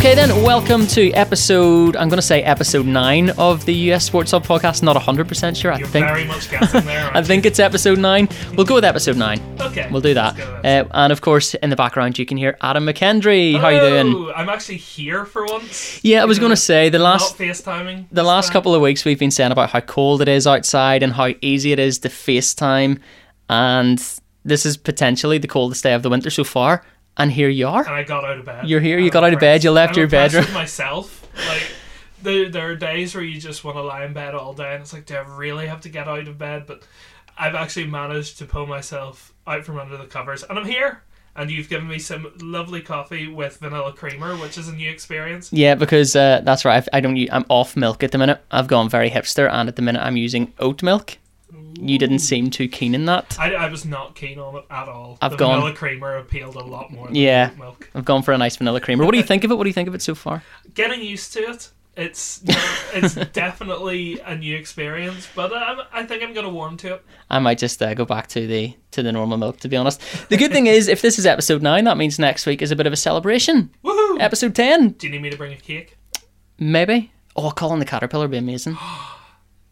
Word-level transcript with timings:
Okay, 0.00 0.14
then, 0.14 0.42
welcome 0.42 0.86
to 0.86 1.10
episode, 1.12 1.94
I'm 1.94 2.08
going 2.08 2.16
to 2.16 2.22
say 2.22 2.42
episode 2.42 2.86
9 2.86 3.30
of 3.36 3.66
the 3.66 3.74
US 3.92 4.06
Sports 4.06 4.30
Hub 4.30 4.46
podcast. 4.46 4.82
Not 4.82 4.96
100% 4.96 5.54
sure. 5.60 5.72
I 5.74 5.76
You're 5.76 5.88
think 5.88 6.06
very 6.06 6.24
much 6.24 6.50
guessing 6.50 6.86
there. 6.86 7.10
I 7.14 7.22
think 7.22 7.44
it's 7.44 7.58
episode 7.58 7.98
9. 7.98 8.26
We'll 8.56 8.64
go 8.64 8.76
with 8.76 8.84
episode 8.86 9.18
9. 9.18 9.56
Okay. 9.60 9.88
We'll 9.90 10.00
do 10.00 10.14
that. 10.14 10.36
let's 10.36 10.46
go 10.46 10.54
with 10.54 10.62
that. 10.62 10.86
Uh, 10.86 10.88
and 10.94 11.12
of 11.12 11.20
course, 11.20 11.52
in 11.52 11.68
the 11.68 11.76
background, 11.76 12.18
you 12.18 12.24
can 12.24 12.38
hear 12.38 12.56
Adam 12.62 12.86
McKendry. 12.86 13.60
How 13.60 13.68
you 13.68 13.80
doing? 13.80 14.14
Oh, 14.14 14.32
I'm 14.34 14.48
actually 14.48 14.78
here 14.78 15.26
for 15.26 15.44
once. 15.44 16.02
Yeah, 16.02 16.22
I 16.22 16.24
was 16.24 16.38
going 16.38 16.48
to 16.50 16.56
say 16.56 16.88
the 16.88 16.98
last 16.98 17.38
Not 17.38 17.46
FaceTiming. 17.48 18.06
the 18.10 18.22
last 18.22 18.52
couple 18.54 18.74
of 18.74 18.80
weeks 18.80 19.04
we've 19.04 19.18
been 19.18 19.30
saying 19.30 19.52
about 19.52 19.68
how 19.68 19.80
cold 19.80 20.22
it 20.22 20.28
is 20.28 20.46
outside 20.46 21.02
and 21.02 21.12
how 21.12 21.34
easy 21.42 21.72
it 21.72 21.78
is 21.78 21.98
to 21.98 22.08
FaceTime, 22.08 23.00
and 23.50 23.98
this 24.46 24.64
is 24.64 24.78
potentially 24.78 25.36
the 25.36 25.46
coldest 25.48 25.82
day 25.82 25.92
of 25.92 26.02
the 26.02 26.08
winter 26.08 26.30
so 26.30 26.42
far. 26.42 26.86
And 27.20 27.30
here 27.30 27.50
you 27.50 27.68
are. 27.68 27.84
And 27.84 27.94
I 27.94 28.02
got 28.02 28.24
out 28.24 28.38
of 28.38 28.46
bed. 28.46 28.66
You're 28.66 28.80
here, 28.80 28.98
you 28.98 29.10
got 29.10 29.24
out 29.24 29.34
of 29.34 29.40
bed, 29.40 29.62
you 29.62 29.70
left 29.70 29.92
I'm 29.92 29.98
your 29.98 30.08
bedroom. 30.08 30.44
with 30.44 30.54
myself. 30.54 31.28
Like, 31.46 31.70
there, 32.22 32.48
there 32.48 32.70
are 32.70 32.76
days 32.76 33.14
where 33.14 33.22
you 33.22 33.38
just 33.38 33.62
want 33.62 33.76
to 33.76 33.82
lie 33.82 34.06
in 34.06 34.14
bed 34.14 34.34
all 34.34 34.54
day, 34.54 34.72
and 34.72 34.80
it's 34.80 34.94
like, 34.94 35.04
do 35.04 35.16
I 35.16 35.20
really 35.36 35.66
have 35.66 35.82
to 35.82 35.90
get 35.90 36.08
out 36.08 36.26
of 36.26 36.38
bed? 36.38 36.64
But 36.66 36.82
I've 37.36 37.54
actually 37.54 37.88
managed 37.88 38.38
to 38.38 38.46
pull 38.46 38.66
myself 38.66 39.34
out 39.46 39.66
from 39.66 39.78
under 39.78 39.98
the 39.98 40.06
covers, 40.06 40.44
and 40.44 40.58
I'm 40.58 40.64
here. 40.64 41.02
And 41.36 41.50
you've 41.50 41.68
given 41.68 41.88
me 41.88 41.98
some 41.98 42.32
lovely 42.40 42.80
coffee 42.80 43.28
with 43.28 43.58
vanilla 43.58 43.92
creamer, 43.92 44.34
which 44.36 44.58
is 44.58 44.68
a 44.68 44.74
new 44.74 44.90
experience. 44.90 45.52
Yeah, 45.52 45.74
because 45.74 46.16
uh, 46.16 46.40
that's 46.42 46.64
right. 46.64 46.76
I've, 46.78 46.88
I 46.92 47.00
don't. 47.00 47.16
I'm 47.30 47.44
off 47.48 47.76
milk 47.76 48.02
at 48.02 48.12
the 48.12 48.18
minute. 48.18 48.42
I've 48.50 48.66
gone 48.66 48.88
very 48.88 49.10
hipster, 49.10 49.48
and 49.50 49.68
at 49.68 49.76
the 49.76 49.82
minute 49.82 50.00
I'm 50.00 50.16
using 50.16 50.52
oat 50.58 50.82
milk. 50.82 51.18
You 51.78 51.98
didn't 51.98 52.20
seem 52.20 52.50
too 52.50 52.68
keen 52.68 52.94
in 52.94 53.04
that. 53.06 53.36
I, 53.38 53.54
I 53.54 53.68
was 53.68 53.84
not 53.84 54.14
keen 54.14 54.38
on 54.38 54.56
it 54.56 54.64
at 54.70 54.88
all. 54.88 55.18
I've 55.20 55.32
the 55.32 55.36
gone- 55.36 55.60
vanilla 55.60 55.74
creamer 55.76 56.16
appealed 56.16 56.56
a 56.56 56.64
lot 56.64 56.90
more 56.90 57.06
than 57.06 57.14
Yeah. 57.16 57.50
milk. 57.58 57.90
I've 57.94 58.04
gone 58.04 58.22
for 58.22 58.32
a 58.32 58.38
nice 58.38 58.56
vanilla 58.56 58.80
creamer. 58.80 59.04
What 59.04 59.12
do 59.12 59.18
you 59.18 59.24
think 59.24 59.44
of 59.44 59.50
it? 59.50 59.54
What 59.56 59.64
do 59.64 59.70
you 59.70 59.74
think 59.74 59.88
of 59.88 59.94
it 59.94 60.02
so 60.02 60.14
far? 60.14 60.42
Getting 60.74 61.02
used 61.02 61.32
to 61.34 61.40
it. 61.40 61.70
It's 61.96 62.42
it's 62.94 63.14
definitely 63.32 64.20
a 64.20 64.36
new 64.36 64.56
experience, 64.56 65.28
but 65.34 65.52
um, 65.52 65.82
I 65.92 66.04
think 66.04 66.22
I'm 66.22 66.32
gonna 66.32 66.48
warm 66.48 66.76
to 66.78 66.94
it. 66.94 67.04
I 67.28 67.40
might 67.40 67.58
just 67.58 67.82
uh, 67.82 67.94
go 67.94 68.04
back 68.04 68.28
to 68.28 68.46
the 68.46 68.74
to 68.92 69.02
the 69.02 69.10
normal 69.12 69.36
milk. 69.36 69.58
To 69.60 69.68
be 69.68 69.76
honest, 69.76 70.00
the 70.28 70.36
good 70.36 70.52
thing 70.52 70.66
is 70.68 70.86
if 70.88 71.02
this 71.02 71.18
is 71.18 71.26
episode 71.26 71.62
nine, 71.62 71.84
that 71.84 71.96
means 71.96 72.18
next 72.18 72.46
week 72.46 72.62
is 72.62 72.70
a 72.70 72.76
bit 72.76 72.86
of 72.86 72.92
a 72.92 72.96
celebration. 72.96 73.70
Woohoo! 73.84 74.20
Episode 74.20 74.54
ten, 74.54 74.90
Do 74.90 75.08
you 75.08 75.12
need 75.12 75.20
me 75.22 75.30
to 75.30 75.36
bring 75.36 75.52
a 75.52 75.56
cake? 75.56 75.96
maybe. 76.58 77.12
Oh, 77.36 77.50
Colin 77.50 77.80
the 77.80 77.84
Caterpillar 77.84 78.24
would 78.24 78.30
be 78.30 78.38
amazing. 78.38 78.76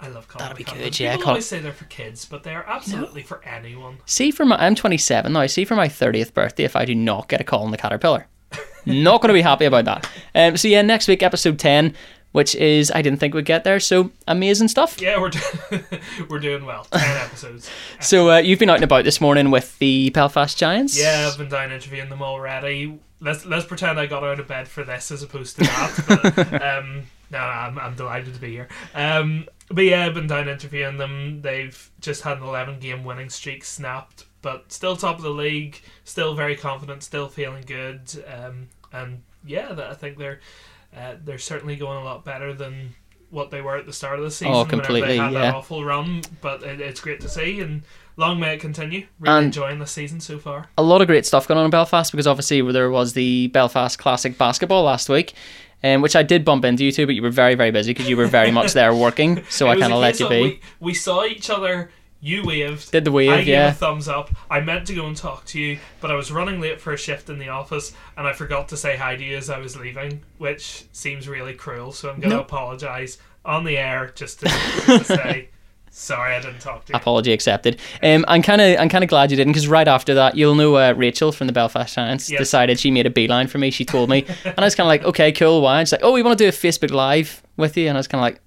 I 0.01 0.09
love 0.09 0.29
Colin 0.29 0.45
That'd 0.49 0.57
be 0.59 0.65
McCallum. 0.65 0.79
good, 0.85 1.01
yeah, 1.01 1.17
People 1.17 1.31
always 1.31 1.47
say 1.47 1.59
they're 1.59 1.73
for 1.73 1.85
kids, 1.87 2.25
but 2.25 2.45
they 2.45 2.55
are 2.55 2.65
absolutely 2.67 3.23
for 3.23 3.43
anyone. 3.45 3.99
See 4.07 4.31
for 4.31 4.45
my 4.45 4.57
I'm 4.57 4.75
27 4.77 5.33
now. 5.33 5.47
See 5.47 5.65
for 5.65 5.75
my 5.75 5.89
30th 5.89 6.35
birthday 6.35 6.65
if 6.65 6.77
I 6.77 6.85
do 6.85 6.95
not 6.95 7.29
get 7.29 7.41
a 7.41 7.45
Colin 7.45 7.71
the 7.73 7.77
Caterpillar. 7.79 8.29
not 8.87 9.21
going 9.21 9.29
to 9.29 9.35
be 9.35 9.43
happy 9.43 9.65
about 9.65 9.85
that. 9.87 10.09
Um, 10.35 10.57
so 10.57 10.69
yeah, 10.69 10.83
next 10.83 11.09
week 11.09 11.23
episode 11.23 11.59
10, 11.59 11.95
which 12.33 12.55
is 12.55 12.93
I 12.95 13.03
didn't 13.03 13.19
think 13.19 13.35
we'd 13.35 13.45
get 13.45 13.65
there. 13.65 13.81
So 13.81 14.13
amazing 14.29 14.69
stuff. 14.69 15.01
Yeah, 15.01 15.19
we're 15.21 15.31
do- 15.31 15.81
we're 16.31 16.39
doing 16.39 16.65
well. 16.65 16.85
Ten 16.93 17.17
episodes. 17.25 17.69
So 18.01 18.31
uh, 18.31 18.39
you've 18.39 18.59
been 18.61 18.71
out 18.71 18.77
and 18.77 18.85
about 18.85 19.03
this 19.05 19.21
morning 19.21 19.51
with 19.51 19.77
the 19.81 20.11
Belfast 20.11 20.57
Giants. 20.57 20.97
Yeah, 20.99 21.29
I've 21.31 21.39
been 21.39 21.49
down 21.49 21.73
interviewing 21.73 22.09
them 22.09 22.23
already. 22.23 23.01
Let's 23.21 23.45
let's 23.45 23.67
pretend 23.67 23.99
I 23.99 24.07
got 24.07 24.23
out 24.23 24.39
of 24.39 24.47
bed 24.47 24.69
for 24.69 24.85
this 24.85 25.11
as 25.11 25.25
opposed 25.25 25.57
to 25.59 25.65
that. 25.65 26.35
But, 26.37 26.63
um, 26.79 27.03
no, 27.31 27.39
I'm, 27.39 27.79
I'm 27.79 27.95
delighted 27.95 28.35
to 28.35 28.41
be 28.41 28.51
here. 28.53 28.69
Um, 28.95 29.47
but 29.71 29.85
yeah, 29.85 30.07
I've 30.07 30.15
been 30.15 30.27
down 30.27 30.49
interviewing 30.49 30.97
them. 30.97 31.43
They've 31.43 31.91
just 32.01 32.23
had 32.23 32.39
an 32.39 32.45
11 32.45 32.79
game 32.81 33.05
winning 33.05 33.29
streak 33.29 33.65
snapped, 33.65 34.25
but 34.43 34.73
still 34.73 34.97
top 34.97 35.17
of 35.17 35.23
the 35.23 35.31
league. 35.31 35.81
Still 36.05 36.35
very 36.35 36.57
confident. 36.57 37.03
Still 37.03 37.29
feeling 37.29 37.65
good. 37.67 38.01
Um, 38.33 38.69
and 38.93 39.23
yeah, 39.45 39.73
that, 39.75 39.91
I 39.91 39.95
think 39.95 40.17
they're 40.19 40.41
uh, 40.97 41.17
they're 41.23 41.39
certainly 41.39 41.77
going 41.77 41.99
a 41.99 42.05
lot 42.05 42.25
better 42.25 42.55
than 42.55 42.95
what 43.31 43.51
they 43.51 43.61
were 43.61 43.77
at 43.77 43.85
the 43.85 43.93
start 43.93 44.19
of 44.19 44.25
the 44.25 44.31
season. 44.31 44.55
Oh, 44.55 44.65
completely, 44.65 45.09
They 45.09 45.17
had 45.19 45.35
yeah. 45.35 45.41
that 45.41 45.55
awful 45.55 45.85
run, 45.85 46.23
but 46.41 46.63
it, 46.63 46.81
it's 46.81 47.01
great 47.01 47.21
to 47.21 47.29
see 47.29 47.61
and. 47.61 47.83
Long 48.17 48.41
may 48.41 48.55
it 48.55 48.61
continue. 48.61 49.07
Really 49.21 49.37
And- 49.37 49.45
enjoying 49.47 49.79
the 49.79 49.87
season 49.87 50.19
so 50.19 50.41
far. 50.41 50.67
a 50.77 50.83
lot 50.83 51.01
of 51.01 51.07
great 51.07 51.25
stuff 51.25 51.47
going 51.47 51.57
on 51.57 51.67
in 51.67 51.71
Belfast 51.71 52.11
because 52.11 52.27
obviously 52.27 52.61
there 52.73 52.91
was 52.91 53.13
the 53.13 53.47
Belfast 53.47 53.97
Classic 53.97 54.37
basketball 54.37 54.83
last 54.83 55.09
week. 55.09 55.35
Um, 55.85 56.03
which 56.03 56.17
I 56.17 56.25
did 56.25 56.45
bump 56.45 56.65
into 56.65 56.85
you 56.85 56.91
two, 56.91 57.07
but 57.07 57.15
you 57.15 57.23
were 57.23 57.31
very, 57.31 57.55
very 57.55 57.71
busy 57.71 57.93
because 57.95 58.09
you 58.09 58.17
were 58.17 58.27
very 58.27 58.51
much 58.51 58.73
there 58.73 58.93
working. 58.95 59.45
So 59.51 59.69
I 59.69 59.75
was 59.75 59.81
kind 59.81 59.93
a 59.93 59.97
of 59.97 60.03
let 60.03 60.19
you 60.19 60.29
be. 60.29 60.43
We, 60.43 60.61
we 60.81 60.95
saw 60.95 61.25
each 61.25 61.51
other. 61.51 61.91
You 62.21 62.45
waved. 62.45 62.91
Did 62.91 63.05
the 63.05 63.13
I 63.13 63.15
wave, 63.15 63.37
gave 63.45 63.47
yeah. 63.49 63.69
a 63.69 63.73
thumbs 63.73 64.09
up. 64.09 64.31
I 64.51 64.59
meant 64.59 64.89
to 64.89 64.95
go 64.95 65.07
and 65.07 65.17
talk 65.17 65.45
to 65.47 65.61
you, 65.61 65.79
but 66.01 66.11
I 66.11 66.15
was 66.17 66.33
running 66.33 66.61
late 66.61 66.81
for 66.81 66.93
a 66.93 66.97
shift 66.97 67.31
in 67.31 67.39
the 67.39 67.49
office, 67.51 67.93
and 68.17 68.27
I 68.27 68.33
forgot 68.33 68.69
to 68.71 68.77
say 68.77 68.97
hi 68.97 69.15
to 69.15 69.23
you 69.23 69.37
as 69.37 69.51
I 69.51 69.59
was 69.59 69.77
leaving, 69.77 70.23
which 70.39 70.87
seems 70.91 71.29
really 71.29 71.55
cruel. 71.55 71.93
So 71.93 72.11
I'm 72.11 72.19
going 72.19 72.31
to 72.31 72.37
No. 72.39 72.43
apologise 72.43 73.19
on 73.45 73.63
the 73.63 73.79
air 73.79 74.11
just 74.17 74.41
to, 74.41 74.47
just 74.47 74.87
to 74.87 75.05
say 75.05 75.49
sorry 75.99 76.35
I 76.35 76.41
didn't 76.41 76.61
talk 76.61 76.85
to 76.87 76.93
you. 76.93 76.97
Apology 76.97 77.33
accepted. 77.33 77.81
Um, 78.03 78.25
I'm 78.29 78.43
kind 78.43 78.61
of 78.61 78.79
I'm 78.79 78.89
kind 78.89 79.05
of 79.05 79.11
glad 79.11 79.31
you 79.31 79.37
didn't 79.37 79.53
because 79.53 79.69
right 79.69 79.89
after 79.89 80.15
that, 80.15 80.37
you'll 80.37 80.55
know 80.55 80.77
uh, 80.77 80.93
Rachel 80.97 81.33
from 81.33 81.47
the 81.47 81.53
Belfast 81.53 81.95
Giants 81.95 82.31
Yes. 82.31 82.39
decided 82.39 82.79
she 82.79 82.91
made 82.91 83.07
a 83.07 83.11
beeline 83.11 83.47
for 83.49 83.59
me. 83.59 83.71
She 83.71 83.85
told 83.85 84.09
me, 84.09 84.25
and 84.45 84.59
I 84.59 84.65
was 84.65 84.75
kind 84.75 84.87
of 84.87 84.89
like, 84.89 85.05
okay, 85.05 85.33
cool. 85.33 85.61
Why? 85.63 85.81
And 85.81 85.89
she's 85.89 85.93
like, 85.93 86.03
oh, 86.05 86.13
we 86.13 86.23
want 86.23 86.39
to 86.39 86.45
do 86.45 86.49
a 86.49 86.53
Facebook 86.53 86.91
Live 86.91 87.43
with 87.57 87.77
you, 87.77 87.89
and 87.89 87.97
I 87.97 88.01
was 88.01 88.09
kind 88.09 88.21
of 88.21 88.23
like, 88.23 88.41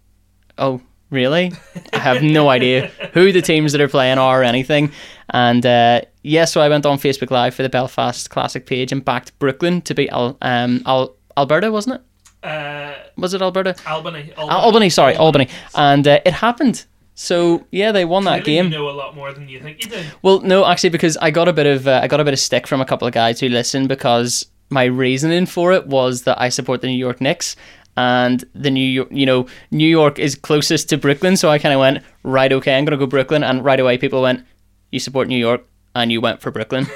oh, 0.57 0.81
really? 1.09 1.51
I 1.93 1.99
have 1.99 2.23
no 2.23 2.49
idea 2.49 2.87
who 3.13 3.31
the 3.31 3.41
teams 3.41 3.73
that 3.73 3.81
are 3.81 3.87
playing 3.89 4.17
are 4.17 4.41
or 4.41 4.43
anything. 4.43 4.91
And 5.29 5.65
uh, 5.65 6.01
yeah, 6.23 6.45
so 6.45 6.61
I 6.61 6.69
went 6.69 6.85
on 6.85 6.97
Facebook 6.99 7.31
Live 7.31 7.53
for 7.55 7.63
the 7.63 7.69
Belfast 7.69 8.29
Classic 8.29 8.65
page 8.65 8.91
and 8.91 9.03
backed 9.03 9.37
Brooklyn 9.39 9.81
to 9.83 9.93
beat 9.93 10.09
Al- 10.09 10.37
um, 10.41 10.81
Al- 10.85 11.15
Alberta, 11.37 11.71
wasn't 11.71 11.95
it? 11.95 12.47
Uh, 12.47 12.93
Was 13.17 13.33
it 13.33 13.41
Alberta? 13.41 13.75
Albany. 13.87 14.31
Al- 14.37 14.49
Albany, 14.49 14.89
sorry, 14.89 15.15
Albany. 15.15 15.47
And 15.75 16.07
uh, 16.07 16.19
it 16.25 16.33
happened. 16.33 16.85
So 17.13 17.65
yeah, 17.71 17.91
they 17.91 18.05
won 18.05 18.23
that 18.25 18.43
Clearly 18.43 18.63
game. 18.63 18.71
You 18.71 18.77
know 18.79 18.89
a 18.89 18.91
lot 18.91 19.15
more 19.15 19.31
than 19.33 19.47
you 19.47 19.59
think 19.59 19.83
you 19.83 19.89
do. 19.89 20.01
Well, 20.21 20.41
no, 20.41 20.65
actually, 20.65 20.89
because 20.89 21.17
I 21.17 21.31
got 21.31 21.47
a 21.47 21.53
bit 21.53 21.67
of 21.67 21.87
uh, 21.87 21.99
I 22.01 22.07
got 22.07 22.19
a 22.19 22.23
bit 22.23 22.33
of 22.33 22.39
stick 22.39 22.67
from 22.67 22.81
a 22.81 22.85
couple 22.85 23.07
of 23.07 23.13
guys 23.13 23.39
who 23.39 23.49
listened 23.49 23.89
because 23.89 24.45
my 24.69 24.85
reasoning 24.85 25.45
for 25.45 25.73
it 25.73 25.87
was 25.87 26.23
that 26.23 26.39
I 26.39 26.49
support 26.49 26.81
the 26.81 26.87
New 26.87 26.97
York 26.97 27.19
Knicks 27.21 27.55
and 27.97 28.43
the 28.55 28.71
New 28.71 28.85
York, 28.85 29.09
you 29.11 29.25
know, 29.25 29.47
New 29.69 29.87
York 29.87 30.17
is 30.17 30.35
closest 30.35 30.89
to 30.89 30.97
Brooklyn, 30.97 31.35
so 31.35 31.49
I 31.49 31.59
kind 31.59 31.73
of 31.73 31.79
went 31.79 32.03
right, 32.23 32.51
okay, 32.51 32.77
I'm 32.77 32.85
gonna 32.85 32.97
go 32.97 33.05
Brooklyn, 33.05 33.43
and 33.43 33.63
right 33.63 33.79
away 33.79 33.97
people 33.97 34.21
went, 34.21 34.45
you 34.91 34.99
support 34.99 35.27
New 35.27 35.37
York, 35.37 35.65
and 35.93 36.11
you 36.11 36.21
went 36.21 36.41
for 36.41 36.51
Brooklyn. 36.51 36.87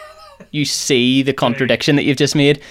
you 0.52 0.64
see 0.64 1.22
the 1.22 1.32
contradiction 1.32 1.96
that 1.96 2.04
you've 2.04 2.16
just 2.16 2.36
made. 2.36 2.62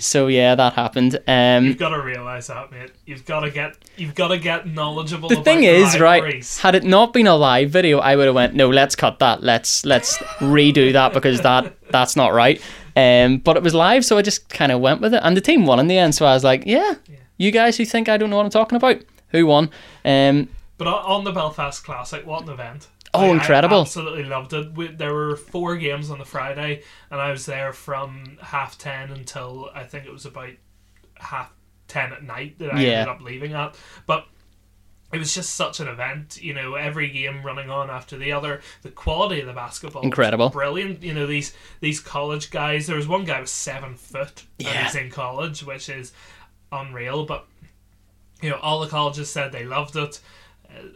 So 0.00 0.26
yeah, 0.26 0.54
that 0.54 0.72
happened. 0.74 1.18
Um, 1.26 1.64
You've 1.66 1.78
got 1.78 1.90
to 1.90 2.00
realise 2.02 2.46
that, 2.48 2.70
mate. 2.70 2.90
You've 3.06 3.24
got 3.24 3.40
to 3.40 3.50
get. 3.50 3.76
You've 3.96 4.14
got 4.14 4.28
to 4.28 4.38
get 4.38 4.66
knowledgeable. 4.66 5.30
About 5.30 5.38
the 5.38 5.44
thing 5.44 5.60
the 5.60 5.66
is, 5.68 5.98
right? 6.00 6.58
Had 6.60 6.74
it 6.74 6.84
not 6.84 7.12
been 7.12 7.26
a 7.26 7.36
live 7.36 7.70
video, 7.70 7.98
I 7.98 8.16
would 8.16 8.26
have 8.26 8.34
went, 8.34 8.54
no, 8.54 8.68
let's 8.68 8.94
cut 8.96 9.18
that. 9.20 9.42
Let's 9.42 9.84
let's 9.84 10.18
redo 10.38 10.92
that 10.92 11.12
because 11.12 11.40
that 11.42 11.76
that's 11.90 12.16
not 12.16 12.32
right. 12.32 12.60
Um, 12.96 13.38
but 13.38 13.56
it 13.56 13.62
was 13.62 13.74
live, 13.74 14.04
so 14.04 14.18
I 14.18 14.22
just 14.22 14.48
kind 14.48 14.72
of 14.72 14.80
went 14.80 15.00
with 15.00 15.14
it, 15.14 15.20
and 15.22 15.36
the 15.36 15.40
team 15.40 15.66
won 15.66 15.78
in 15.78 15.86
the 15.86 15.98
end. 15.98 16.14
So 16.14 16.26
I 16.26 16.34
was 16.34 16.42
like, 16.42 16.64
yeah, 16.66 16.94
you 17.36 17.50
guys 17.52 17.76
who 17.76 17.84
think 17.84 18.08
I 18.08 18.16
don't 18.16 18.28
know 18.30 18.36
what 18.36 18.44
I'm 18.44 18.50
talking 18.50 18.76
about, 18.76 19.00
who 19.28 19.46
won? 19.46 19.70
Um, 20.04 20.48
But 20.78 20.88
on- 20.88 21.04
on 21.18 21.24
the 21.24 21.32
Belfast 21.32 21.84
Classic, 21.84 22.26
what 22.26 22.42
an 22.42 22.48
event! 22.50 22.88
Oh, 23.14 23.30
Like, 23.30 23.40
incredible. 23.40 23.78
I 23.78 23.80
absolutely 23.82 24.24
loved 24.24 24.52
it. 24.52 24.72
We, 24.74 24.88
there 24.88 25.14
were 25.14 25.36
four 25.36 25.76
games 25.76 26.10
on 26.10 26.18
the 26.18 26.24
Friday, 26.24 26.82
and 27.10 27.20
I 27.20 27.30
was 27.30 27.46
there 27.46 27.72
from 27.72 28.38
half 28.42 28.76
ten 28.78 29.10
until 29.10 29.70
I 29.74 29.84
think 29.84 30.04
it 30.06 30.12
was 30.12 30.26
about 30.26 30.50
half 31.16 31.52
ten 31.88 32.12
at 32.12 32.22
night 32.22 32.58
that 32.58 32.74
I 32.74 32.80
Yeah. 32.82 32.88
ended 33.00 33.08
up 33.08 33.20
leaving 33.22 33.52
at. 33.54 33.74
But 34.06 34.26
it 35.10 35.18
was 35.18 35.34
just 35.34 35.54
such 35.54 35.80
an 35.80 35.88
event, 35.88 36.38
you 36.42 36.52
know, 36.52 36.74
every 36.74 37.08
game 37.08 37.42
running 37.42 37.70
on 37.70 37.88
after 37.88 38.18
the 38.18 38.30
other. 38.32 38.60
The 38.82 38.90
quality 38.90 39.40
of 39.40 39.46
the 39.46 39.54
basketball, 39.54 40.02
was 40.02 40.06
Incredible. 40.06 40.50
brilliant. 40.50 41.02
You 41.02 41.14
know 41.14 41.26
these 41.26 41.54
these 41.80 41.98
college 42.00 42.50
guys. 42.50 42.86
There 42.86 42.96
was 42.96 43.08
one 43.08 43.24
guy 43.24 43.40
was 43.40 43.50
seven 43.50 43.96
foot, 43.96 44.44
Yeah. 44.58 44.68
and 44.70 44.86
he's 44.86 44.94
in 44.96 45.10
college, 45.10 45.62
which 45.64 45.88
is 45.88 46.12
unreal. 46.70 47.24
But 47.24 47.46
you 48.42 48.50
know, 48.50 48.58
all 48.58 48.80
the 48.80 48.88
colleges 48.88 49.30
said 49.30 49.50
they 49.50 49.64
loved 49.64 49.96
it. 49.96 50.20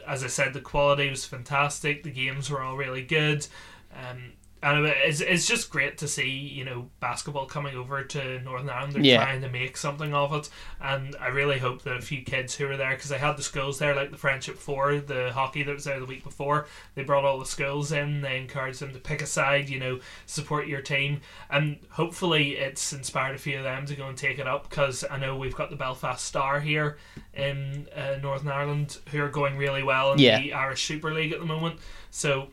As 0.06 0.22
I 0.22 0.26
said, 0.26 0.52
the 0.52 0.60
quality 0.60 1.08
was 1.08 1.24
fantastic. 1.24 2.02
The 2.02 2.10
games 2.10 2.50
were 2.50 2.62
all 2.62 2.76
really 2.76 3.02
good. 3.02 3.46
Um, 3.94 4.32
and 4.62 4.86
it's, 4.86 5.20
it's 5.20 5.46
just 5.46 5.70
great 5.70 5.98
to 5.98 6.06
see, 6.06 6.28
you 6.30 6.64
know, 6.64 6.88
basketball 7.00 7.46
coming 7.46 7.76
over 7.76 8.04
to 8.04 8.40
Northern 8.42 8.70
Ireland. 8.70 8.92
They're 8.94 9.02
Yeah. 9.02 9.24
trying 9.24 9.40
to 9.42 9.48
make 9.48 9.76
something 9.76 10.14
of 10.14 10.32
it. 10.34 10.48
And 10.80 11.16
I 11.20 11.28
really 11.28 11.58
hope 11.58 11.82
that 11.82 11.96
a 11.96 12.00
few 12.00 12.22
kids 12.22 12.54
who 12.54 12.68
were 12.68 12.76
there, 12.76 12.90
because 12.90 13.10
they 13.10 13.18
had 13.18 13.36
the 13.36 13.42
schools 13.42 13.78
there, 13.80 13.94
like 13.94 14.12
the 14.12 14.16
Friendship 14.16 14.56
Four, 14.56 14.98
the 15.00 15.32
hockey 15.32 15.62
that 15.64 15.74
was 15.74 15.84
there 15.84 15.98
the 15.98 16.06
week 16.06 16.22
before, 16.22 16.66
they 16.94 17.02
brought 17.02 17.24
all 17.24 17.38
the 17.40 17.44
schools 17.46 17.90
in. 17.90 18.20
They 18.20 18.38
encouraged 18.38 18.80
them 18.80 18.92
to 18.92 18.98
pick 19.00 19.20
a 19.20 19.26
side, 19.26 19.68
you 19.68 19.80
know, 19.80 19.98
support 20.26 20.68
your 20.68 20.80
team. 20.80 21.20
And 21.50 21.78
hopefully 21.90 22.56
it's 22.56 22.92
inspired 22.92 23.34
a 23.34 23.38
few 23.38 23.58
of 23.58 23.64
them 23.64 23.84
to 23.86 23.96
go 23.96 24.06
and 24.06 24.16
take 24.16 24.38
it 24.38 24.46
up, 24.46 24.68
because 24.70 25.04
I 25.10 25.16
know 25.18 25.36
we've 25.36 25.56
got 25.56 25.70
the 25.70 25.76
Belfast 25.76 26.24
Star 26.24 26.60
here 26.60 26.98
in 27.34 27.88
uh, 27.96 28.18
Northern 28.22 28.48
Ireland 28.52 28.98
who 29.10 29.22
are 29.22 29.28
going 29.28 29.56
really 29.56 29.82
well 29.82 30.12
in 30.12 30.18
Yeah. 30.20 30.38
the 30.40 30.52
Irish 30.52 30.82
Super 30.84 31.12
League 31.12 31.32
at 31.32 31.40
the 31.40 31.46
moment. 31.46 31.80
So 32.10 32.48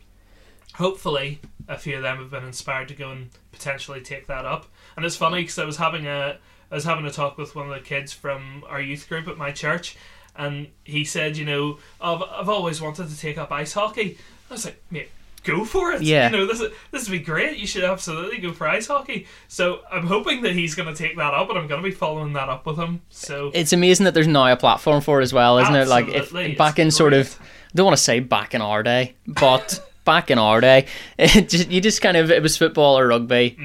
hopefully 0.79 1.39
a 1.67 1.77
few 1.77 1.97
of 1.97 2.01
them 2.01 2.17
have 2.17 2.31
been 2.31 2.45
inspired 2.45 2.87
to 2.87 2.95
go 2.95 3.11
and 3.11 3.29
potentially 3.51 4.01
take 4.01 4.27
that 4.27 4.45
up. 4.45 4.65
And 4.95 5.05
it's 5.05 5.17
funny 5.17 5.41
because 5.41 5.59
I 5.59 5.65
was 5.65 5.77
having 5.77 6.07
a, 6.07 6.37
I 6.71 6.75
was 6.75 6.85
having 6.85 7.05
a 7.05 7.11
talk 7.11 7.37
with 7.37 7.55
one 7.55 7.69
of 7.69 7.73
the 7.73 7.81
kids 7.81 8.13
from 8.13 8.63
our 8.67 8.81
youth 8.81 9.07
group 9.07 9.27
at 9.27 9.37
my 9.37 9.51
church, 9.51 9.97
and 10.35 10.67
he 10.85 11.03
said, 11.03 11.37
you 11.37 11.45
know, 11.45 11.79
I've, 11.99 12.23
I've 12.23 12.49
always 12.49 12.81
wanted 12.81 13.09
to 13.09 13.19
take 13.19 13.37
up 13.37 13.51
ice 13.51 13.73
hockey. 13.73 14.17
I 14.49 14.53
was 14.53 14.65
like, 14.65 14.81
mate, 14.89 15.09
go 15.43 15.65
for 15.65 15.91
it. 15.91 16.01
Yeah. 16.01 16.29
You 16.31 16.37
know, 16.37 16.45
this 16.47 16.61
is, 16.61 16.71
this 16.91 17.09
would 17.09 17.19
be 17.19 17.23
great. 17.23 17.57
You 17.57 17.67
should 17.67 17.83
absolutely 17.83 18.37
go 18.37 18.53
for 18.53 18.65
ice 18.65 18.87
hockey. 18.87 19.27
So 19.49 19.81
I'm 19.91 20.07
hoping 20.07 20.41
that 20.43 20.53
he's 20.53 20.75
going 20.75 20.87
to 20.87 20.95
take 20.95 21.17
that 21.17 21.33
up, 21.33 21.49
and 21.49 21.59
I'm 21.59 21.67
going 21.67 21.83
to 21.83 21.87
be 21.87 21.93
following 21.93 22.33
that 22.33 22.47
up 22.47 22.65
with 22.65 22.77
him. 22.77 23.01
So 23.09 23.51
It's 23.53 23.73
amazing 23.73 24.05
that 24.05 24.13
there's 24.13 24.27
now 24.27 24.51
a 24.51 24.55
platform 24.55 25.01
for 25.01 25.19
it 25.19 25.23
as 25.23 25.33
well, 25.33 25.59
isn't 25.59 25.75
it? 25.75 25.89
Like 25.89 26.07
if 26.07 26.31
back 26.57 26.79
it's 26.79 26.79
in 26.79 26.91
sort 26.91 27.13
of. 27.13 27.37
I 27.41 27.71
don't 27.75 27.85
want 27.85 27.97
to 27.97 28.03
say 28.03 28.19
back 28.19 28.55
in 28.55 28.61
our 28.61 28.81
day, 28.81 29.13
but 29.27 29.85
back 30.09 30.31
in 30.31 30.39
our 30.39 30.59
day, 30.59 30.87
it 31.19 31.49
just, 31.49 31.69
you 31.69 31.79
just 31.81 32.01
kind 32.01 32.17
of 32.17 32.31
it 32.31 32.41
was 32.41 32.57
football 32.57 32.97
or 32.97 33.07
rugby, 33.07 33.55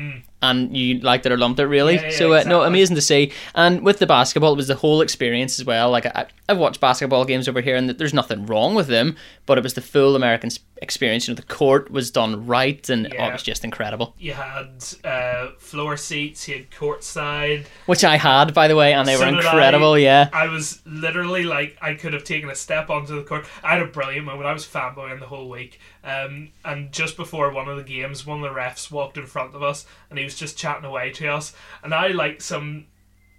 and 0.42 0.76
you 0.76 0.98
liked 1.00 1.24
it 1.24 1.32
or 1.32 1.38
lumped 1.38 1.58
it 1.58 1.66
really. 1.66 1.96
Mm. 1.96 2.02
Yeah, 2.02 2.10
yeah, 2.10 2.18
so 2.18 2.32
uh, 2.34 2.42
no, 2.46 2.62
amazing 2.62 2.96
to 2.96 3.02
see. 3.02 3.32
And 3.54 3.80
with 3.80 3.98
the 3.98 4.06
basketball, 4.06 4.52
it 4.52 4.56
was 4.56 4.68
the 4.68 4.74
whole 4.74 5.00
experience 5.00 5.58
as 5.58 5.64
well. 5.64 5.90
Like 5.90 6.04
I, 6.06 6.26
I've 6.50 6.58
watched 6.58 6.80
basketball 6.80 7.24
games 7.24 7.48
over 7.48 7.62
here, 7.62 7.76
and 7.76 7.88
there's 7.88 8.12
nothing 8.12 8.44
wrong 8.44 8.74
with 8.74 8.88
them, 8.88 9.16
but 9.46 9.56
it 9.56 9.64
was 9.64 9.72
the 9.74 9.80
full 9.80 10.14
American 10.16 10.50
experience. 10.82 11.26
You 11.26 11.32
know, 11.32 11.36
the 11.36 11.54
court 11.60 11.90
was 11.90 12.10
done 12.10 12.46
right, 12.46 12.86
and 12.90 13.06
oh, 13.18 13.24
it 13.28 13.32
was 13.32 13.42
just 13.42 13.64
incredible. 13.64 14.14
you 14.18 14.34
had 14.34 14.84
uh, 15.02 15.52
floor 15.58 15.96
seats, 15.96 16.46
you 16.46 16.56
had 16.56 16.70
courtside. 16.70 17.64
Which 17.86 18.04
I 18.04 18.16
had, 18.18 18.52
by 18.52 18.68
the 18.68 18.76
way, 18.76 18.92
and 18.92 19.08
they 19.08 19.16
So 19.16 19.20
were 19.20 19.28
incredible. 19.38 19.92
I. 19.94 19.98
Yeah. 19.98 20.28
I 20.32 20.48
was 20.48 20.82
literally 20.84 21.44
like, 21.44 21.78
I 21.80 21.94
could 21.94 22.12
have 22.12 22.24
taken 22.24 22.50
a 22.50 22.54
step 22.54 22.90
onto 22.90 23.16
the 23.16 23.22
court. 23.22 23.46
I 23.62 23.72
had 23.72 23.82
a 23.82 23.86
brilliant 23.86 24.26
moment. 24.26 24.46
I 24.46 24.52
was 24.52 24.66
fanboying 24.66 25.20
the 25.20 25.26
whole 25.26 25.48
week. 25.48 25.80
Um, 26.04 26.50
and 26.64 26.92
just 26.92 27.16
before 27.16 27.50
one 27.50 27.66
of 27.66 27.76
the 27.76 27.82
games, 27.82 28.26
one 28.26 28.44
of 28.44 28.54
the 28.54 28.60
refs 28.60 28.90
walked 28.90 29.16
in 29.16 29.26
front 29.26 29.54
of 29.54 29.62
us 29.62 29.86
and 30.10 30.18
he 30.18 30.24
was 30.24 30.34
just 30.34 30.58
chatting 30.58 30.84
away 30.84 31.10
to 31.12 31.28
us. 31.28 31.54
And 31.82 31.94
I, 31.94 32.08
like 32.08 32.42
some 32.42 32.86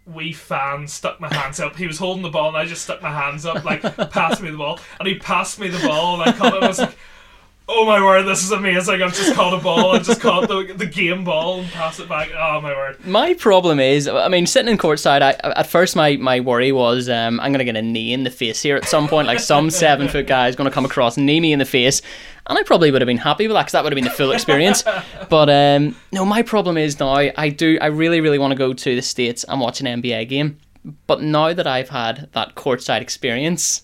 wee 0.08 0.34
fan, 0.34 0.88
stuck 0.88 1.20
my 1.20 1.32
hands 1.32 1.60
up. 1.60 1.76
He 1.76 1.86
was 1.86 2.00
holding 2.00 2.24
the 2.24 2.30
ball 2.30 2.48
and 2.50 2.58
I 2.58 2.66
just 2.66 2.84
stuck 2.84 3.04
my 3.04 3.12
hands 3.12 3.46
up, 3.46 3.64
like, 3.64 3.82
pass 4.12 4.42
me 4.42 4.50
the 4.50 4.58
ball. 4.58 4.80
And 5.00 5.08
he 5.08 5.20
passed 5.20 5.60
me 5.60 5.68
the 5.68 5.86
ball 5.88 6.20
and 6.20 6.30
I 6.30 6.34
caught 6.36 6.54
it 6.54 6.56
and 6.56 6.66
I 6.66 6.68
was 6.68 6.80
like, 6.80 6.98
Oh 7.68 7.84
my 7.84 8.00
word, 8.00 8.24
this 8.24 8.44
is 8.44 8.52
amazing. 8.52 9.02
I've 9.02 9.16
just 9.16 9.34
caught 9.34 9.60
a 9.60 9.64
ball. 9.64 9.94
I've 9.96 10.06
just 10.06 10.22
caught 10.22 10.48
the, 10.48 10.72
the 10.78 10.86
game 10.86 11.24
ball 11.24 11.62
and 11.62 11.72
pass 11.72 12.00
it 12.00 12.08
back. 12.08 12.30
Oh 12.38 12.62
my 12.62 12.72
word. 12.72 13.04
My 13.04 13.34
problem 13.34 13.80
is, 13.80 14.08
I 14.08 14.28
mean, 14.28 14.46
sitting 14.46 14.72
in 14.72 14.78
courtside, 14.78 15.24
I, 15.24 15.32
at 15.32 15.66
first 15.66 15.96
my, 15.96 16.16
my 16.18 16.42
worry 16.42 16.72
was 16.72 17.10
um, 17.10 17.40
I'm 17.40 17.52
going 17.52 17.60
to 17.60 17.66
get 17.66 17.76
a 17.76 17.82
knee 17.82 18.14
in 18.14 18.24
the 18.24 18.30
face 18.30 18.62
here 18.62 18.76
at 18.76 18.86
some 18.86 19.08
point. 19.08 19.26
Like 19.26 19.40
some 19.40 19.70
seven 19.72 20.08
foot 20.08 20.28
guy 20.28 20.48
is 20.48 20.56
going 20.56 20.70
to 20.70 20.74
come 20.74 20.86
across 20.86 21.18
and 21.18 21.26
knee 21.26 21.40
me 21.40 21.54
in 21.54 21.60
the 21.60 21.66
face. 21.66 22.04
And 22.48 22.58
I 22.60 22.64
probably 22.64 22.92
would 22.92 23.02
have 23.02 23.08
been 23.08 23.18
happy 23.18 23.48
with 23.48 23.56
that 23.56 23.62
because 23.64 23.72
that 23.74 23.84
would 23.84 23.92
have 23.92 23.96
been 23.96 24.04
the 24.04 24.10
full 24.12 24.32
experience. 24.32 24.84
but 25.30 25.50
um, 25.50 25.96
no, 26.12 26.26
my 26.26 26.42
problem 26.44 26.78
is 26.78 27.00
now 27.00 27.10
I 27.14 27.50
do, 27.50 27.78
I 27.82 27.88
really, 27.88 28.22
really 28.22 28.38
want 28.38 28.52
to 28.52 28.56
go 28.58 28.72
to 28.74 28.96
the 28.96 29.02
States 29.02 29.44
and 29.46 29.60
watch 29.60 29.82
an 29.82 29.88
NBA 30.02 30.30
game. 30.30 30.58
But 31.08 31.22
now 31.22 31.54
that 31.54 31.66
I've 31.66 31.90
had 31.90 32.30
that 32.34 32.54
courtside 32.54 33.02
experience, 33.02 33.82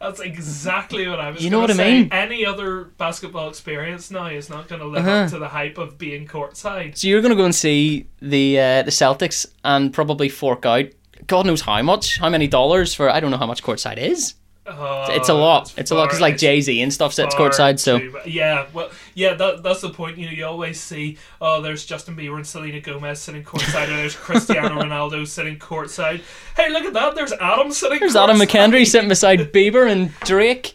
That's 0.00 0.18
exactly 0.18 1.06
what 1.06 1.20
I 1.20 1.30
was. 1.30 1.44
You 1.44 1.50
know 1.50 1.60
what 1.60 1.70
I 1.70 1.74
say. 1.74 1.92
mean? 2.00 2.08
Any 2.12 2.44
other 2.44 2.86
basketball 2.98 3.48
experience 3.48 4.10
now 4.10 4.26
is 4.26 4.50
not 4.50 4.66
going 4.66 4.80
to 4.80 4.86
live 4.88 5.06
Uh-huh. 5.06 5.16
up 5.24 5.30
to 5.30 5.38
the 5.38 5.48
hype 5.48 5.78
of 5.78 5.96
being 5.96 6.26
courtside. 6.26 6.98
so 6.98 7.06
you're 7.06 7.20
going 7.22 7.30
to 7.30 7.36
go 7.36 7.44
and 7.44 7.54
see 7.54 8.08
the 8.20 8.58
uh, 8.58 8.82
the 8.82 8.90
Celtics 8.90 9.46
and 9.62 9.92
probably 9.92 10.28
fork 10.28 10.66
out 10.66 10.86
God 11.28 11.46
knows 11.46 11.60
how 11.62 11.80
much, 11.82 12.18
how 12.18 12.28
many 12.28 12.48
dollars 12.48 12.92
for 12.92 13.08
I 13.08 13.20
don't 13.20 13.30
know 13.30 13.38
how 13.38 13.46
much 13.46 13.62
courtside 13.62 13.98
is. 13.98 14.34
Oh, 14.66 15.06
It's 15.10 15.28
a 15.28 15.34
lot. 15.34 15.74
It's, 15.76 15.90
a 15.90 15.94
lot 15.94 16.06
because 16.06 16.22
like 16.22 16.38
Jay 16.38 16.60
Z 16.62 16.80
and 16.80 16.92
stuff 16.92 17.12
sits 17.12 17.34
courtside. 17.34 17.78
So 17.78 17.98
too 17.98 18.18
yeah, 18.24 18.66
well, 18.72 18.90
yeah, 19.14 19.34
that, 19.34 19.62
that's 19.62 19.82
the 19.82 19.90
point. 19.90 20.16
You 20.16 20.26
know, 20.26 20.32
you 20.32 20.46
always 20.46 20.80
see, 20.80 21.18
oh, 21.40 21.60
there's 21.60 21.84
Justin 21.84 22.16
Bieber 22.16 22.36
and 22.36 22.46
Selena 22.46 22.80
Gomez 22.80 23.20
sitting 23.20 23.44
courtside, 23.44 23.88
and 23.88 23.98
there's 23.98 24.16
Cristiano 24.16 24.68
Ronaldo 24.82 25.26
sitting 25.26 25.58
courtside. 25.58 26.22
Hey, 26.56 26.70
look 26.70 26.84
at 26.84 26.94
that! 26.94 27.14
There's 27.14 27.32
Adam 27.32 27.72
sitting. 27.72 28.00
there's 28.00 28.16
Adam 28.16 28.38
courtside. 28.38 28.70
McKendry 28.70 28.86
sitting 28.86 29.08
beside 29.08 29.52
Bieber 29.52 29.90
and 29.90 30.18
Drake. 30.20 30.74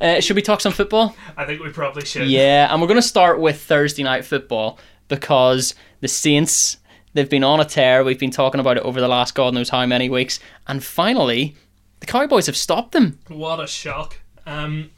Uh, 0.00 0.20
should 0.20 0.34
we 0.34 0.42
talk 0.42 0.60
some 0.60 0.72
football? 0.72 1.14
I 1.36 1.44
think 1.44 1.62
we 1.62 1.70
probably 1.70 2.04
should. 2.04 2.26
Yeah, 2.26 2.72
and 2.72 2.82
we're 2.82 2.88
going 2.88 3.00
to 3.00 3.06
start 3.06 3.38
with 3.38 3.62
Thursday 3.62 4.02
night 4.02 4.24
football 4.24 4.80
because 5.06 5.76
the 6.00 6.08
Saints 6.08 6.78
they've 7.14 7.30
been 7.30 7.44
on 7.44 7.60
a 7.60 7.64
tear. 7.64 8.02
We've 8.02 8.18
been 8.18 8.32
talking 8.32 8.60
about 8.60 8.78
it 8.78 8.82
over 8.82 9.00
the 9.00 9.06
last 9.06 9.36
God 9.36 9.54
knows 9.54 9.68
how 9.68 9.86
many 9.86 10.08
weeks, 10.08 10.40
and 10.66 10.82
finally, 10.82 11.54
the 12.02 12.06
Cowboys 12.06 12.46
have 12.46 12.56
stopped 12.56 12.90
them. 12.90 13.20
What 13.28 13.60
a 13.60 13.66
shock. 13.68 14.18
Um, 14.44 14.90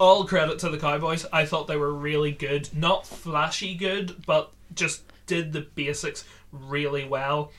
all 0.00 0.24
credit 0.24 0.58
to 0.58 0.68
the 0.68 0.78
Cowboys. 0.78 1.24
I 1.32 1.46
thought 1.46 1.68
they 1.68 1.76
were 1.76 1.94
really 1.94 2.32
good. 2.32 2.68
Not 2.74 3.06
flashy 3.06 3.76
good, 3.76 4.24
but 4.26 4.50
just 4.74 5.04
did 5.26 5.52
the 5.52 5.60
basics 5.60 6.24
really 6.50 7.06
well. 7.06 7.52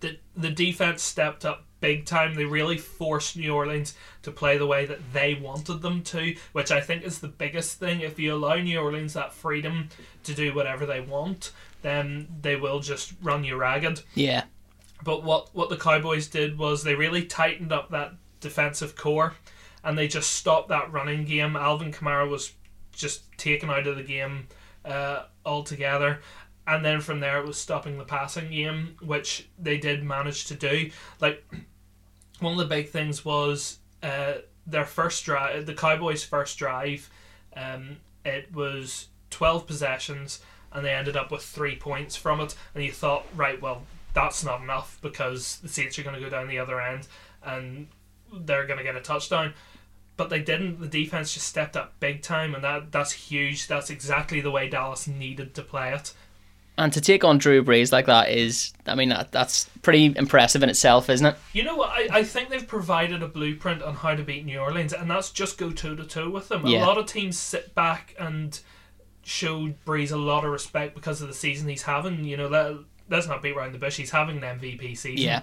The, 0.00 0.16
the 0.34 0.48
defense 0.48 1.02
stepped 1.02 1.44
up 1.44 1.66
big 1.80 2.06
time. 2.06 2.34
They 2.34 2.46
really 2.46 2.78
forced 2.78 3.36
New 3.36 3.54
Orleans 3.54 3.92
to 4.22 4.30
play 4.30 4.56
the 4.56 4.66
way 4.66 4.86
that 4.86 5.12
they 5.12 5.34
wanted 5.34 5.82
them 5.82 6.02
to, 6.04 6.34
which 6.52 6.70
I 6.70 6.80
think 6.80 7.04
is 7.04 7.18
the 7.18 7.28
biggest 7.28 7.78
thing. 7.78 8.00
If 8.00 8.18
you 8.18 8.34
allow 8.34 8.54
New 8.54 8.80
Orleans 8.80 9.12
that 9.12 9.34
freedom 9.34 9.90
to 10.22 10.32
do 10.32 10.54
whatever 10.54 10.86
they 10.86 11.00
want, 11.00 11.52
then 11.82 12.28
they 12.40 12.56
will 12.56 12.80
just 12.80 13.12
run 13.22 13.44
you 13.44 13.56
ragged. 13.56 14.00
Yeah, 14.14 14.44
But 15.04 15.22
what 15.22 15.54
what 15.54 15.68
the 15.68 15.76
Cowboys 15.76 16.26
did 16.28 16.58
was 16.58 16.82
they 16.82 16.94
really 16.94 17.26
tightened 17.26 17.72
up 17.72 17.90
that 17.90 18.14
defensive 18.40 18.96
core, 18.96 19.34
and 19.84 19.96
they 19.96 20.08
just 20.08 20.32
stopped 20.32 20.70
that 20.70 20.90
running 20.92 21.24
game. 21.24 21.56
Alvin 21.56 21.92
Kamara 21.92 22.28
was 22.28 22.52
just 22.92 23.30
taken 23.36 23.68
out 23.68 23.86
of 23.86 23.96
the 23.96 24.02
game 24.02 24.48
uh, 24.84 25.24
altogether, 25.44 26.20
and 26.66 26.84
then 26.84 27.00
from 27.00 27.20
there 27.20 27.38
it 27.38 27.46
was 27.46 27.58
stopping 27.58 27.98
the 27.98 28.04
passing 28.04 28.50
game, 28.50 28.96
which 29.02 29.46
they 29.58 29.76
did 29.76 30.02
manage 30.02 30.46
to 30.46 30.54
do. 30.54 30.90
Like 31.20 31.44
one 32.40 32.52
of 32.52 32.58
the 32.58 32.64
big 32.64 32.88
things 32.88 33.24
was 33.24 33.78
uh, 34.02 34.34
their 34.66 34.86
first 34.86 35.24
drive, 35.24 35.66
the 35.66 35.74
Cowboys' 35.74 36.24
first 36.24 36.58
drive. 36.58 37.10
Um, 37.54 37.98
it 38.24 38.52
was 38.54 39.08
twelve 39.30 39.66
possessions, 39.66 40.40
and 40.72 40.84
they 40.84 40.94
ended 40.94 41.16
up 41.16 41.30
with 41.30 41.42
three 41.42 41.76
points 41.76 42.16
from 42.16 42.40
it. 42.40 42.54
And 42.74 42.82
you 42.82 42.92
thought, 42.92 43.26
right, 43.36 43.60
well, 43.60 43.82
that's 44.14 44.44
not 44.44 44.62
enough 44.62 44.98
because 45.02 45.58
the 45.58 45.68
Saints 45.68 45.98
are 45.98 46.02
going 46.02 46.14
to 46.14 46.20
go 46.22 46.30
down 46.30 46.48
the 46.48 46.58
other 46.58 46.80
end 46.80 47.06
and 47.42 47.88
they're 48.32 48.66
going 48.66 48.78
to 48.78 48.84
get 48.84 48.96
a 48.96 49.00
touchdown. 49.00 49.52
But 50.16 50.30
they 50.30 50.40
didn't. 50.40 50.80
The 50.80 50.86
defense 50.86 51.34
just 51.34 51.48
stepped 51.48 51.76
up 51.76 51.98
big 51.98 52.22
time, 52.22 52.54
and 52.54 52.62
that 52.62 52.92
that's 52.92 53.10
huge. 53.10 53.66
That's 53.66 53.90
exactly 53.90 54.40
the 54.40 54.50
way 54.52 54.68
Dallas 54.68 55.08
needed 55.08 55.54
to 55.56 55.62
play 55.62 55.92
it. 55.92 56.14
and 56.76 56.92
to 56.92 57.00
take 57.00 57.22
on 57.24 57.38
Drew 57.38 57.62
Brees 57.64 57.92
like 57.92 58.06
that 58.06 58.30
is, 58.30 58.72
I 58.86 58.94
mean, 58.96 59.08
that, 59.10 59.30
that's 59.30 59.68
pretty 59.82 60.12
impressive 60.16 60.62
in 60.62 60.68
itself, 60.68 61.08
isn't 61.08 61.26
it? 61.26 61.36
You 61.52 61.62
know 61.64 61.76
what? 61.76 61.90
I, 61.90 62.08
I 62.18 62.24
think 62.24 62.48
they've 62.48 62.66
provided 62.66 63.22
a 63.22 63.28
blueprint 63.28 63.82
on 63.82 63.94
how 63.94 64.14
to 64.14 64.22
beat 64.22 64.44
New 64.44 64.58
Orleans, 64.58 64.92
and 64.92 65.10
that's 65.10 65.30
just 65.30 65.58
go 65.58 65.70
toe 65.70 65.94
to 65.94 66.04
toe 66.04 66.30
with 66.30 66.48
them. 66.48 66.66
Yeah. 66.66 66.84
A 66.84 66.86
lot 66.86 66.98
of 66.98 67.06
teams 67.06 67.38
sit 67.38 67.74
back 67.74 68.14
and 68.18 68.58
show 69.22 69.72
Brees 69.86 70.12
a 70.12 70.16
lot 70.16 70.44
of 70.44 70.50
respect 70.50 70.94
because 70.94 71.22
of 71.22 71.28
the 71.28 71.34
season 71.34 71.68
he's 71.68 71.82
having. 71.82 72.24
You 72.24 72.36
know, 72.36 72.48
let, 72.48 72.74
let's 73.08 73.26
not 73.26 73.42
beat 73.42 73.56
around 73.56 73.72
the 73.72 73.78
bush. 73.78 73.96
He's 73.96 74.10
having 74.10 74.42
an 74.42 74.58
MVP 74.60 74.96
season. 74.96 75.24
Yeah. 75.26 75.42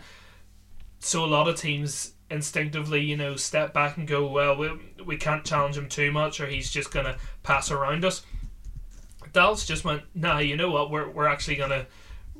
So 0.99 1.23
a 1.23 1.27
lot 1.27 1.47
of 1.47 1.55
teams 1.55 2.13
instinctively, 2.29 3.01
you 3.01 3.17
know, 3.17 3.35
step 3.35 3.73
back 3.73 3.97
and 3.97 4.07
go, 4.07 4.27
well, 4.27 4.55
we, 4.55 4.69
we 5.03 5.17
can't 5.17 5.43
challenge 5.43 5.77
him 5.77 5.89
too 5.89 6.11
much, 6.11 6.39
or 6.39 6.45
he's 6.47 6.69
just 6.71 6.91
going 6.91 7.05
to 7.05 7.17
pass 7.43 7.71
around 7.71 8.05
us. 8.05 8.23
Dallas 9.33 9.65
just 9.65 9.83
went, 9.85 10.03
nah, 10.13 10.39
you 10.39 10.55
know 10.57 10.69
what? 10.71 10.91
We're, 10.91 11.09
we're 11.09 11.27
actually 11.27 11.55
going 11.55 11.69
to 11.71 11.87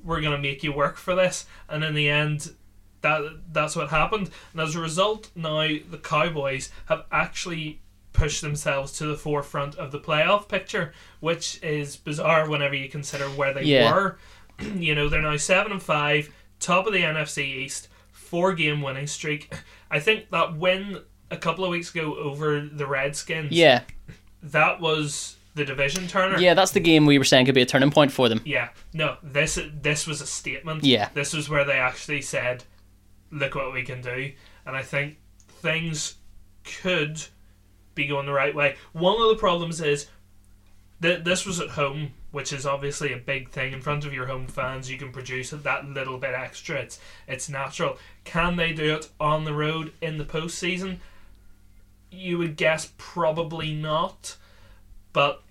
we're 0.04 0.22
going 0.22 0.36
to 0.36 0.42
make 0.42 0.64
you 0.64 0.74
work 0.74 0.98
for 0.98 1.14
this. 1.16 1.46
And 1.70 1.84
in 1.84 1.94
the 1.94 2.10
end, 2.10 2.54
that 3.02 3.22
that's 3.52 3.76
what 3.76 3.90
happened. 3.90 4.30
And 4.52 4.62
as 4.62 4.76
a 4.76 4.80
result, 4.80 5.30
now 5.36 5.68
the 5.68 6.00
Cowboys 6.02 6.72
have 6.88 7.06
actually 7.12 7.82
pushed 8.14 8.42
themselves 8.42 8.92
to 8.94 9.06
the 9.06 9.16
forefront 9.16 9.76
of 9.76 9.92
the 9.92 10.00
playoff 10.00 10.48
picture, 10.50 10.94
which 11.20 11.62
is 11.64 11.96
bizarre 11.96 12.50
whenever 12.50 12.76
you 12.76 12.90
consider 12.90 13.26
where 13.26 13.54
they 13.54 13.64
Yeah. 13.64 13.94
were. 13.94 14.18
you 14.76 14.96
know, 14.96 15.10
they're 15.10 15.22
now 15.22 15.38
seven 15.38 15.72
and 15.74 15.82
five, 15.84 16.30
top 16.60 16.88
of 16.88 16.94
the 16.94 17.02
NFC 17.02 17.40
East, 17.44 17.88
four 18.12 18.54
game 18.54 18.82
winning 18.82 19.08
streak. 19.08 19.54
I 19.90 20.00
think 20.00 20.30
that 20.32 20.56
win 20.58 21.00
a 21.30 21.38
couple 21.38 21.64
of 21.66 21.72
weeks 21.72 21.92
ago 21.94 22.16
over 22.18 22.62
the 22.62 22.86
Redskins, 22.86 23.52
Yeah, 23.52 23.82
that 24.44 24.80
was 24.82 25.36
the 25.56 25.66
division 25.66 26.08
turner. 26.08 26.40
yeah, 26.40 26.54
that's 26.54 26.72
the 26.72 26.80
game 26.80 27.06
we 27.06 27.18
were 27.18 27.24
saying 27.26 27.46
could 27.46 27.56
be 27.56 27.62
a 27.62 27.66
turning 27.66 27.92
point 27.92 28.12
for 28.12 28.30
them. 28.30 28.42
Yeah, 28.46 28.70
no, 28.94 29.18
this 29.24 29.60
this 29.82 30.08
was 30.08 30.22
a 30.22 30.26
statement. 30.28 30.84
Yeah. 30.84 31.10
this 31.14 31.34
was 31.34 31.50
where 31.50 31.66
they 31.66 31.78
actually 31.78 32.22
said, 32.22 32.64
"Look 33.32 33.56
what 33.56 33.74
we 33.74 33.84
can 33.84 34.02
do," 34.02 34.32
and 34.66 34.76
I 34.76 34.82
think 34.82 35.18
things 35.62 36.16
could 36.82 37.22
be 37.96 38.08
going 38.08 38.26
the 38.26 38.32
right 38.34 38.56
way. 38.56 38.76
One 38.94 39.22
of 39.22 39.28
the 39.30 39.36
problems 39.36 39.82
is 39.82 40.08
that 41.02 41.26
this 41.26 41.46
was 41.46 41.60
at 41.60 41.70
home, 41.70 42.12
which 42.32 42.54
is 42.54 42.66
obviously 42.66 43.14
a 43.14 43.18
big 43.18 43.50
thing 43.50 43.74
in 43.74 43.82
front 43.82 44.06
of 44.06 44.14
your 44.14 44.26
home 44.28 44.48
fans. 44.48 44.90
You 44.90 44.98
can 44.98 45.12
produce 45.12 45.52
that 45.52 45.86
little 45.88 46.18
bit 46.18 46.34
extra. 46.34 46.78
It's 46.78 47.00
it's 47.28 47.50
natural. 47.50 47.98
Can 48.24 48.56
they 48.56 48.74
do 48.74 48.96
it 48.96 49.10
on 49.20 49.44
the 49.44 49.54
road 49.54 49.94
in 50.02 50.18
the 50.18 50.26
postseason? 50.26 50.98
You 52.10 52.38
would 52.38 52.58
guess 52.58 52.92
probably 52.98 53.74
not, 53.74 54.38
but 55.14 55.44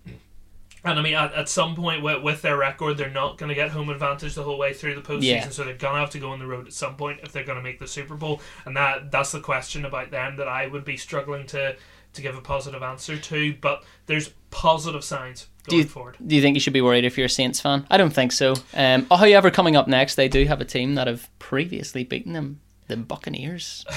And 0.82 0.98
I 0.98 1.02
mean, 1.02 1.14
at, 1.14 1.34
at 1.34 1.48
some 1.48 1.76
point 1.76 2.02
with, 2.02 2.22
with 2.22 2.40
their 2.40 2.56
record, 2.56 2.96
they're 2.96 3.10
not 3.10 3.36
going 3.36 3.50
to 3.50 3.54
get 3.54 3.70
home 3.70 3.90
advantage 3.90 4.34
the 4.34 4.42
whole 4.42 4.58
way 4.58 4.72
through 4.72 4.94
the 4.94 5.02
postseason. 5.02 5.22
Yeah. 5.22 5.48
So 5.50 5.64
they're 5.64 5.74
going 5.74 5.94
to 5.94 6.00
have 6.00 6.10
to 6.10 6.18
go 6.18 6.30
on 6.30 6.38
the 6.38 6.46
road 6.46 6.66
at 6.66 6.72
some 6.72 6.96
point 6.96 7.20
if 7.22 7.32
they're 7.32 7.44
going 7.44 7.58
to 7.58 7.62
make 7.62 7.78
the 7.78 7.86
Super 7.86 8.14
Bowl. 8.14 8.40
And 8.64 8.76
that 8.76 9.10
that's 9.10 9.32
the 9.32 9.40
question 9.40 9.84
about 9.84 10.10
them 10.10 10.36
that 10.36 10.48
I 10.48 10.66
would 10.66 10.84
be 10.84 10.96
struggling 10.96 11.46
to 11.48 11.76
to 12.12 12.22
give 12.22 12.36
a 12.36 12.40
positive 12.40 12.82
answer 12.82 13.18
to. 13.18 13.54
But 13.60 13.84
there's 14.06 14.30
positive 14.50 15.04
signs 15.04 15.48
Do 15.68 15.76
you, 15.76 15.84
forward. 15.84 16.16
do 16.26 16.34
you 16.34 16.42
think 16.42 16.54
you 16.54 16.60
should 16.60 16.72
be 16.72 16.80
worried 16.80 17.04
if 17.04 17.16
you're 17.18 17.26
a 17.26 17.30
Saints 17.30 17.60
fan? 17.60 17.86
I 17.90 17.96
don't 17.96 18.12
think 18.12 18.32
so. 18.32 18.54
Um, 18.74 19.06
however, 19.10 19.50
coming 19.50 19.76
up 19.76 19.88
next, 19.88 20.14
they 20.14 20.28
do 20.28 20.44
have 20.46 20.60
a 20.60 20.64
team 20.64 20.94
that 20.94 21.06
have 21.06 21.28
previously 21.38 22.04
beaten 22.04 22.32
them, 22.32 22.60
the 22.88 22.96
Buccaneers. 22.96 23.84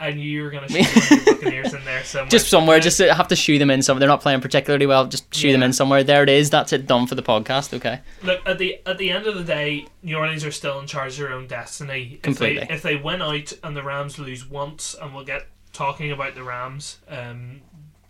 I 0.00 0.10
knew 0.10 0.22
you 0.28 0.42
were 0.42 0.50
going 0.50 0.66
to 0.68 0.82
shoot 0.82 1.24
the 1.24 1.32
Buccaneers 1.34 1.72
in 1.72 1.84
there 1.84 2.02
somewhere. 2.04 2.28
Just 2.28 2.48
somewhere, 2.48 2.76
Uh, 2.78 2.80
just 2.80 2.96
to 2.98 3.14
have 3.14 3.28
to 3.28 3.36
shoe 3.36 3.58
them 3.58 3.70
in 3.70 3.80
somewhere. 3.82 4.00
They're 4.00 4.08
not 4.08 4.20
playing 4.22 4.40
particularly 4.40 4.86
well. 4.86 5.06
Just 5.06 5.32
shoe 5.34 5.52
them 5.52 5.62
in 5.62 5.72
somewhere. 5.72 6.02
There 6.02 6.22
it 6.22 6.28
is. 6.28 6.50
That's 6.50 6.72
it. 6.72 6.86
Done 6.86 7.06
for 7.06 7.14
the 7.14 7.22
podcast. 7.22 7.72
Okay. 7.74 8.00
Look 8.22 8.40
at 8.46 8.58
the 8.58 8.80
at 8.86 8.98
the 8.98 9.10
end 9.10 9.26
of 9.26 9.36
the 9.36 9.44
day, 9.44 9.86
New 10.02 10.16
Orleans 10.16 10.44
are 10.44 10.50
still 10.50 10.80
in 10.80 10.86
charge 10.86 11.12
of 11.12 11.18
their 11.20 11.32
own 11.32 11.46
destiny. 11.46 12.18
Completely. 12.22 12.62
If 12.62 12.68
they, 12.68 12.74
if 12.74 12.82
they 12.82 12.96
win 12.96 13.22
out 13.22 13.52
and 13.62 13.76
the 13.76 13.82
Rams 13.82 14.18
lose 14.18 14.44
once, 14.48 14.96
and 15.00 15.14
we'll 15.14 15.24
get 15.24 15.46
talking 15.72 16.10
about 16.10 16.34
the 16.34 16.42
Rams, 16.42 16.98
um, 17.08 17.60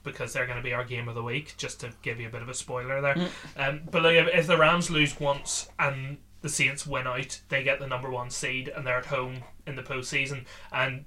because 0.04 0.32
they're 0.32 0.46
going 0.46 0.58
to 0.58 0.62
be 0.62 0.72
our 0.72 0.84
game 0.84 1.08
of 1.08 1.14
the 1.14 1.22
week. 1.22 1.54
Just 1.56 1.80
to 1.80 1.90
give 2.02 2.20
you 2.20 2.28
a 2.28 2.30
bit 2.30 2.42
of 2.42 2.48
a 2.48 2.54
spoiler 2.54 3.00
there. 3.00 3.14
Mm. 3.14 3.28
Um, 3.56 3.80
but 3.90 4.02
like, 4.04 4.16
if, 4.16 4.28
if 4.28 4.46
the 4.46 4.56
Rams 4.58 4.90
lose 4.90 5.18
once 5.18 5.68
and 5.78 6.18
the 6.42 6.48
Saints 6.48 6.86
win 6.86 7.06
out, 7.06 7.40
they 7.48 7.62
get 7.64 7.80
the 7.80 7.86
number 7.86 8.10
one 8.10 8.30
seed 8.30 8.68
and 8.68 8.86
they're 8.86 8.98
at 8.98 9.06
home 9.06 9.38
in 9.66 9.76
the 9.76 9.82
postseason. 9.82 10.44
And 10.72 11.04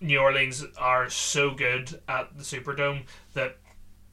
New 0.00 0.18
Orleans 0.18 0.64
are 0.78 1.08
so 1.08 1.50
good 1.52 2.00
at 2.06 2.36
the 2.36 2.44
Superdome 2.44 3.04
that 3.32 3.56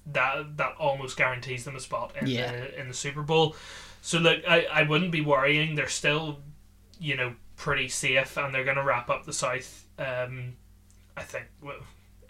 that 0.08 0.58
that 0.58 0.74
almost 0.80 1.16
guarantees 1.18 1.66
them 1.66 1.76
a 1.76 1.80
spot 1.80 2.16
in 2.20 2.28
Yeah. 2.28 2.52
the 2.52 2.80
in 2.80 2.88
the 2.88 2.94
Super 2.94 3.22
Bowl. 3.22 3.56
So 4.02 4.18
look, 4.18 4.40
I, 4.48 4.66
I 4.72 4.84
wouldn't 4.84 5.12
be 5.12 5.22
worrying. 5.22 5.76
They're 5.76 5.88
still, 5.88 6.40
you 7.00 7.16
know, 7.16 7.34
pretty 7.56 7.88
safe, 7.88 8.36
and 8.38 8.54
they're 8.54 8.64
going 8.64 8.78
to 8.78 8.84
wrap 8.84 9.10
up 9.12 9.26
the 9.26 9.34
South. 9.34 9.86
Um, 10.00 10.54
I 11.16 11.22
think 11.22 11.46
well, 11.62 11.76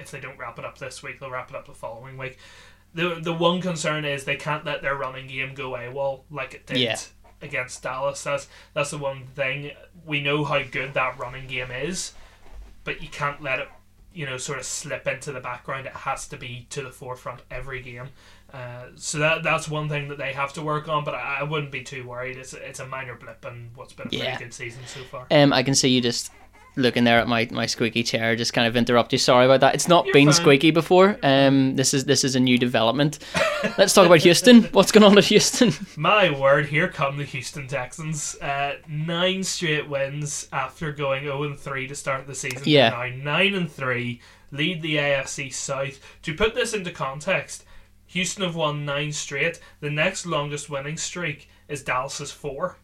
if 0.01 0.11
they 0.11 0.19
don't 0.19 0.37
wrap 0.37 0.57
it 0.59 0.65
up 0.65 0.77
this 0.77 1.01
week, 1.03 1.19
they'll 1.19 1.31
wrap 1.31 1.49
it 1.49 1.55
up 1.55 1.65
the 1.67 1.73
following 1.73 2.17
week. 2.17 2.37
The 2.93 3.15
the 3.21 3.33
one 3.33 3.61
concern 3.61 4.03
is 4.05 4.25
they 4.25 4.35
can't 4.35 4.65
let 4.65 4.81
their 4.81 4.95
running 4.95 5.27
game 5.27 5.53
go 5.53 5.71
AWOL 5.71 6.23
like 6.29 6.53
it 6.53 6.65
did 6.65 6.77
Yeah. 6.77 6.97
against 7.41 7.81
Dallas. 7.83 8.21
That's 8.23 8.47
that's 8.73 8.91
the 8.91 8.97
one 8.97 9.27
thing. 9.27 9.71
We 10.05 10.21
know 10.21 10.43
how 10.43 10.61
good 10.63 10.93
that 10.95 11.17
running 11.17 11.47
game 11.47 11.71
is, 11.71 12.13
but 12.83 13.01
you 13.01 13.07
can't 13.07 13.41
let 13.41 13.59
it, 13.59 13.69
you 14.13 14.25
know, 14.25 14.35
sort 14.37 14.59
of 14.59 14.65
slip 14.65 15.07
into 15.07 15.31
the 15.31 15.39
background. 15.39 15.85
It 15.85 15.93
has 15.93 16.27
to 16.29 16.37
be 16.37 16.67
to 16.71 16.81
the 16.81 16.91
forefront 16.91 17.41
every 17.49 17.81
game. 17.81 18.09
Uh, 18.53 18.87
so 18.97 19.19
that 19.19 19.43
that's 19.43 19.69
one 19.69 19.87
thing 19.87 20.09
that 20.09 20.17
they 20.17 20.33
have 20.33 20.51
to 20.53 20.61
work 20.61 20.89
on. 20.89 21.05
But 21.05 21.15
I, 21.15 21.37
I 21.39 21.43
wouldn't 21.43 21.71
be 21.71 21.83
too 21.83 22.05
worried. 22.05 22.35
It's 22.35 22.51
a, 22.53 22.57
it's 22.67 22.81
a 22.81 22.85
minor 22.85 23.15
blip 23.15 23.45
in 23.45 23.69
what's 23.75 23.93
been 23.93 24.07
a 24.07 24.09
Yeah. 24.11 24.31
pretty 24.31 24.43
good 24.43 24.53
season 24.53 24.81
so 24.85 24.99
far. 25.03 25.27
Um, 25.31 25.53
I 25.53 25.63
can 25.63 25.75
see 25.75 25.87
you 25.87 26.01
just 26.01 26.29
looking 26.75 27.03
there 27.03 27.19
at 27.19 27.27
my, 27.27 27.47
my 27.51 27.65
squeaky 27.65 28.03
chair. 28.03 28.35
Just 28.35 28.53
kind 28.53 28.67
of 28.67 28.75
interrupt 28.75 29.11
you. 29.11 29.17
Sorry 29.17 29.45
about 29.45 29.59
that. 29.61 29.75
It's 29.75 29.87
not 29.87 30.05
You're 30.05 30.13
been 30.13 30.27
fine. 30.27 30.33
squeaky 30.33 30.71
before. 30.71 31.17
Um, 31.23 31.75
this 31.75 31.93
is 31.93 32.05
this 32.05 32.23
is 32.23 32.35
a 32.35 32.39
new 32.39 32.57
development. 32.57 33.19
Let's 33.77 33.93
talk 33.93 34.05
about 34.05 34.19
Houston. 34.19 34.63
What's 34.71 34.91
going 34.91 35.03
on 35.03 35.17
at 35.17 35.25
Houston? 35.25 35.73
My 35.97 36.29
word, 36.37 36.67
here 36.67 36.87
come 36.87 37.17
the 37.17 37.25
Houston 37.25 37.67
Texans. 37.67 38.35
Uh, 38.41 38.75
nine 38.87 39.43
straight 39.43 39.89
wins 39.89 40.47
after 40.51 40.91
going 40.91 41.23
0 41.23 41.43
and 41.43 41.59
3 41.59 41.87
to 41.87 41.95
start 41.95 42.27
the 42.27 42.35
season. 42.35 42.63
Yeah. 42.65 42.89
Now 42.89 43.07
9 43.15 43.55
and 43.55 43.71
3, 43.71 44.21
lead 44.51 44.81
the 44.81 44.95
AFC 44.95 45.53
South. 45.53 45.99
To 46.23 46.33
put 46.33 46.55
this 46.55 46.73
into 46.73 46.91
context, 46.91 47.65
Houston 48.07 48.43
have 48.43 48.55
won 48.55 48.83
nine 48.83 49.13
straight. 49.13 49.59
The 49.79 49.89
next 49.89 50.25
longest 50.25 50.69
winning 50.69 50.97
streak 50.97 51.47
is 51.69 51.81
Dallas's 51.83 52.31
four. 52.31 52.77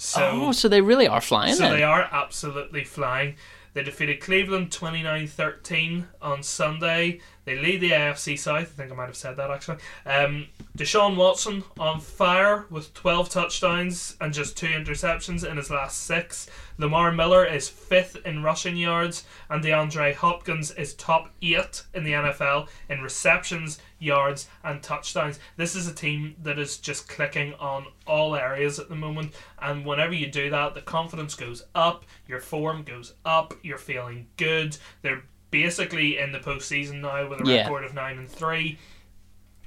So, 0.00 0.30
oh, 0.32 0.52
so 0.52 0.66
they 0.66 0.80
really 0.80 1.06
are 1.06 1.20
flying. 1.20 1.52
so 1.52 1.64
then. 1.64 1.74
they 1.74 1.82
are 1.82 2.08
absolutely 2.10 2.84
flying. 2.84 3.34
They 3.74 3.82
defeated 3.82 4.22
Cleveland 4.22 4.72
29 4.72 5.26
13 5.26 6.08
on 6.22 6.42
Sunday. 6.42 7.20
They 7.44 7.56
lead 7.56 7.80
the 7.80 7.90
AFC 7.90 8.38
South. 8.38 8.56
I 8.56 8.64
think 8.64 8.92
I 8.92 8.94
might 8.94 9.06
have 9.06 9.16
said 9.16 9.36
that 9.36 9.50
actually. 9.50 9.78
Um, 10.04 10.46
Deshaun 10.76 11.16
Watson 11.16 11.64
on 11.78 12.00
fire 12.00 12.66
with 12.70 12.92
12 12.94 13.30
touchdowns 13.30 14.16
and 14.20 14.32
just 14.32 14.56
two 14.56 14.66
interceptions 14.68 15.48
in 15.48 15.56
his 15.56 15.70
last 15.70 16.04
six. 16.04 16.48
Lamar 16.80 17.12
Miller 17.12 17.44
is 17.44 17.68
fifth 17.68 18.24
in 18.24 18.42
rushing 18.42 18.76
yards, 18.76 19.24
and 19.50 19.62
DeAndre 19.62 20.14
Hopkins 20.14 20.70
is 20.70 20.94
top 20.94 21.30
eight 21.42 21.82
in 21.92 22.04
the 22.04 22.12
NFL 22.12 22.68
in 22.88 23.02
receptions, 23.02 23.78
yards, 23.98 24.48
and 24.64 24.82
touchdowns. 24.82 25.38
This 25.56 25.76
is 25.76 25.86
a 25.86 25.94
team 25.94 26.36
that 26.42 26.58
is 26.58 26.78
just 26.78 27.06
clicking 27.06 27.52
on 27.54 27.84
all 28.06 28.34
areas 28.34 28.78
at 28.78 28.88
the 28.88 28.96
moment, 28.96 29.34
and 29.60 29.84
whenever 29.84 30.14
you 30.14 30.26
do 30.28 30.48
that, 30.48 30.74
the 30.74 30.80
confidence 30.80 31.34
goes 31.34 31.64
up, 31.74 32.06
your 32.26 32.40
form 32.40 32.82
goes 32.82 33.12
up, 33.26 33.52
you're 33.62 33.76
feeling 33.76 34.28
good. 34.38 34.78
They're 35.02 35.24
basically 35.50 36.18
in 36.18 36.32
the 36.32 36.38
postseason 36.38 37.00
now 37.00 37.28
with 37.28 37.40
a 37.40 37.44
Yeah. 37.50 37.62
record 37.62 37.84
of 37.84 37.94
nine 37.94 38.18
and 38.18 38.28
three. 38.28 38.78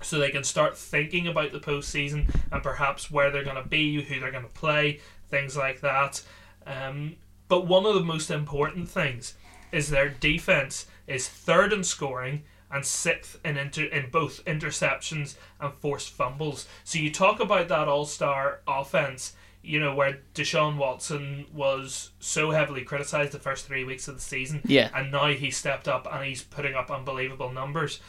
So 0.02 0.18
they 0.20 0.32
can 0.32 0.44
start 0.44 0.78
thinking 0.78 1.28
about 1.28 1.52
the 1.54 1.60
postseason 1.60 2.34
and 2.52 2.62
perhaps 2.62 3.10
where 3.10 3.32
they're 3.32 3.44
going 3.44 3.62
to 3.62 3.68
be, 3.68 4.04
who 4.04 4.20
they're 4.20 4.32
going 4.32 4.44
to 4.44 4.50
play, 4.50 5.00
things 5.30 5.56
like 5.56 5.80
that. 5.82 6.22
Um, 6.66 7.16
but 7.48 7.68
one 7.68 7.86
of 7.86 7.94
the 7.96 8.02
most 8.04 8.30
important 8.30 8.90
things 8.90 9.36
is 9.72 9.90
their 9.90 10.10
defense 10.10 10.88
is 11.08 11.28
third 11.30 11.72
in 11.72 11.84
scoring 11.84 12.44
and 12.70 12.86
sixth 12.86 13.40
in 13.46 13.56
inter- 13.56 13.84
in 13.86 14.10
both 14.10 14.44
interceptions 14.46 15.36
and 15.62 15.74
forced 15.75 16.10
fumbles. 16.12 16.68
So 16.84 17.00
you 17.00 17.12
talk 17.12 17.40
about 17.40 17.68
that 17.70 17.88
all-star 17.88 18.62
offense, 18.68 19.34
you 19.63 19.79
know, 19.79 19.96
where 19.96 20.20
Deshaun 20.36 20.75
Watson 20.77 21.46
was 21.53 22.12
so 22.20 22.51
heavily 22.51 22.84
criticized 22.84 23.32
the 23.32 23.39
first 23.39 23.65
three 23.65 23.84
weeks 23.86 24.08
of 24.10 24.15
the 24.15 24.22
season, 24.22 24.62
Yeah. 24.65 24.89
and 24.93 25.12
now 25.12 25.27
he's 25.27 25.55
stepped 25.58 25.88
up 25.88 26.05
and 26.12 26.25
he's 26.25 26.43
putting 26.43 26.75
up 26.75 26.91
unbelievable 26.91 27.50
numbers. 27.51 28.00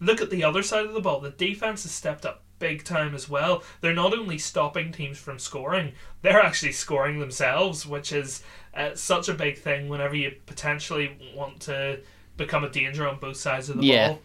Look 0.00 0.22
at 0.22 0.30
the 0.30 0.42
other 0.44 0.62
side 0.62 0.86
of 0.86 0.94
the 0.94 1.00
ball. 1.00 1.20
The 1.20 1.30
defense 1.30 1.82
has 1.82 1.92
stepped 1.92 2.24
up 2.24 2.42
big 2.58 2.84
time 2.84 3.14
as 3.14 3.28
well. 3.28 3.62
They're 3.82 3.92
not 3.94 4.14
only 4.16 4.38
stopping 4.38 4.92
teams 4.92 5.18
from 5.18 5.38
scoring, 5.38 5.92
they're 6.22 6.40
actually 6.40 6.72
scoring 6.72 7.18
themselves, 7.18 7.86
which 7.86 8.12
is 8.12 8.42
uh, 8.74 8.94
such 8.94 9.28
a 9.28 9.34
big 9.34 9.58
thing 9.58 9.88
whenever 9.88 10.14
you 10.14 10.34
potentially 10.46 11.18
want 11.34 11.60
to 11.60 12.00
become 12.38 12.64
a 12.64 12.70
danger 12.70 13.06
on 13.06 13.18
both 13.18 13.36
sides 13.36 13.68
of 13.68 13.76
the 13.78 13.84
Yeah. 13.86 14.08
ball. 14.08 14.22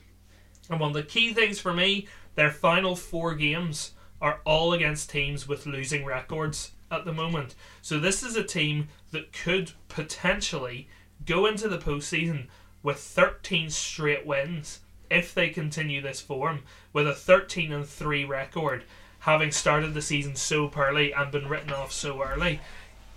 And 0.69 0.79
one 0.79 0.89
of 0.91 0.93
the 0.95 1.03
key 1.03 1.33
things 1.33 1.59
for 1.59 1.73
me, 1.73 2.07
their 2.35 2.51
final 2.51 2.95
four 2.95 3.35
games 3.35 3.91
are 4.25 4.41
all 4.43 4.73
against 4.73 5.11
teams 5.11 5.47
with 5.47 5.67
losing 5.67 6.03
records 6.03 6.71
at 6.89 7.05
the 7.05 7.13
moment. 7.13 7.53
So 7.83 7.99
this 7.99 8.23
is 8.23 8.35
a 8.35 8.43
team 8.43 8.87
that 9.11 9.31
could 9.31 9.73
potentially 9.87 10.89
go 11.27 11.45
into 11.45 11.67
the 11.67 11.77
postseason 11.77 12.47
with 12.81 12.97
13 12.97 13.69
straight 13.69 14.25
wins 14.25 14.79
if 15.11 15.31
they 15.31 15.49
continue 15.49 16.01
this 16.01 16.21
form 16.21 16.63
with 16.91 17.07
a 17.07 17.13
13 17.13 17.71
and 17.71 17.85
3 17.85 18.25
record 18.25 18.83
having 19.19 19.51
started 19.51 19.93
the 19.93 20.01
season 20.01 20.35
so 20.35 20.71
early 20.75 21.13
and 21.13 21.31
been 21.31 21.47
written 21.47 21.71
off 21.71 21.91
so 21.91 22.23
early 22.23 22.59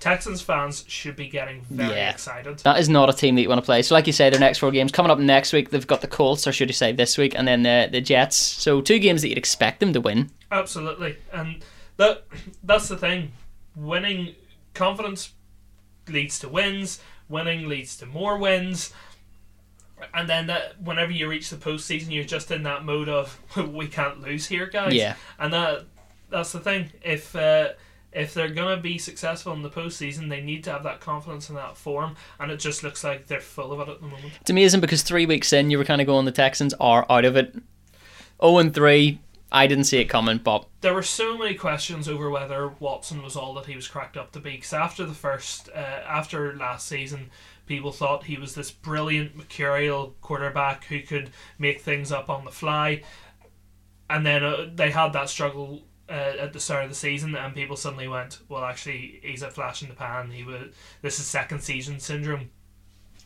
texans 0.00 0.40
fans 0.40 0.85
should 0.87 1.17
be 1.17 1.28
getting 1.28 1.62
very 1.71 1.95
Yeah. 1.97 2.11
excited 2.11 2.59
That 2.61 2.78
is 2.78 2.88
not 2.88 3.09
a 3.11 3.12
team 3.12 3.35
that 3.35 3.43
you 3.43 3.49
want 3.49 3.61
to 3.61 3.64
play. 3.64 3.83
So, 3.83 3.95
like 3.95 4.07
you 4.07 4.12
say, 4.12 4.31
their 4.31 4.38
next 4.40 4.59
four 4.59 4.71
games 4.71 4.93
coming 4.93 5.11
up 5.11 5.19
next 5.19 5.52
week. 5.52 5.71
They've 5.71 5.87
got 5.87 6.00
the 6.00 6.07
Colts, 6.09 6.47
or 6.47 6.52
should 6.52 6.69
you 6.69 6.75
say 6.75 6.93
this 6.93 7.19
week, 7.19 7.35
and 7.37 7.47
then 7.49 7.62
the 7.62 7.88
the 7.90 8.00
Jets. 8.00 8.37
So, 8.37 8.81
two 8.81 8.99
games 8.99 9.23
that 9.23 9.28
you'd 9.28 9.38
expect 9.38 9.81
them 9.81 9.93
to 9.93 10.00
win. 10.00 10.31
Absolutely, 10.52 11.17
and 11.33 11.62
that 11.97 12.25
that's 12.62 12.88
the 12.88 12.97
thing. 12.97 13.33
Winning 13.76 14.35
confidence 14.75 15.33
leads 16.09 16.38
to 16.40 16.49
wins. 16.49 17.00
Winning 17.28 17.69
leads 17.69 17.97
to 17.99 18.07
more 18.07 18.38
wins. 18.38 18.93
And 20.14 20.28
then 20.28 20.47
that 20.47 20.81
whenever 20.81 21.11
you 21.11 21.28
reach 21.28 21.50
the 21.50 21.57
postseason, 21.57 22.12
you're 22.12 22.23
just 22.25 22.50
in 22.52 22.62
that 22.62 22.85
mode 22.85 23.09
of 23.09 23.38
we 23.57 23.88
can't 23.88 24.21
lose 24.21 24.47
here, 24.47 24.67
guys. 24.67 24.95
Yeah. 24.95 25.17
And 25.38 25.52
that 25.52 25.87
that's 26.31 26.52
the 26.52 26.61
thing. 26.61 26.93
If 27.02 27.35
uh, 27.35 27.71
if 28.12 28.35
they're 28.35 28.49
gonna 28.49 28.81
be 28.81 28.99
successful 28.99 29.53
in 29.53 29.62
the 29.62 29.71
postseason, 29.71 30.29
they 30.29 30.41
need 30.41 30.65
to 30.65 30.73
have 30.73 30.83
that 30.85 31.00
confidence 31.00 31.49
and 31.49 31.59
that 31.59 31.77
form. 31.77 32.17
And 32.41 32.50
it 32.50 32.59
just 32.59 32.83
looks 32.83 33.05
like 33.05 33.27
they're 33.27 33.41
full 33.41 33.73
of 33.73 33.87
it 33.87 33.91
at 33.91 34.00
the 34.00 34.07
moment. 34.07 34.33
It's 34.41 34.50
amazing 34.50 34.81
because 34.81 35.03
three 35.03 35.27
weeks 35.27 35.53
in, 35.53 35.71
you 35.71 35.79
were 35.79 35.85
kind 35.85 36.00
of 36.00 36.07
going, 36.07 36.25
the 36.25 36.33
Texans 36.33 36.75
are 36.81 37.07
out 37.11 37.25
of 37.25 37.37
it. 37.37 37.55
0 38.41 38.59
and 38.59 38.75
3. 38.75 39.21
I 39.50 39.67
didn't 39.67 39.85
see 39.85 39.99
it 39.99 40.07
coming, 40.07 40.38
but 40.38 40.67
there 40.83 40.93
were 40.93 41.03
so 41.03 41.38
many 41.38 41.55
questions 41.55 42.07
over 42.07 42.29
whether 42.29 42.69
Watson 42.69 43.23
was 43.23 43.35
all 43.35 43.55
that 43.55 43.65
he 43.65 43.75
was 43.75 43.88
cracked 43.88 44.17
up 44.17 44.31
to 44.33 44.41
be. 44.41 44.53
Because 44.53 44.75
after 44.75 45.07
the 45.07 45.15
first, 45.15 45.71
uh, 45.75 45.79
after 45.79 46.55
last 46.55 46.87
season, 46.87 47.31
people 47.67 47.91
thought 47.91 48.25
he 48.25 48.37
was 48.37 48.55
this 48.55 48.71
brilliant, 48.71 49.37
mercurial 49.37 50.15
quarterback 50.21 50.85
who 50.85 51.00
could 51.00 51.31
make 51.59 51.81
things 51.81 52.12
up 52.12 52.29
on 52.29 52.45
the 52.45 52.50
fly. 52.50 53.03
And 54.11 54.27
then 54.27 54.45
uh, 54.45 54.69
they 54.75 54.91
had 54.91 55.15
that 55.15 55.31
struggle 55.31 55.83
uh, 56.09 56.12
at 56.41 56.53
the 56.53 56.61
start 56.61 56.85
of 56.85 56.91
the 56.91 56.97
season, 56.97 57.35
and 57.35 57.55
people 57.55 57.77
suddenly 57.77 58.09
went, 58.09 58.38
"Well, 58.49 58.65
actually, 58.65 59.21
he's 59.23 59.43
a 59.43 59.50
flash 59.50 59.83
in 59.83 59.88
the 59.88 59.95
pan. 59.95 60.31
He 60.31 60.45
was 60.45 60.75
this 61.03 61.19
is 61.19 61.27
second 61.27 61.61
season 61.61 62.00
syndrome." 62.00 62.50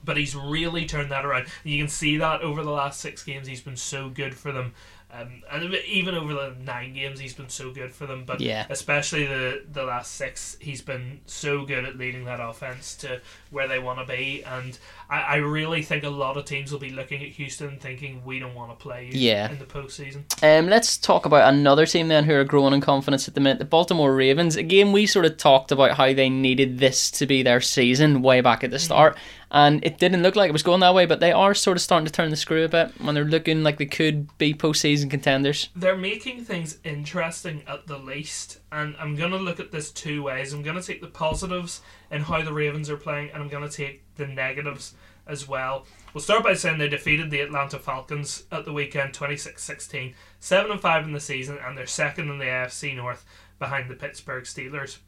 But 0.05 0.17
he's 0.17 0.35
really 0.35 0.85
turned 0.85 1.12
that 1.12 1.25
around. 1.25 1.47
You 1.62 1.79
can 1.79 1.89
see 1.89 2.17
that 2.17 2.41
over 2.41 2.65
the 2.65 2.73
last 2.73 3.01
six 3.01 3.23
games, 3.23 3.47
he's 3.47 3.61
been 3.61 3.77
so 3.77 4.09
good 4.09 4.35
for 4.35 4.51
them. 4.51 4.75
Um, 5.14 5.42
and 5.52 5.75
even 5.87 6.14
over 6.14 6.33
the 6.33 6.54
nine 6.64 6.95
games, 6.95 7.21
he's 7.21 7.35
been 7.35 7.50
so 7.50 7.71
good 7.71 7.92
for 7.95 8.07
them. 8.07 8.25
But 8.25 8.40
Yeah. 8.40 8.64
especially 8.71 9.26
the 9.26 9.62
the 9.71 9.83
last 9.85 10.12
six, 10.14 10.57
he's 10.61 10.81
been 10.81 11.21
so 11.26 11.66
good 11.66 11.85
at 11.85 11.99
leading 11.99 12.25
that 12.25 12.40
offense 12.40 12.95
to 12.97 13.21
where 13.50 13.69
they 13.69 13.78
want 13.78 13.99
to 13.99 14.07
be. 14.07 14.42
And 14.45 14.78
I, 15.11 15.21
I 15.21 15.37
really 15.37 15.83
think 15.83 16.02
a 16.04 16.09
lot 16.09 16.38
of 16.38 16.47
teams 16.47 16.73
will 16.73 16.78
be 16.78 16.88
looking 16.90 17.23
at 17.23 17.28
Houston 17.28 17.78
thinking 17.78 18.23
we 18.25 18.38
don't 18.38 18.54
want 18.54 18.71
to 18.71 18.83
play 18.83 19.11
you 19.12 19.19
Yeah. 19.19 19.50
in 19.50 19.59
the 19.59 19.66
postseason. 19.66 20.23
Um, 20.42 20.69
let's 20.71 20.97
talk 20.97 21.26
about 21.26 21.52
another 21.52 21.85
team 21.85 22.09
then 22.09 22.25
who 22.25 22.35
are 22.35 22.45
growing 22.45 22.73
in 22.73 22.81
confidence 22.81 23.28
at 23.28 23.35
the 23.35 23.40
minute. 23.40 23.59
The 23.59 23.66
Baltimore 23.66 24.14
Ravens. 24.14 24.57
Again, 24.57 24.92
we 24.92 25.04
sort 25.04 25.26
of 25.26 25.37
talked 25.37 25.71
about 25.73 25.99
how 25.99 26.14
they 26.14 26.31
needed 26.31 26.78
this 26.78 27.11
to 27.12 27.26
be 27.26 27.42
their 27.42 27.61
season 27.61 28.23
way 28.23 28.40
back 28.40 28.64
at 28.64 28.71
the 28.71 28.78
start, 28.78 29.19
and 29.52 29.85
it 29.85 29.99
didn't 29.99 30.23
look 30.23 30.35
like 30.35 30.49
it 30.49 30.52
was 30.52 30.62
going 30.62 30.80
that 30.80 30.94
way. 30.94 31.06
But 31.06 31.21
they 31.21 31.30
are 31.30 31.54
sort 31.54 31.76
of 31.76 31.82
starting 31.82 32.06
to 32.06 32.12
turn 32.12 32.30
the 32.30 32.37
screw 32.37 32.64
a 32.64 32.68
bit 32.68 32.92
when 33.00 33.14
they're 33.14 33.25
looking 33.25 33.62
like 33.62 33.78
they 33.78 33.87
could 33.87 34.37
be 34.38 34.54
postseason 34.54 35.11
contenders. 35.11 35.68
they're 35.76 35.97
making 35.97 36.44
things 36.44 36.78
interesting 36.82 37.62
at 37.68 37.87
the 37.87 37.99
least, 37.99 38.59
and 38.73 38.97
I'm 38.99 39.14
gonna 39.14 39.37
look 39.37 39.61
at 39.61 39.71
this 39.71 39.92
two 39.92 40.23
ways. 40.23 40.52
I'm 40.52 40.62
gonna 40.62 40.82
take 40.82 41.00
the 41.00 41.06
positives 41.06 41.82
in 42.11 42.23
how 42.23 42.42
the 42.42 42.52
Ravens 42.52 42.90
are 42.90 42.97
playing, 42.97 43.30
and 43.30 43.42
I'm 43.42 43.49
gonna 43.49 43.68
take 43.68 44.02
the 44.16 44.26
negatives 44.26 44.94
as 45.26 45.47
well. 45.47 45.87
We'll 46.12 46.23
start 46.23 46.42
by 46.42 46.54
saying 46.54 46.78
they 46.78 46.88
defeated 46.88 47.30
the 47.30 47.40
Atlanta 47.40 47.78
Falcons 47.78 48.44
at 48.50 48.64
the 48.64 48.73
weekend 48.73 49.12
26-16, 49.12 50.14
7 50.40 50.71
and 50.71 50.80
5 50.80 51.04
in 51.04 51.12
the 51.12 51.21
season, 51.21 51.59
and 51.64 51.78
they're 51.78 51.87
second 51.87 52.28
in 52.28 52.38
the 52.38 52.47
AFC 52.47 52.94
North 52.97 53.25
behind 53.59 53.88
the 53.88 53.94
Pittsburgh 53.94 54.44
Steelers. 54.44 54.99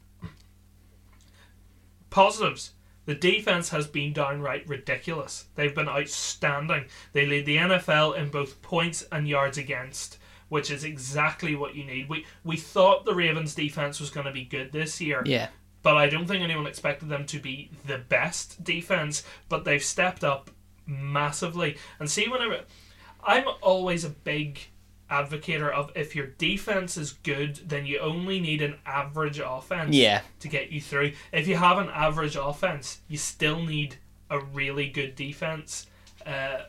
Positives. 2.09 2.71
The 3.05 3.15
defense 3.15 3.69
has 3.69 3.87
been 3.87 4.13
downright 4.13 4.67
ridiculous. 4.67 5.45
They've 5.55 5.75
been 5.75 5.89
outstanding. 5.89 6.85
They 7.13 7.25
lead 7.25 7.45
the 7.45 7.57
NFL 7.57 8.17
in 8.17 8.29
both 8.29 8.61
points 8.61 9.05
and 9.11 9.27
yards 9.27 9.57
against, 9.57 10.17
which 10.49 10.71
is 10.71 10.83
exactly 10.83 11.55
what 11.55 11.75
you 11.75 11.83
need. 11.85 12.09
We 12.09 12.25
we 12.43 12.57
thought 12.57 13.05
the 13.05 13.15
Ravens 13.15 13.55
defense 13.55 13.99
was 13.99 14.09
going 14.09 14.25
to 14.25 14.31
be 14.31 14.45
good 14.45 14.71
this 14.71 14.99
year, 14.99 15.21
Yeah, 15.25 15.49
but 15.83 15.97
I 15.97 16.09
don't 16.09 16.25
think 16.25 16.43
anyone 16.43 16.67
expected 16.67 17.09
them 17.09 17.25
to 17.27 17.39
be 17.39 17.69
the 17.85 17.99
best 17.99 18.63
defense. 18.63 19.23
But 19.49 19.65
they've 19.65 19.83
stepped 19.83 20.23
up 20.23 20.49
massively. 20.87 21.77
And 21.99 22.09
see, 22.09 22.27
whenever 22.27 22.61
I'm 23.23 23.45
always 23.61 24.03
a 24.03 24.09
big 24.09 24.59
advocator 25.09 25.71
of 25.71 25.91
if 25.95 26.15
your 26.15 26.27
defense 26.27 26.97
is 26.97 27.13
good, 27.23 27.55
then 27.67 27.85
you 27.85 27.99
only 27.99 28.39
need 28.39 28.61
an 28.61 28.75
average 28.85 29.39
offense 29.39 29.95
yeah, 29.95 30.21
to 30.39 30.47
get 30.47 30.71
you 30.71 30.81
through. 30.81 31.13
If 31.31 31.47
you 31.47 31.55
have 31.55 31.77
an 31.77 31.89
average 31.89 32.35
offense, 32.35 33.01
you 33.07 33.17
still 33.17 33.61
need 33.61 33.97
a 34.29 34.39
really 34.39 34.89
good 34.89 35.15
defense. 35.15 35.87
Uh, 36.25 36.63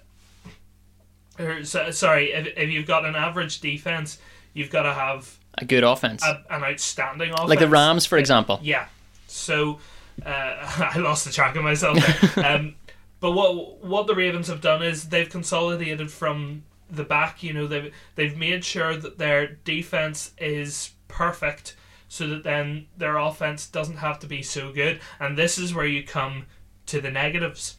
or, 1.39 1.65
so, 1.65 1.91
sorry, 1.91 2.33
if, 2.33 2.47
if 2.57 2.71
you've 2.71 2.87
got 2.87 3.05
an 3.05 3.15
average 3.15 3.61
defense, 3.61 4.19
you've 4.53 4.71
got 4.71 4.83
to 4.83 4.93
have 4.93 5.39
a 5.59 5.65
good 5.65 5.85
offense, 5.85 6.23
a, 6.25 6.43
an 6.51 6.63
outstanding 6.63 7.33
offense. 7.33 7.49
like 7.49 7.59
the 7.59 7.69
Rams, 7.69 8.07
for 8.07 8.19
example. 8.19 8.59
Yeah. 8.63 8.87
So 9.27 9.79
uh, 10.25 10.29
I 10.95 10.99
lost 10.99 11.25
the 11.25 11.33
track 11.33 11.57
of 11.57 11.65
myself. 11.65 11.99
Um, 12.37 12.75
but 13.19 13.33
what 13.33 13.83
what 13.83 14.07
the 14.07 14.15
Ravens 14.15 14.49
have 14.49 14.61
done 14.61 14.83
is 14.83 15.09
they've 15.09 15.29
consolidated 15.29 16.11
from 16.11 16.65
the 16.91 17.05
back. 17.05 17.43
You 17.43 17.53
know 17.53 17.67
they've 17.67 17.93
they've 18.15 18.37
made 18.37 18.65
sure 18.65 18.97
that 18.97 19.19
their 19.19 19.47
defense 19.47 20.33
is 20.39 20.91
perfect, 21.09 21.77
so 22.09 22.29
that 22.29 22.45
then 22.45 22.87
their 22.97 23.17
offense 23.17 23.67
doesn't 23.67 23.99
have 23.99 24.19
to 24.21 24.27
be 24.27 24.43
so 24.43 24.73
good. 24.73 25.01
And 25.21 25.37
this 25.37 25.59
is 25.59 25.75
where 25.75 25.87
you 25.87 26.05
come 26.05 26.47
to 26.87 27.01
the 27.01 27.11
negatives, 27.11 27.77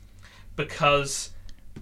because 0.55 1.31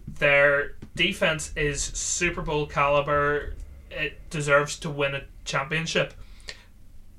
their 0.08 0.75
defense 0.96 1.51
is 1.55 1.82
Super 1.82 2.41
Bowl 2.41 2.65
caliber. 2.65 3.53
It 3.91 4.29
deserves 4.29 4.77
to 4.79 4.89
win 4.89 5.15
a 5.15 5.24
championship 5.46 6.13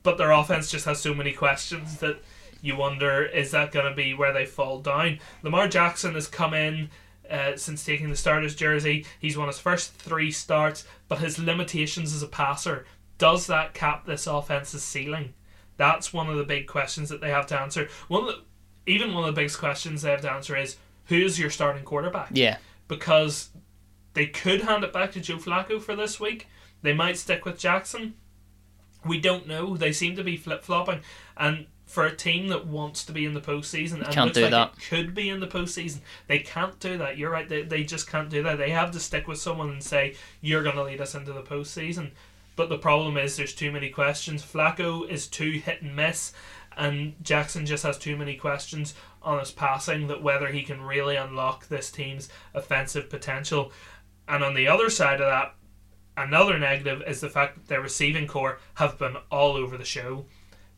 but 0.06 0.18
their 0.18 0.30
offense 0.30 0.70
just 0.70 0.84
has 0.84 1.00
so 1.00 1.12
many 1.12 1.32
questions 1.32 1.98
that 1.98 2.22
you 2.62 2.76
wonder 2.76 3.24
is 3.24 3.50
that 3.50 3.72
going 3.72 3.90
to 3.90 3.94
be 3.94 4.14
where 4.14 4.32
they 4.32 4.46
fall 4.46 4.78
down. 4.78 5.18
Lamar 5.42 5.66
Jackson 5.66 6.14
has 6.14 6.28
come 6.28 6.54
in 6.54 6.90
uh, 7.30 7.56
since 7.56 7.84
taking 7.84 8.10
the 8.10 8.16
starter's 8.16 8.54
jersey. 8.54 9.04
He's 9.20 9.36
won 9.36 9.48
his 9.48 9.58
first 9.58 9.92
three 9.94 10.30
starts, 10.30 10.84
but 11.08 11.18
his 11.18 11.38
limitations 11.38 12.14
as 12.14 12.22
a 12.22 12.28
passer 12.28 12.86
does 13.18 13.46
that 13.46 13.74
cap 13.74 14.04
this 14.04 14.26
offense's 14.26 14.82
ceiling? 14.82 15.34
That's 15.76 16.12
one 16.12 16.28
of 16.28 16.36
the 16.36 16.44
big 16.44 16.66
questions 16.66 17.08
that 17.08 17.20
they 17.20 17.30
have 17.30 17.46
to 17.48 17.60
answer. 17.60 17.88
One 18.08 18.22
of 18.22 18.28
the, 18.28 18.42
even 18.90 19.14
one 19.14 19.28
of 19.28 19.34
the 19.34 19.40
biggest 19.40 19.58
questions 19.58 20.02
they 20.02 20.10
have 20.10 20.22
to 20.22 20.32
answer 20.32 20.56
is 20.56 20.76
who's 21.06 21.38
your 21.38 21.50
starting 21.50 21.84
quarterback? 21.84 22.30
Yeah, 22.32 22.58
because 22.88 23.50
they 24.14 24.26
could 24.26 24.62
hand 24.62 24.84
it 24.84 24.92
back 24.92 25.12
to 25.12 25.20
Joe 25.20 25.36
Flacco 25.36 25.80
for 25.80 25.96
this 25.96 26.18
week. 26.20 26.46
They 26.82 26.94
might 26.94 27.18
stick 27.18 27.44
with 27.44 27.58
Jackson. 27.58 28.14
We 29.04 29.20
don't 29.20 29.46
know. 29.46 29.76
They 29.76 29.92
seem 29.92 30.16
to 30.16 30.24
be 30.24 30.36
flip 30.36 30.62
flopping, 30.62 31.00
and 31.36 31.66
for 31.86 32.04
a 32.04 32.14
team 32.14 32.48
that 32.48 32.66
wants 32.66 33.04
to 33.04 33.12
be 33.12 33.24
in 33.24 33.32
the 33.32 33.40
postseason 33.40 34.04
and 34.04 34.08
Can't 34.08 34.26
looks 34.26 34.34
do 34.36 34.42
like 34.42 34.50
that. 34.50 34.72
it 34.76 34.82
could 34.88 35.14
be 35.14 35.28
in 35.30 35.40
the 35.40 35.46
postseason, 35.46 36.00
they 36.26 36.40
can't 36.40 36.78
do 36.80 36.98
that. 36.98 37.16
You're 37.16 37.30
right. 37.30 37.48
They, 37.48 37.62
they 37.62 37.84
just 37.84 38.10
can't 38.10 38.28
do 38.28 38.42
that. 38.42 38.58
They 38.58 38.70
have 38.70 38.90
to 38.90 39.00
stick 39.00 39.28
with 39.28 39.38
someone 39.38 39.70
and 39.70 39.82
say 39.82 40.16
you're 40.40 40.64
going 40.64 40.76
to 40.76 40.82
lead 40.82 41.00
us 41.00 41.14
into 41.14 41.32
the 41.32 41.42
postseason. 41.42 42.10
But 42.56 42.68
the 42.70 42.78
problem 42.78 43.16
is 43.16 43.36
there's 43.36 43.54
too 43.54 43.70
many 43.70 43.90
questions. 43.90 44.42
Flacco 44.42 45.08
is 45.08 45.26
too 45.28 45.52
hit 45.52 45.82
and 45.82 45.94
miss, 45.94 46.32
and 46.76 47.14
Jackson 47.22 47.66
just 47.66 47.84
has 47.84 47.98
too 47.98 48.16
many 48.16 48.34
questions 48.34 48.94
on 49.22 49.38
his 49.38 49.50
passing 49.50 50.08
that 50.08 50.22
whether 50.22 50.48
he 50.48 50.62
can 50.62 50.80
really 50.82 51.16
unlock 51.16 51.68
this 51.68 51.90
team's 51.90 52.28
offensive 52.54 53.08
potential. 53.10 53.72
And 54.26 54.42
on 54.42 54.54
the 54.54 54.66
other 54.68 54.90
side 54.90 55.20
of 55.20 55.26
that, 55.28 55.54
another 56.16 56.58
negative 56.58 57.02
is 57.06 57.20
the 57.20 57.28
fact 57.28 57.54
that 57.56 57.68
their 57.68 57.80
receiving 57.80 58.26
corps 58.26 58.58
have 58.74 58.98
been 58.98 59.16
all 59.30 59.52
over 59.56 59.76
the 59.76 59.84
show. 59.84 60.26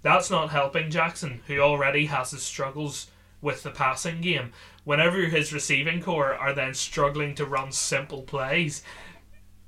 That's 0.03 0.31
not 0.31 0.51
helping 0.51 0.91
Jackson, 0.91 1.41
who 1.47 1.59
already 1.59 2.07
has 2.07 2.31
his 2.31 2.43
struggles 2.43 3.09
with 3.41 3.63
the 3.63 3.71
passing 3.71 4.21
game. 4.21 4.53
Whenever 4.85 5.23
his 5.23 5.53
receiving 5.53 6.01
corps 6.01 6.35
are 6.35 6.53
then 6.53 6.75
struggling 6.75 7.35
to 7.35 7.45
run 7.45 7.73
simple 7.73 8.23
plays, 8.23 8.83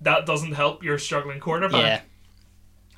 that 0.00 0.26
doesn't 0.26 0.52
help 0.52 0.82
your 0.82 0.98
struggling 0.98 1.40
quarterback. 1.40 1.82
yeah, 1.82 2.00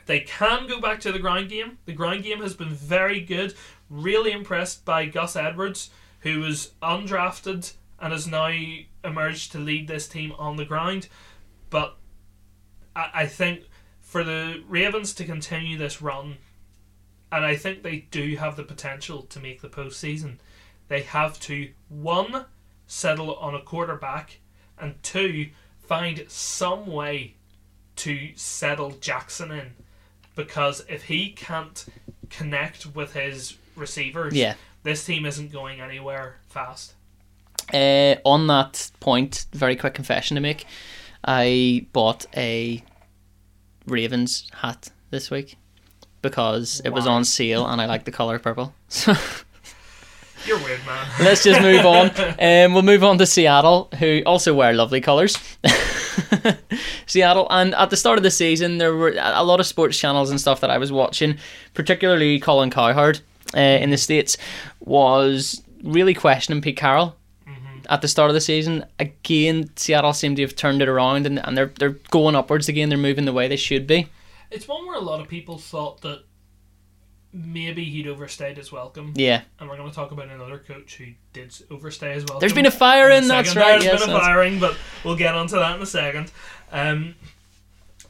They 0.06 0.20
can 0.20 0.66
go 0.68 0.80
back 0.80 1.00
to 1.00 1.12
the 1.12 1.18
ground 1.18 1.48
game. 1.48 1.78
The 1.84 1.92
ground 1.92 2.22
game 2.22 2.40
has 2.40 2.54
been 2.54 2.68
very 2.74 3.20
good. 3.20 3.54
Really 3.90 4.30
impressed 4.32 4.84
by 4.84 5.06
Gus 5.06 5.36
Edwards, 5.36 5.90
who 6.20 6.40
was 6.40 6.72
undrafted 6.82 7.72
and 8.00 8.12
has 8.12 8.26
now 8.26 8.52
emerged 9.04 9.52
to 9.52 9.58
lead 9.58 9.88
this 9.88 10.06
team 10.08 10.32
on 10.38 10.56
the 10.56 10.64
ground. 10.64 11.08
But 11.70 11.96
I, 12.94 13.10
I 13.14 13.26
think 13.26 13.64
for 14.00 14.22
the 14.22 14.62
Ravens 14.68 15.12
to 15.14 15.24
continue 15.24 15.76
this 15.76 16.00
run, 16.00 16.36
and 17.32 17.46
I 17.46 17.56
think 17.56 17.82
they 17.82 18.06
do 18.10 18.36
have 18.36 18.56
the 18.56 18.62
potential 18.62 19.22
to 19.22 19.40
make 19.40 19.62
the 19.62 19.68
postseason, 19.68 20.36
they 20.88 21.00
have 21.00 21.40
to 21.40 21.70
one 21.88 22.44
settle 22.86 23.34
on 23.36 23.54
a 23.54 23.62
quarterback, 23.62 24.40
and 24.78 25.02
two 25.02 25.48
find 25.80 26.24
some 26.28 26.86
way 26.86 27.34
to 27.96 28.32
settle 28.36 28.90
Jackson 28.90 29.50
in 29.50 29.72
because 30.36 30.84
if 30.88 31.04
he 31.04 31.30
can't 31.30 31.86
connect 32.28 32.94
with 32.94 33.14
his 33.14 33.56
receivers, 33.76 34.34
yeah. 34.34 34.54
this 34.82 35.04
team 35.04 35.24
isn't 35.24 35.50
going 35.52 35.80
anywhere 35.80 36.36
fast. 36.48 36.92
Uh, 37.72 38.16
on 38.26 38.46
that 38.48 38.90
point, 39.00 39.46
very 39.54 39.76
quick 39.76 39.94
confession 39.94 40.34
to 40.34 40.40
make. 40.42 40.66
I 41.24 41.86
bought 41.94 42.26
a 42.36 42.84
Ravens 43.86 44.50
hat 44.52 44.90
this 45.10 45.30
week 45.30 45.56
because 46.22 46.80
it 46.84 46.90
was 46.90 47.06
Why? 47.06 47.12
on 47.12 47.24
sale 47.24 47.66
and 47.66 47.80
I 47.80 47.86
like 47.86 48.04
the 48.04 48.12
color 48.12 48.38
purple. 48.38 48.74
You're 50.44 50.58
weird, 50.58 50.84
man. 50.84 51.06
let's 51.20 51.44
just 51.44 51.60
move 51.60 51.86
on. 51.86 52.10
Um, 52.40 52.72
we'll 52.74 52.82
move 52.82 53.04
on 53.04 53.18
to 53.18 53.26
Seattle, 53.26 53.88
who 54.00 54.22
also 54.26 54.52
wear 54.54 54.72
lovely 54.72 55.00
colours. 55.00 55.36
Seattle, 57.06 57.46
and 57.50 57.74
at 57.76 57.90
the 57.90 57.96
start 57.96 58.18
of 58.18 58.24
the 58.24 58.30
season, 58.30 58.78
there 58.78 58.94
were 58.94 59.14
a 59.16 59.44
lot 59.44 59.60
of 59.60 59.66
sports 59.66 59.96
channels 59.98 60.30
and 60.30 60.40
stuff 60.40 60.60
that 60.60 60.70
I 60.70 60.78
was 60.78 60.90
watching, 60.90 61.36
particularly 61.74 62.40
Colin 62.40 62.70
Cowherd 62.70 63.20
uh, 63.54 63.60
in 63.60 63.90
the 63.90 63.96
States, 63.96 64.36
was 64.80 65.62
really 65.84 66.14
questioning 66.14 66.60
Pete 66.60 66.76
Carroll 66.76 67.14
at 67.88 68.00
the 68.00 68.08
start 68.08 68.30
of 68.30 68.34
the 68.34 68.40
season. 68.40 68.84
Again, 68.98 69.70
Seattle 69.76 70.12
seemed 70.12 70.36
to 70.36 70.42
have 70.42 70.56
turned 70.56 70.82
it 70.82 70.88
around 70.88 71.26
and, 71.26 71.38
and 71.46 71.56
they're 71.56 71.72
they're 71.78 71.98
going 72.10 72.34
upwards 72.34 72.68
again. 72.68 72.88
They're 72.88 72.98
moving 72.98 73.24
the 73.24 73.32
way 73.32 73.48
they 73.48 73.56
should 73.56 73.86
be. 73.86 74.08
It's 74.52 74.68
one 74.68 74.86
where 74.86 74.96
a 74.96 75.00
lot 75.00 75.20
of 75.20 75.28
people 75.28 75.58
thought 75.58 76.00
that 76.02 76.24
maybe 77.32 77.84
he'd 77.84 78.06
overstayed 78.06 78.58
his 78.58 78.70
welcome. 78.70 79.14
Yeah, 79.16 79.42
And 79.58 79.68
we're 79.68 79.76
going 79.78 79.88
to 79.88 79.94
talk 79.94 80.10
about 80.10 80.28
another 80.28 80.58
coach 80.58 80.96
who 80.96 81.06
did 81.32 81.54
overstay 81.70 82.12
his 82.12 82.24
welcome. 82.24 82.40
there's 82.40 82.52
been 82.52 82.66
a 82.66 82.70
fire 82.70 83.08
in 83.10 83.18
in. 83.18 83.24
a 83.24 83.28
That's 83.28 83.56
right. 83.56 83.80
There's 83.80 83.84
Yes, 83.84 84.00
been 84.02 84.10
a 84.10 84.12
that's- 84.12 84.26
firing, 84.26 84.60
but 84.60 84.76
we'll 85.02 85.16
get 85.16 85.34
onto 85.34 85.56
that 85.56 85.76
in 85.76 85.82
a 85.82 85.86
second. 85.86 86.30
Um, 86.70 87.14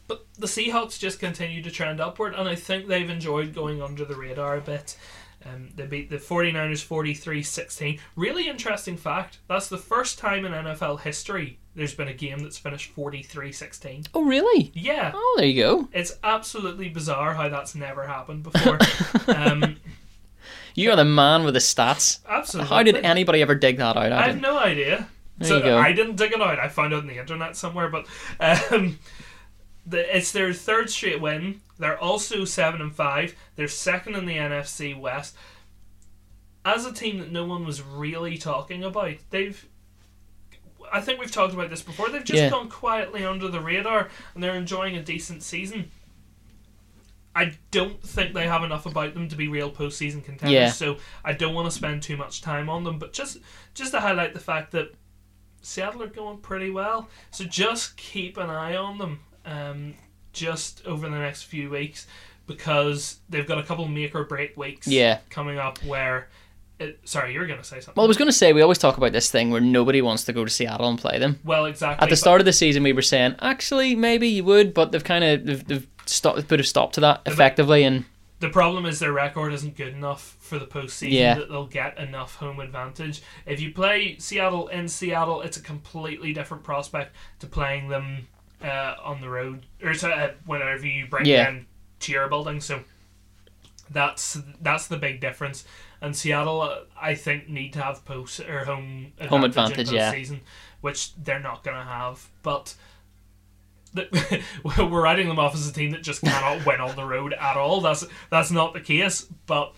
but 0.09 0.27
the 0.37 0.49
Seahawks 0.49 0.99
just 0.99 1.21
continue 1.21 1.63
to 1.63 1.71
trend 1.71 2.01
upward, 2.01 2.35
and 2.35 2.49
I 2.49 2.57
think 2.57 2.89
they've 2.89 3.09
enjoyed 3.09 3.55
going 3.55 3.81
under 3.81 4.05
the 4.05 4.17
radar 4.17 4.57
a 4.57 4.61
bit. 4.61 4.97
Um, 5.45 5.71
they 5.77 5.87
beat 5.87 6.11
the 6.11 6.17
49ers 6.19 6.83
43 6.83 7.43
16. 7.43 8.01
Really 8.17 8.49
interesting 8.49 8.97
fact 8.97 9.39
that's 9.49 9.69
the 9.69 9.79
first 9.79 10.19
time 10.19 10.45
in 10.45 10.53
NFL 10.53 11.01
history 11.01 11.59
there's 11.75 11.95
been 11.95 12.09
a 12.09 12.13
game 12.15 12.41
that's 12.41 12.59
finished 12.59 12.95
43-16. 12.95 14.09
Oh, 14.15 14.25
really? 14.25 14.71
Yeah. 14.75 15.13
Oh, 15.15 15.35
there 15.39 15.47
you 15.47 15.63
go. 15.63 15.89
It's 15.93 16.19
absolutely 16.23 16.89
bizarre 16.89 17.35
how 17.35 17.49
that's 17.49 17.75
never 17.75 18.07
happened 18.07 18.43
before. 18.43 18.79
um, 19.35 19.77
You 20.75 20.91
are 20.91 20.97
the 20.97 21.05
man 21.05 21.45
with 21.45 21.55
the 21.55 21.61
stats. 21.61 22.19
absolutely. 22.29 22.69
How 22.69 22.83
did 22.83 22.97
anybody 22.97 23.43
ever 23.43 23.55
dig 23.55 23.79
that 23.79 23.97
out? 23.97 24.13
I 24.13 24.25
I 24.25 24.27
have 24.29 24.41
no 24.41 24.59
idea. 24.59 25.09
There 25.39 25.49
so 25.49 25.57
you 25.57 25.63
go. 25.63 25.79
I 25.79 25.93
didn't 25.93 26.17
dig 26.17 26.33
it 26.33 26.41
out. 26.41 26.59
I 26.59 26.69
found 26.69 26.93
it 26.93 26.97
on 26.97 27.07
the 27.07 27.19
internet 27.19 27.57
somewhere, 27.57 27.89
but 27.89 28.07
um, 28.39 28.99
the, 29.87 30.17
it's 30.17 30.33
their 30.33 30.53
third 30.53 30.91
straight 30.91 31.21
win. 31.21 31.61
They're 31.79 31.99
also 31.99 32.45
seven 32.45 32.81
and 32.81 32.95
five. 32.95 33.35
They're 33.57 33.69
second 33.69 34.15
in 34.15 34.27
the 34.27 34.37
NFC 34.37 34.99
West. 34.99 35.35
As 36.65 36.87
a 36.87 36.93
team 36.93 37.19
that 37.19 37.33
no 37.33 37.45
one 37.45 37.65
was 37.65 37.83
really 37.83 38.37
talking 38.39 38.85
about, 38.85 39.15
they've. 39.31 39.67
I 40.93 41.01
think 41.01 41.19
we've 41.19 41.31
talked 41.31 41.55
about 41.55 41.71
this 41.71 41.83
before. 41.83 42.09
They've 42.11 42.23
just 42.25 42.43
Yeah. 42.43 42.51
gone 42.51 42.69
quietly 42.69 43.25
under 43.25 43.49
the 43.49 43.61
radar, 43.61 44.09
and 44.35 44.43
they're 44.43 44.55
enjoying 44.55 44.97
a 44.97 45.03
decent 45.03 45.43
season. 45.43 45.91
I 47.35 47.53
don't 47.71 48.03
think 48.03 48.35
they 48.35 48.47
have 48.47 48.63
enough 48.63 48.85
about 48.85 49.15
them 49.15 49.29
to 49.31 49.37
be 49.37 49.49
real 49.49 49.71
postseason 49.71 50.23
contenders. 50.23 50.53
Yeah. 50.53 50.71
So 50.71 50.99
I 51.25 51.33
don't 51.33 51.55
want 51.55 51.67
to 51.67 51.71
spend 51.71 52.03
too 52.03 52.17
much 52.19 52.43
time 52.43 52.69
on 52.69 52.85
them. 52.85 52.99
But 52.99 53.15
just 53.15 53.39
just 53.75 53.93
to 53.93 54.01
highlight 54.01 54.35
the 54.35 54.41
fact 54.41 54.73
that 54.73 54.95
Seattle 55.63 56.03
are 56.03 56.09
going 56.09 56.39
pretty 56.39 56.69
well. 56.71 57.09
So 57.31 57.45
just 57.45 57.97
keep 57.97 58.37
an 58.37 58.51
eye 58.51 58.77
on 58.77 58.99
them, 58.99 59.21
um, 59.47 59.95
just 60.35 60.85
over 60.87 61.09
the 61.09 61.17
next 61.19 61.45
few 61.45 61.71
weeks, 61.71 62.07
because 62.47 63.21
they've 63.31 63.47
got 63.47 63.59
a 63.59 63.63
couple 63.63 63.89
make 63.89 64.15
or 64.15 64.25
break 64.25 64.57
weeks 64.59 64.87
Yeah. 64.87 65.21
coming 65.31 65.59
up 65.59 65.83
where. 65.85 66.29
It, 66.83 67.01
sorry, 67.05 67.33
you 67.33 67.41
were 67.41 67.47
going 67.47 67.59
to 67.61 67.65
say 67.65 67.77
something. 67.81 67.95
Well, 67.97 68.07
I 68.07 68.09
was 68.09 68.17
going 68.17 68.29
to 68.29 68.33
say 68.33 68.53
we 68.53 68.63
always 68.63 68.79
talk 68.79 68.97
about 68.97 69.13
this 69.13 69.31
thing 69.31 69.51
where 69.51 69.61
nobody 69.61 70.03
wants 70.03 70.25
to 70.25 70.33
go 70.33 70.45
to 70.45 70.51
Seattle 70.51 70.89
and 70.89 70.99
play 70.99 71.19
them. 71.19 71.39
Well, 71.45 71.67
exactly. 71.67 72.05
At 72.05 72.11
the 72.11 72.17
start 72.17 72.41
of 72.41 72.45
the 72.45 72.53
season, 72.53 72.83
we 72.83 72.93
were 72.93 73.03
saying 73.03 73.37
actually 73.41 73.95
maybe 73.95 74.29
you 74.29 74.45
would, 74.45 74.75
but 74.75 74.93
they've 74.93 75.05
kind 75.05 75.25
of 75.25 75.47
they've, 75.47 75.67
they've 75.67 75.87
stopped, 76.07 76.49
put 76.49 76.61
a 76.61 76.65
stop 76.65 76.93
to 76.95 77.01
that 77.01 77.23
effectively, 77.27 77.85
and 77.85 78.05
The 78.41 78.49
problem 78.49 78.87
is 78.87 78.99
their 78.99 79.13
record 79.13 79.53
isn't 79.53 79.77
good 79.77 79.95
enough 79.95 80.37
for 80.41 80.59
the 80.59 80.67
postseason 80.67 81.13
Yeah. 81.13 81.35
that 81.35 81.49
they'll 81.49 81.67
get 81.67 81.97
enough 81.99 82.35
home 82.37 82.59
advantage. 82.61 83.23
If 83.47 83.61
you 83.61 83.73
play 83.73 84.17
Seattle 84.19 84.67
in 84.69 84.89
Seattle, 84.89 85.43
it's 85.43 85.57
a 85.57 85.63
completely 85.63 86.33
different 86.33 86.65
prospect 86.65 87.15
to 87.39 87.47
playing 87.47 87.89
them 87.89 88.27
uh, 88.65 88.95
on 89.03 89.21
the 89.21 89.29
road 89.29 89.67
or 89.83 89.95
to, 89.95 90.09
uh, 90.09 90.31
whenever 90.47 90.87
you 90.87 91.07
bring 91.07 91.27
Yeah. 91.27 91.45
them 91.45 91.67
to 92.01 92.13
your 92.13 92.29
building. 92.29 92.61
So 92.61 92.81
that's 93.91 94.39
that's 94.61 94.87
the 94.89 94.97
big 94.97 95.21
difference. 95.21 95.65
And 96.03 96.17
Seattle, 96.17 96.69
I 97.01 97.15
think, 97.15 97.49
need 97.49 97.73
to 97.75 97.83
have 97.83 98.05
post 98.05 98.41
or 98.41 98.65
home 98.65 99.13
advantage, 99.21 99.31
Home 99.31 99.45
advantage, 99.45 99.89
in 99.89 99.95
yeah. 99.95 100.13
postseason, 100.13 100.41
which 100.81 101.15
they're 101.15 101.41
not 101.41 101.63
going 101.63 101.77
to 101.77 101.85
have. 101.85 102.29
But 102.43 102.75
the, 103.95 104.43
we're 104.65 105.01
writing 105.01 105.29
them 105.29 105.39
off 105.39 105.55
as 105.55 105.69
a 105.69 105.73
team 105.73 105.93
that 105.93 106.03
just 106.03 106.21
cannot 106.21 106.67
win 106.67 106.81
on 106.81 106.97
the 106.97 107.05
road 107.05 107.33
at 107.35 107.57
all. 107.57 107.81
That's 107.81 108.05
that's 108.31 108.51
not 108.51 108.75
the 108.75 108.81
case. 108.81 109.29
But 109.47 109.75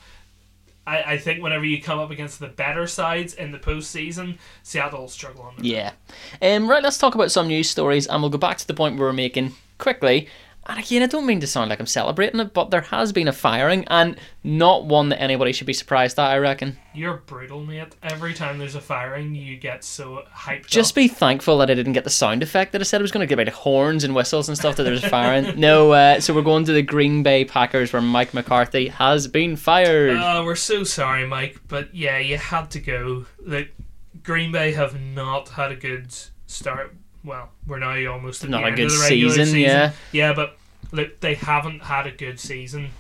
I, 0.87 1.03
I 1.03 1.19
think 1.19 1.43
whenever 1.43 1.67
you 1.67 1.83
come 1.83 1.99
up 1.99 2.11
against 2.11 2.41
the 2.41 2.49
better 2.49 2.87
sides 2.87 3.35
in 3.35 3.53
the 3.53 3.59
postseason, 3.59 4.39
Seattle 4.63 5.01
will 5.01 5.09
struggle 5.09 5.43
on 5.43 5.57
the 5.59 5.69
yeah. 5.69 5.93
Um, 6.41 6.69
right, 6.69 6.83
let's 6.83 6.97
talk 6.97 7.15
about 7.15 7.33
some 7.33 7.49
news 7.49 7.69
stories, 7.69 8.07
and 8.07 8.23
we'll 8.23 8.31
go 8.31 8.39
back 8.39 8.59
to 8.59 8.67
the 8.67 8.75
point 8.75 8.95
we 8.95 9.03
were 9.03 9.13
making 9.13 9.55
quickly. 9.79 10.29
And 10.67 10.79
again, 10.79 11.03
I 11.03 11.07
don't 11.07 11.27
mean 11.27 11.41
to 11.41 11.47
sound 11.47 11.71
like 11.71 11.79
I'm 11.79 11.87
celebrating 11.87 12.41
it, 12.41 12.55
but 12.55 12.71
there 12.71 12.81
has 12.81 13.13
been 13.13 13.29
a 13.29 13.33
firing, 13.33 13.85
and 13.89 14.19
not 14.43 14.87
one 14.87 15.11
that 15.11 15.21
anybody 15.21 15.53
should 15.53 15.67
be 15.67 15.75
surprised 15.75 16.19
at. 16.19 16.31
I 16.31 16.39
reckon. 16.39 16.79
You're 16.95 17.19
brutal, 17.19 17.63
mate. 17.65 17.95
Every 18.03 18.33
time 18.33 18.59
there's 18.59 18.75
a 18.75 18.81
firing, 18.81 19.35
you 19.35 19.57
get 19.57 19.85
so 19.85 20.23
hyped. 20.35 20.67
Just 20.67 20.93
up. 20.93 20.97
be 20.97 21.09
thankful 21.09 21.59
that 21.59 21.71
I 21.71 21.75
didn't 21.75 21.93
get 21.93 22.05
the 22.05 22.11
sound 22.11 22.43
effect 22.43 22.73
that 22.73 22.81
I 22.81 22.85
said 22.85 23.01
I 23.01 23.03
was 23.03 23.13
going 23.13 23.27
to 23.27 23.29
give 23.29 23.39
out 23.39 23.53
horns 23.53 24.05
and 24.05 24.15
whistles 24.15 24.49
and 24.49 24.57
stuff 24.57 24.77
that 24.77 24.85
there's 24.85 25.05
a 25.05 25.11
firing. 25.11 25.53
no, 25.61 25.93
uh, 25.93 26.21
so 26.21 26.33
we're 26.33 26.43
going 26.43 26.65
to 26.65 26.73
the 26.73 26.83
Green 26.83 27.23
Bay 27.23 27.45
Packers 27.45 27.93
where 27.93 28.01
Mike 28.03 28.33
McCarthy 28.33 28.89
has 28.89 29.27
been 29.29 29.57
fired. 29.57 30.17
Oh, 30.19 30.45
we're 30.45 30.55
so 30.55 30.83
sorry, 30.85 31.27
Mike, 31.27 31.61
but 31.69 31.95
yeah, 31.95 32.19
you 32.19 32.39
had 32.39 32.71
to 32.71 32.81
go. 32.81 33.27
Like 33.45 33.75
Green 34.23 34.51
Bay 34.53 34.73
have 34.73 34.99
not 34.99 35.51
had 35.51 35.73
a 35.73 35.77
good 35.77 36.15
start. 36.47 36.95
Well, 37.25 37.49
we're 37.67 37.79
now 37.79 38.13
almost 38.13 38.45
at 38.45 38.51
Not 38.51 38.59
the 38.59 38.65
a 38.65 38.67
end 38.69 38.77
good 38.77 38.87
of 38.87 38.93
the 38.93 38.99
regular 38.99 39.31
season, 39.31 39.47
season. 39.47 39.61
yeah. 39.61 39.93
yeah, 40.13 40.33
but 40.35 40.59
look, 40.93 41.21
they 41.21 41.35
haven't 41.35 41.83
had 41.83 42.07
a 42.07 42.11
good 42.13 42.39
season. 42.39 42.91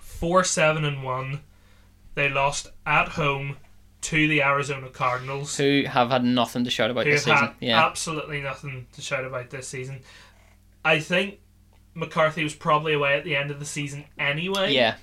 Four 0.00 0.42
seven 0.44 0.84
and 0.84 1.02
one. 1.04 1.40
They 2.14 2.28
lost 2.28 2.66
at 2.84 3.10
home 3.10 3.58
to 4.00 4.26
the 4.28 4.42
Arizona 4.42 4.88
Cardinals, 4.88 5.56
who 5.56 5.84
have 5.86 6.10
had 6.10 6.24
nothing 6.24 6.64
to 6.64 6.70
shout 6.70 6.90
about 6.90 7.04
this 7.04 7.24
season. 7.24 7.50
Yeah. 7.60 7.84
absolutely 7.84 8.40
nothing 8.40 8.86
to 8.92 9.00
shout 9.00 9.24
about 9.24 9.50
this 9.50 9.68
season. 9.68 10.00
I 10.84 10.98
think 10.98 11.38
McCarthy 11.94 12.42
was 12.42 12.54
probably 12.54 12.94
away 12.94 13.14
at 13.14 13.24
the 13.24 13.36
end 13.36 13.50
of 13.50 13.58
the 13.58 13.64
season 13.66 14.04
anyway 14.18 14.72
yeah. 14.72 14.96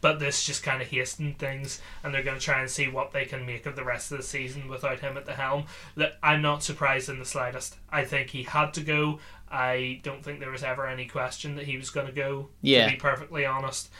But 0.00 0.18
this 0.18 0.44
just 0.44 0.62
kind 0.62 0.82
of 0.82 0.88
hastened 0.88 1.38
things, 1.38 1.80
and 2.02 2.12
they're 2.12 2.22
going 2.22 2.38
to 2.38 2.44
try 2.44 2.60
and 2.60 2.70
see 2.70 2.88
what 2.88 3.12
they 3.12 3.24
can 3.24 3.46
make 3.46 3.66
of 3.66 3.76
the 3.76 3.84
rest 3.84 4.10
of 4.12 4.18
the 4.18 4.24
season 4.24 4.68
without 4.68 5.00
him 5.00 5.16
at 5.16 5.26
the 5.26 5.34
helm. 5.34 5.64
That 5.96 6.18
I'm 6.22 6.42
not 6.42 6.62
surprised 6.62 7.08
in 7.08 7.18
the 7.18 7.24
slightest. 7.24 7.76
I 7.90 8.04
think 8.04 8.30
he 8.30 8.42
had 8.44 8.72
to 8.74 8.80
go. 8.80 9.18
I 9.50 10.00
don't 10.02 10.24
think 10.24 10.40
there 10.40 10.50
was 10.50 10.62
ever 10.62 10.86
any 10.86 11.06
question 11.06 11.56
that 11.56 11.66
he 11.66 11.76
was 11.76 11.90
going 11.90 12.06
to 12.06 12.12
go. 12.12 12.48
Yeah. 12.60 12.86
To 12.86 12.92
be 12.92 12.98
perfectly 12.98 13.46
honest, 13.46 13.90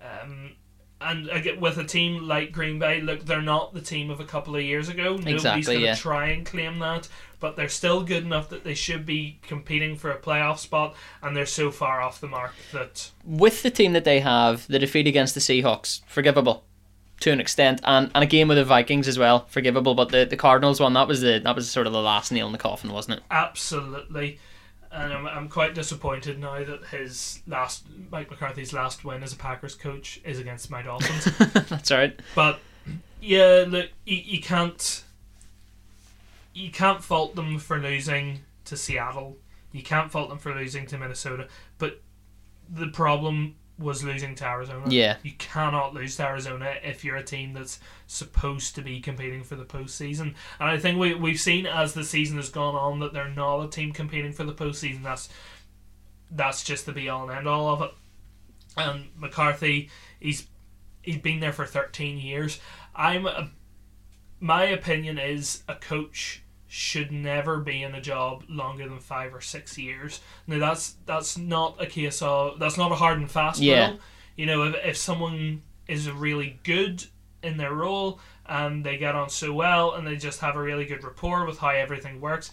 um, 0.00 0.52
and 1.00 1.28
again 1.28 1.60
with 1.60 1.78
a 1.78 1.84
team 1.84 2.26
like 2.26 2.52
Green 2.52 2.78
Bay, 2.78 3.00
look, 3.00 3.24
they're 3.24 3.42
not 3.42 3.74
the 3.74 3.80
team 3.80 4.10
of 4.10 4.20
a 4.20 4.24
couple 4.24 4.56
of 4.56 4.62
years 4.62 4.88
ago. 4.88 5.16
Nobody's 5.16 5.34
Exactly, 5.34 5.62
going 5.64 5.80
to 5.80 5.86
yeah. 5.86 5.94
try 5.94 6.28
and 6.28 6.46
claim 6.46 6.78
that, 6.78 7.08
but 7.40 7.56
they're 7.56 7.68
still 7.68 8.02
good 8.02 8.24
enough 8.24 8.48
that 8.48 8.64
they 8.64 8.74
should 8.74 9.04
be 9.04 9.38
competing 9.42 9.96
for 9.96 10.10
a 10.10 10.18
playoff 10.18 10.58
spot, 10.58 10.94
and 11.22 11.36
they're 11.36 11.46
so 11.46 11.70
far 11.70 12.00
off 12.00 12.20
the 12.20 12.28
mark 12.28 12.52
that 12.72 13.10
With 13.24 13.62
the 13.62 13.70
team 13.70 13.92
that 13.92 14.04
they 14.04 14.20
have, 14.20 14.66
the 14.68 14.78
defeat 14.78 15.06
against 15.06 15.34
the 15.34 15.40
Seahawks, 15.40 16.00
forgivable 16.06 16.64
to 17.20 17.30
an 17.32 17.40
extent, 17.40 17.80
and, 17.84 18.10
and 18.14 18.24
a 18.24 18.26
game 18.26 18.48
with 18.48 18.58
the 18.58 18.64
Vikings 18.64 19.08
as 19.08 19.18
well, 19.18 19.46
forgivable. 19.48 19.94
But 19.94 20.10
the, 20.10 20.24
the 20.24 20.36
Cardinals 20.36 20.80
one, 20.80 20.92
that 20.94 21.08
was 21.08 21.20
the 21.20 21.40
that 21.44 21.54
was 21.54 21.70
sort 21.70 21.86
of 21.86 21.92
the 21.92 22.02
last 22.02 22.30
nail 22.32 22.46
in 22.46 22.52
the 22.52 22.58
coffin, 22.58 22.92
wasn't 22.92 23.18
it? 23.18 23.24
Absolutely. 23.30 24.38
And 24.96 25.12
I'm, 25.12 25.26
I'm 25.26 25.48
quite 25.48 25.74
disappointed 25.74 26.38
now 26.38 26.64
that 26.64 26.86
his 26.86 27.42
last, 27.46 27.84
Mike 28.10 28.30
McCarthy's 28.30 28.72
last 28.72 29.04
win 29.04 29.22
as 29.22 29.34
a 29.34 29.36
Packers 29.36 29.74
coach 29.74 30.22
is 30.24 30.38
against 30.38 30.70
my 30.70 30.80
Dolphins. 30.80 31.24
That's 31.68 31.90
all 31.90 31.98
right. 31.98 32.18
but 32.34 32.60
yeah, 33.20 33.66
look, 33.68 33.90
you, 34.06 34.16
you 34.16 34.40
can't, 34.40 35.04
you 36.54 36.70
can't 36.70 37.04
fault 37.04 37.36
them 37.36 37.58
for 37.58 37.78
losing 37.78 38.40
to 38.64 38.76
Seattle. 38.76 39.36
You 39.70 39.82
can't 39.82 40.10
fault 40.10 40.30
them 40.30 40.38
for 40.38 40.54
losing 40.54 40.86
to 40.86 40.96
Minnesota. 40.96 41.48
But 41.76 42.00
the 42.66 42.88
problem 42.88 43.56
was 43.78 44.02
losing 44.02 44.34
to 44.36 44.46
Arizona. 44.46 44.86
Yeah. 44.88 45.16
You 45.22 45.32
cannot 45.38 45.92
lose 45.92 46.16
to 46.16 46.26
Arizona 46.26 46.76
if 46.82 47.04
you're 47.04 47.16
a 47.16 47.22
team 47.22 47.52
that's 47.52 47.78
supposed 48.06 48.74
to 48.76 48.82
be 48.82 49.00
competing 49.00 49.42
for 49.42 49.54
the 49.56 49.64
postseason. 49.64 50.34
And 50.58 50.70
I 50.70 50.78
think 50.78 50.98
we, 50.98 51.14
we've 51.14 51.40
seen 51.40 51.66
as 51.66 51.92
the 51.92 52.04
season 52.04 52.36
has 52.38 52.48
gone 52.48 52.74
on 52.74 53.00
that 53.00 53.12
they're 53.12 53.28
not 53.28 53.60
a 53.60 53.68
team 53.68 53.92
competing 53.92 54.32
for 54.32 54.44
the 54.44 54.54
postseason. 54.54 55.02
That's 55.02 55.28
that's 56.30 56.64
just 56.64 56.86
the 56.86 56.92
be 56.92 57.08
all 57.08 57.28
and 57.28 57.38
end 57.38 57.46
all 57.48 57.68
of 57.68 57.82
it. 57.82 57.90
And 58.76 59.08
McCarthy, 59.16 59.90
he's 60.20 60.46
he's 61.02 61.18
been 61.18 61.40
there 61.40 61.52
for 61.52 61.66
13 61.66 62.18
years. 62.18 62.58
I'm 62.94 63.26
a, 63.26 63.50
my 64.40 64.64
opinion 64.64 65.18
is 65.18 65.62
a 65.68 65.74
coach 65.74 66.42
should 66.76 67.10
never 67.10 67.58
be 67.58 67.82
in 67.82 67.94
a 67.94 68.00
job 68.00 68.44
longer 68.48 68.86
than 68.88 68.98
five 69.00 69.34
or 69.34 69.40
six 69.40 69.78
years. 69.78 70.20
Now 70.46 70.58
that's 70.58 70.96
that's 71.06 71.38
not 71.38 71.80
a 71.82 71.86
case 71.86 72.20
of 72.20 72.58
that's 72.58 72.76
not 72.76 72.92
a 72.92 72.96
hard 72.96 73.18
and 73.18 73.30
fast 73.30 73.60
Yeah. 73.60 73.88
rule. 73.90 74.00
You 74.36 74.46
know, 74.46 74.62
if, 74.64 74.74
if 74.84 74.96
someone 74.96 75.62
is 75.88 76.10
really 76.10 76.58
good 76.64 77.04
in 77.42 77.56
their 77.56 77.72
role 77.72 78.20
and 78.44 78.84
they 78.84 78.98
get 78.98 79.14
on 79.14 79.30
so 79.30 79.52
well 79.54 79.94
and 79.94 80.06
they 80.06 80.16
just 80.16 80.40
have 80.40 80.56
a 80.56 80.60
really 80.60 80.84
good 80.84 81.02
rapport 81.02 81.46
with 81.46 81.58
how 81.58 81.70
everything 81.70 82.20
works, 82.20 82.50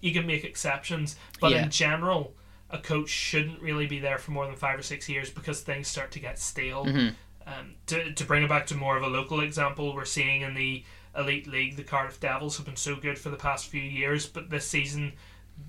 you 0.00 0.12
can 0.12 0.26
make 0.26 0.44
exceptions. 0.44 1.16
But 1.40 1.50
Yeah. 1.50 1.64
in 1.64 1.70
general, 1.70 2.34
a 2.70 2.78
coach 2.78 3.08
shouldn't 3.08 3.60
really 3.60 3.86
be 3.86 3.98
there 3.98 4.18
for 4.18 4.30
more 4.30 4.46
than 4.46 4.54
five 4.54 4.78
or 4.78 4.82
six 4.82 5.08
years 5.08 5.30
because 5.30 5.62
things 5.62 5.88
start 5.88 6.12
to 6.12 6.20
get 6.20 6.38
stale. 6.38 6.84
Mhm. 6.84 7.14
Um, 7.46 7.74
to, 7.86 8.12
to 8.12 8.24
bring 8.24 8.42
it 8.44 8.48
back 8.48 8.66
to 8.66 8.74
more 8.76 8.96
of 8.96 9.02
a 9.02 9.06
local 9.08 9.40
example, 9.40 9.94
we're 9.94 10.04
seeing 10.04 10.42
in 10.42 10.54
the 10.54 10.84
Elite 11.18 11.46
League, 11.46 11.76
the 11.76 11.84
Cardiff 11.84 12.20
Devils 12.20 12.56
have 12.56 12.66
been 12.66 12.76
so 12.76 12.96
good 12.96 13.18
for 13.18 13.30
the 13.30 13.36
past 13.36 13.66
few 13.66 13.80
years, 13.82 14.26
but 14.26 14.50
this 14.50 14.66
season 14.66 15.12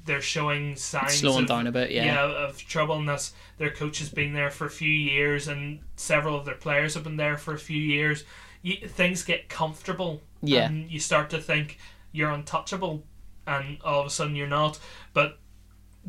they're 0.05 0.21
showing 0.21 0.75
signs 0.75 1.15
Slowing 1.15 1.43
of, 1.43 1.47
down 1.47 1.67
a 1.67 1.71
bit, 1.71 1.91
yeah. 1.91 2.23
of 2.23 2.57
trouble. 2.57 2.95
And 2.97 3.09
that's 3.09 3.33
their 3.57 3.71
coach 3.71 3.99
has 3.99 4.09
been 4.09 4.33
there 4.33 4.51
for 4.51 4.65
a 4.65 4.69
few 4.69 4.91
years, 4.91 5.47
and 5.47 5.79
several 5.95 6.35
of 6.35 6.45
their 6.45 6.55
players 6.55 6.93
have 6.93 7.03
been 7.03 7.17
there 7.17 7.37
for 7.37 7.53
a 7.53 7.59
few 7.59 7.81
years. 7.81 8.23
You, 8.61 8.87
things 8.87 9.23
get 9.23 9.49
comfortable, 9.49 10.21
Yeah. 10.41 10.67
and 10.67 10.91
you 10.91 10.99
start 10.99 11.29
to 11.31 11.39
think 11.39 11.79
you're 12.11 12.29
untouchable, 12.29 13.03
and 13.47 13.79
all 13.83 14.01
of 14.01 14.07
a 14.07 14.09
sudden 14.09 14.35
you're 14.35 14.47
not. 14.47 14.79
But 15.13 15.39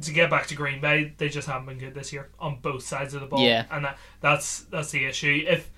to 0.02 0.12
get 0.12 0.30
back 0.30 0.46
to 0.48 0.54
Green 0.54 0.80
Bay, 0.80 1.14
they 1.16 1.28
just 1.28 1.48
haven't 1.48 1.66
been 1.66 1.78
good 1.78 1.94
this 1.94 2.12
year 2.12 2.28
on 2.38 2.58
both 2.60 2.82
sides 2.82 3.14
of 3.14 3.20
the 3.20 3.26
ball. 3.26 3.40
Yeah. 3.44 3.66
and 3.70 3.84
that, 3.84 3.98
that's 4.20 4.60
that's 4.64 4.90
the 4.90 5.04
issue. 5.04 5.44
If 5.48 5.70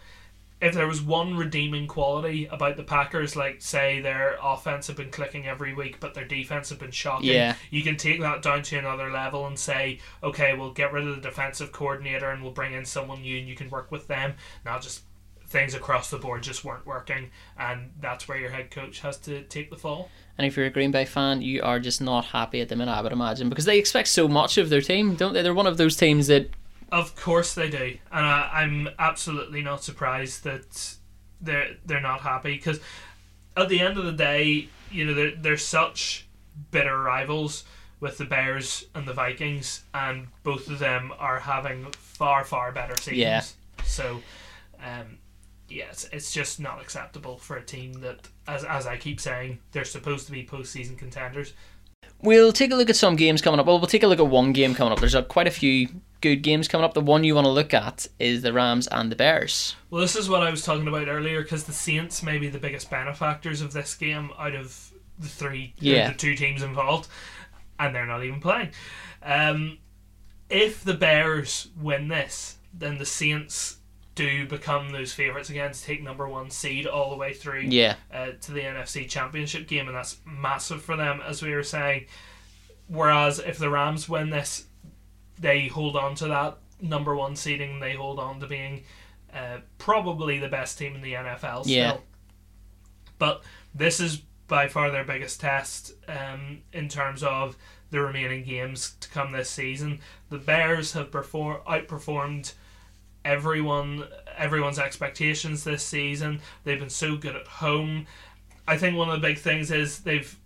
if 0.62 0.74
there 0.74 0.86
was 0.86 1.02
one 1.02 1.36
redeeming 1.36 1.86
quality 1.88 2.46
about 2.46 2.76
the 2.76 2.82
Packers, 2.84 3.34
like 3.36 3.60
say 3.60 4.00
their 4.00 4.38
offense 4.42 4.86
have 4.86 4.96
been 4.96 5.10
clicking 5.10 5.46
every 5.46 5.74
week, 5.74 5.98
but 6.00 6.14
their 6.14 6.24
defense 6.24 6.70
have 6.70 6.78
been 6.78 6.92
shocking, 6.92 7.30
Yeah. 7.30 7.56
you 7.70 7.82
can 7.82 7.96
take 7.96 8.20
that 8.20 8.40
down 8.42 8.62
to 8.62 8.78
another 8.78 9.10
level 9.10 9.46
and 9.46 9.58
say, 9.58 9.98
okay, 10.22 10.54
we'll 10.54 10.72
get 10.72 10.92
rid 10.92 11.06
of 11.06 11.16
the 11.16 11.20
defensive 11.20 11.72
coordinator 11.72 12.30
and 12.30 12.42
we'll 12.42 12.52
bring 12.52 12.72
in 12.72 12.84
someone 12.84 13.22
new 13.22 13.38
and 13.38 13.48
you 13.48 13.54
can 13.56 13.68
work 13.70 13.90
with 13.90 14.06
them. 14.06 14.34
Now 14.64 14.78
just 14.78 15.02
things 15.48 15.74
across 15.74 16.08
the 16.08 16.16
board 16.16 16.42
just 16.42 16.64
weren't 16.64 16.86
working, 16.86 17.28
and 17.58 17.90
that's 18.00 18.26
where 18.26 18.38
your 18.38 18.48
head 18.48 18.70
coach 18.70 19.00
has 19.00 19.18
to 19.18 19.42
take 19.42 19.68
the 19.68 19.76
fall. 19.76 20.08
And 20.38 20.46
if 20.46 20.56
you're 20.56 20.64
a 20.64 20.70
Green 20.70 20.90
Bay 20.92 21.04
fan, 21.04 21.42
you 21.42 21.60
are 21.62 21.78
just 21.78 22.00
not 22.00 22.24
happy 22.24 22.62
at 22.62 22.70
the 22.70 22.76
minute, 22.76 22.90
I 22.90 23.02
would 23.02 23.12
imagine, 23.12 23.50
because 23.50 23.66
they 23.66 23.78
expect 23.78 24.08
so 24.08 24.26
much 24.28 24.56
of 24.56 24.70
their 24.70 24.80
team, 24.80 25.14
don't 25.14 25.34
they? 25.34 25.42
They're 25.42 25.52
one 25.52 25.66
of 25.66 25.76
those 25.76 25.94
teams 25.94 26.28
that 26.28 26.48
Of 26.92 27.16
course 27.16 27.54
they 27.54 27.70
do, 27.70 27.96
and 28.12 28.26
I, 28.26 28.50
I'm 28.52 28.88
absolutely 28.98 29.62
not 29.62 29.82
surprised 29.82 30.44
that 30.44 30.96
they're 31.40 31.76
they're 31.86 32.02
not 32.02 32.20
happy 32.20 32.54
because 32.54 32.80
at 33.56 33.70
the 33.70 33.80
end 33.80 33.96
of 33.96 34.04
the 34.04 34.12
day, 34.12 34.68
you 34.90 35.06
know, 35.06 35.14
they're 35.14 35.34
they're 35.34 35.56
such 35.56 36.26
bitter 36.70 37.02
rivals 37.02 37.64
with 38.00 38.18
the 38.18 38.26
Bears 38.26 38.84
and 38.94 39.06
the 39.06 39.14
Vikings, 39.14 39.84
and 39.94 40.26
both 40.42 40.68
of 40.68 40.78
them 40.80 41.12
are 41.18 41.40
having 41.40 41.86
far 41.92 42.44
far 42.44 42.72
better 42.72 42.96
seasons. 42.96 43.16
Yeah. 43.16 43.42
So, 43.84 44.20
um, 44.78 45.18
yeah, 45.70 45.84
it's, 45.90 46.04
it's 46.12 46.30
just 46.30 46.60
not 46.60 46.82
acceptable 46.82 47.38
for 47.38 47.56
a 47.56 47.62
team 47.62 47.94
that, 48.00 48.28
as 48.46 48.64
as 48.64 48.86
I 48.86 48.98
keep 48.98 49.18
saying, 49.18 49.60
they're 49.72 49.86
supposed 49.86 50.26
to 50.26 50.32
be 50.32 50.44
postseason 50.44 50.98
contenders. 50.98 51.54
We'll 52.20 52.52
take 52.52 52.70
a 52.70 52.76
look 52.76 52.90
at 52.90 52.96
some 52.96 53.16
games 53.16 53.40
coming 53.40 53.60
up. 53.60 53.66
Well, 53.66 53.78
we'll 53.78 53.86
take 53.88 54.02
a 54.02 54.06
look 54.06 54.20
at 54.20 54.26
one 54.26 54.52
game 54.52 54.74
coming 54.74 54.92
up. 54.92 55.00
There's 55.00 55.14
uh, 55.14 55.22
quite 55.22 55.46
a 55.46 55.50
few 55.50 55.88
good 56.22 56.36
games 56.42 56.68
coming 56.68 56.84
up. 56.84 56.94
The 56.94 57.00
one 57.02 57.24
you 57.24 57.34
want 57.34 57.44
to 57.44 57.50
look 57.50 57.74
at 57.74 58.06
is 58.18 58.40
the 58.42 58.52
Rams 58.52 58.86
and 58.86 59.12
the 59.12 59.16
Bears. 59.16 59.76
Well, 59.90 60.00
this 60.00 60.16
is 60.16 60.28
what 60.30 60.42
I 60.42 60.50
was 60.50 60.64
talking 60.64 60.88
about 60.88 61.08
earlier 61.08 61.42
because 61.42 61.64
the 61.64 61.72
Saints 61.72 62.22
may 62.22 62.38
be 62.38 62.48
the 62.48 62.58
biggest 62.58 62.88
benefactors 62.90 63.60
of 63.60 63.72
this 63.74 63.94
game 63.94 64.30
out 64.38 64.54
of 64.54 64.90
the 65.18 65.28
three, 65.28 65.74
Yeah. 65.78 66.08
the 66.10 66.14
two 66.16 66.34
teams 66.34 66.62
involved, 66.62 67.08
and 67.78 67.94
they're 67.94 68.06
not 68.06 68.24
even 68.24 68.40
playing. 68.40 68.70
Um, 69.22 69.78
if 70.48 70.82
the 70.82 70.94
Bears 70.94 71.68
win 71.80 72.08
this, 72.08 72.56
then 72.72 72.98
the 72.98 73.06
Saints 73.06 73.76
do 74.14 74.46
become 74.46 74.90
those 74.90 75.12
favourites 75.12 75.48
again 75.50 75.72
to 75.72 75.82
take 75.82 76.02
number 76.02 76.28
one 76.28 76.50
seed 76.50 76.86
all 76.86 77.10
the 77.10 77.16
way 77.16 77.32
through 77.32 77.60
Yeah, 77.62 77.94
uh, 78.12 78.32
to 78.42 78.52
the 78.52 78.60
NFC 78.60 79.08
Championship 79.08 79.66
game, 79.66 79.86
and 79.88 79.96
that's 79.96 80.18
massive 80.26 80.82
for 80.82 80.96
them, 80.96 81.20
as 81.26 81.42
we 81.42 81.54
were 81.54 81.62
saying. 81.62 82.06
Whereas 82.88 83.38
if 83.38 83.58
the 83.58 83.70
Rams 83.70 84.08
win 84.08 84.30
this, 84.30 84.66
they 85.42 85.66
hold 85.66 85.96
on 85.96 86.14
to 86.16 86.28
that 86.28 86.56
number 86.80 87.14
one 87.14 87.36
seeding. 87.36 87.80
They 87.80 87.92
hold 87.92 88.18
on 88.18 88.40
to 88.40 88.46
being 88.46 88.84
uh, 89.34 89.58
probably 89.78 90.38
the 90.38 90.48
best 90.48 90.78
team 90.78 90.94
in 90.94 91.02
the 91.02 91.12
NFL. 91.12 91.64
Still. 91.64 91.74
Yeah. 91.74 91.96
But 93.18 93.42
this 93.74 94.00
is 94.00 94.22
by 94.48 94.68
far 94.68 94.90
their 94.90 95.04
biggest 95.04 95.40
test 95.40 95.92
um, 96.08 96.62
in 96.72 96.88
terms 96.88 97.22
of 97.22 97.56
the 97.90 98.00
remaining 98.00 98.44
games 98.44 98.94
to 99.00 99.08
come 99.08 99.32
this 99.32 99.50
season. 99.50 100.00
The 100.30 100.38
Bears 100.38 100.92
have 100.92 101.10
perform- 101.10 101.60
outperformed 101.66 102.54
everyone 103.24 104.04
everyone's 104.36 104.78
expectations 104.78 105.64
this 105.64 105.84
season. 105.84 106.40
They've 106.64 106.78
been 106.78 106.90
so 106.90 107.16
good 107.16 107.36
at 107.36 107.46
home. 107.46 108.06
I 108.66 108.76
think 108.76 108.96
one 108.96 109.08
of 109.08 109.20
the 109.20 109.26
big 109.26 109.38
things 109.38 109.70
is 109.70 110.00
they've 110.00 110.36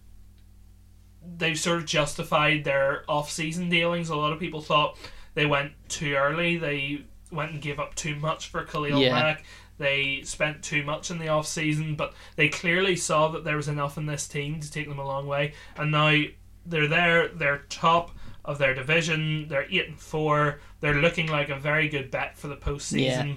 they've 1.38 1.58
sort 1.58 1.78
of 1.78 1.86
justified 1.86 2.64
their 2.64 3.04
off-season 3.08 3.68
dealings. 3.68 4.08
A 4.08 4.16
lot 4.16 4.32
of 4.32 4.38
people 4.38 4.60
thought 4.60 4.96
they 5.34 5.46
went 5.46 5.72
too 5.88 6.14
early. 6.14 6.56
They 6.56 7.04
went 7.30 7.52
and 7.52 7.60
gave 7.60 7.78
up 7.78 7.94
too 7.94 8.16
much 8.16 8.48
for 8.48 8.64
Khalil 8.64 9.00
Yeah. 9.00 9.12
Mack. 9.12 9.44
They 9.78 10.22
spent 10.22 10.62
too 10.62 10.82
much 10.84 11.10
in 11.10 11.18
the 11.18 11.28
off 11.28 11.46
season, 11.46 11.96
but 11.96 12.14
they 12.36 12.48
clearly 12.48 12.96
saw 12.96 13.28
that 13.28 13.44
there 13.44 13.56
was 13.56 13.68
enough 13.68 13.98
in 13.98 14.06
this 14.06 14.26
team 14.26 14.60
to 14.60 14.70
take 14.70 14.88
them 14.88 14.98
a 14.98 15.06
long 15.06 15.26
way. 15.26 15.52
And 15.76 15.90
now 15.90 16.22
they're 16.64 16.88
there. 16.88 17.28
They're 17.28 17.64
top 17.68 18.12
of 18.44 18.58
their 18.58 18.72
division. 18.74 19.48
They're 19.48 19.66
eight 19.70 19.88
and 19.88 20.00
four. 20.00 20.60
They're 20.80 20.94
looking 20.94 21.26
like 21.26 21.50
a 21.50 21.58
very 21.58 21.88
good 21.88 22.10
bet 22.10 22.38
for 22.38 22.48
the 22.48 22.56
postseason. 22.56 23.36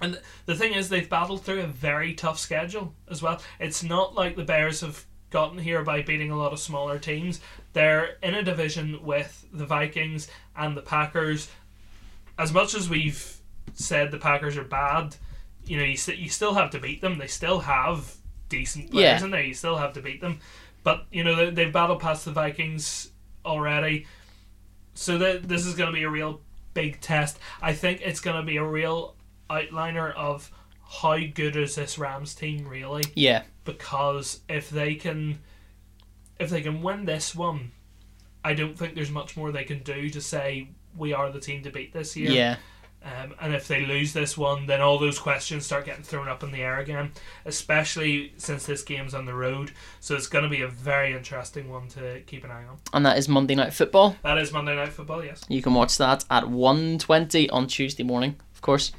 And 0.00 0.20
the 0.46 0.54
thing 0.54 0.72
is, 0.74 0.88
they've 0.88 1.08
battled 1.08 1.44
through 1.44 1.60
a 1.60 1.66
very 1.66 2.14
tough 2.14 2.38
schedule 2.38 2.94
as 3.10 3.22
well. 3.22 3.40
It's 3.60 3.82
not 3.82 4.14
like 4.14 4.36
the 4.36 4.44
Bears 4.44 4.80
have 4.80 5.04
gotten 5.34 5.58
here 5.58 5.82
by 5.82 6.00
beating 6.00 6.30
a 6.30 6.36
lot 6.38 6.52
of 6.52 6.60
smaller 6.60 6.96
teams. 6.98 7.40
They're 7.72 8.16
in 8.22 8.34
a 8.34 8.42
division 8.42 9.02
with 9.04 9.44
the 9.52 9.66
Vikings 9.66 10.28
and 10.56 10.76
the 10.76 10.80
Packers. 10.80 11.50
As 12.38 12.52
much 12.52 12.72
as 12.74 12.88
we've 12.88 13.36
said 13.74 14.12
the 14.12 14.18
Packers 14.18 14.56
are 14.56 14.62
bad, 14.64 15.16
you 15.66 15.76
know, 15.76 15.82
you, 15.82 15.96
st- 15.96 16.18
you 16.18 16.28
still 16.28 16.54
have 16.54 16.70
to 16.70 16.78
beat 16.78 17.00
them. 17.00 17.18
They 17.18 17.26
still 17.26 17.58
have 17.60 18.14
decent 18.48 18.92
players 18.92 19.20
Yeah. 19.20 19.24
in 19.24 19.30
there. 19.32 19.42
You 19.42 19.54
still 19.54 19.76
have 19.76 19.92
to 19.94 20.00
beat 20.00 20.20
them. 20.20 20.38
But, 20.84 21.04
you 21.10 21.24
know, 21.24 21.34
they, 21.34 21.50
they've 21.50 21.72
battled 21.72 22.00
past 22.00 22.24
the 22.24 22.30
Vikings 22.30 23.10
already. 23.44 24.06
So 24.94 25.18
th- 25.18 25.42
this 25.42 25.66
is 25.66 25.74
going 25.74 25.90
to 25.90 25.94
be 25.94 26.04
a 26.04 26.10
real 26.10 26.40
big 26.74 27.00
test. 27.00 27.40
I 27.60 27.72
think 27.72 28.02
it's 28.02 28.20
going 28.20 28.36
to 28.36 28.42
be 28.46 28.56
a 28.58 28.64
real 28.64 29.16
outliner 29.50 30.14
of 30.14 30.50
how 30.86 31.18
good 31.18 31.56
is 31.56 31.74
this 31.74 31.98
Rams 31.98 32.34
team 32.34 32.66
really 32.68 33.04
yeah, 33.14 33.42
because 33.64 34.40
if 34.48 34.70
they 34.70 34.94
can 34.94 35.38
if 36.38 36.50
they 36.50 36.60
can 36.60 36.82
win 36.82 37.04
this 37.04 37.34
one 37.34 37.72
I 38.44 38.54
don't 38.54 38.78
think 38.78 38.94
there's 38.94 39.10
much 39.10 39.36
more 39.36 39.50
they 39.50 39.64
can 39.64 39.82
do 39.82 40.10
to 40.10 40.20
say 40.20 40.68
we 40.96 41.12
are 41.12 41.30
the 41.30 41.40
team 41.40 41.62
to 41.62 41.70
beat 41.70 41.92
this 41.92 42.16
year 42.16 42.30
yeah. 42.30 42.56
um, 43.02 43.34
and 43.40 43.54
if 43.54 43.66
they 43.66 43.84
lose 43.86 44.12
this 44.12 44.36
one 44.36 44.66
then 44.66 44.80
all 44.80 44.98
those 44.98 45.18
questions 45.18 45.64
start 45.64 45.86
getting 45.86 46.04
thrown 46.04 46.28
up 46.28 46.42
in 46.42 46.52
the 46.52 46.60
air 46.60 46.78
again 46.78 47.10
especially 47.46 48.32
since 48.36 48.66
this 48.66 48.82
game's 48.82 49.14
on 49.14 49.24
the 49.24 49.34
road 49.34 49.72
so 50.00 50.14
it's 50.14 50.26
going 50.26 50.44
to 50.44 50.50
be 50.50 50.60
a 50.60 50.68
very 50.68 51.14
interesting 51.14 51.68
one 51.70 51.88
to 51.88 52.20
keep 52.26 52.44
an 52.44 52.50
eye 52.50 52.64
on 52.64 52.78
And 52.92 53.06
that 53.06 53.18
is 53.18 53.28
Monday 53.28 53.54
Night 53.54 53.72
Football. 53.72 54.16
that 54.22 54.38
is 54.38 54.52
Monday 54.52 54.76
Night 54.76 54.92
Football 54.92 55.24
yes 55.24 55.42
You 55.48 55.62
can 55.62 55.74
watch 55.74 55.96
that 55.98 56.24
at 56.30 56.44
1.20 56.44 57.48
on 57.52 57.66
Tuesday 57.66 58.02
morning, 58.02 58.36
of 58.54 58.60
course. 58.60 58.92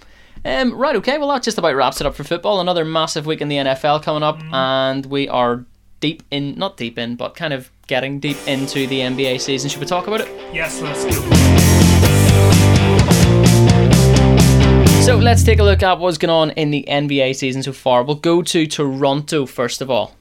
Um, 0.45 0.75
right, 0.75 0.95
okay, 0.97 1.17
well, 1.17 1.29
that 1.29 1.41
just 1.41 1.58
about 1.58 1.75
wraps 1.75 1.99
it 1.99 2.05
up 2.05 2.13
for 2.13 2.23
football. 2.23 2.62
Another 2.62 2.86
massive 2.86 3.25
week 3.25 3.41
in 3.41 3.47
the 3.47 3.55
NFL 3.55 4.03
coming 4.03 4.21
up, 4.21 4.39
and 4.53 5.03
we 5.08 5.27
are 5.27 5.65
deep 6.01 6.21
in, 6.29 6.53
not 6.53 6.77
deep 6.77 6.99
in, 6.99 7.15
but 7.15 7.36
kind 7.36 7.51
of 7.51 7.71
getting 7.88 8.19
deep 8.19 8.38
into 8.47 8.86
the 8.86 8.99
NBA 8.99 9.41
season. 9.41 9.71
Should 9.71 9.79
we 9.79 9.88
talk 9.88 10.05
about 10.05 10.21
it? 10.21 10.27
yes 10.53 10.81
let's 10.81 11.03
go 11.05 11.12
So 15.01 15.17
let's 15.17 15.43
take 15.43 15.58
a 15.58 15.63
look 15.63 15.81
at 15.81 15.97
what's 15.97 16.19
going 16.19 16.29
on 16.29 16.51
in 16.51 16.69
the 16.69 16.86
NBA 16.88 17.36
season 17.36 17.63
so 17.63 17.73
far. 17.73 18.03
We'll 18.03 18.15
go 18.15 18.43
to 18.43 18.67
Toronto 18.67 19.47
first 19.47 19.81
of 19.81 19.89
all. 19.89 20.15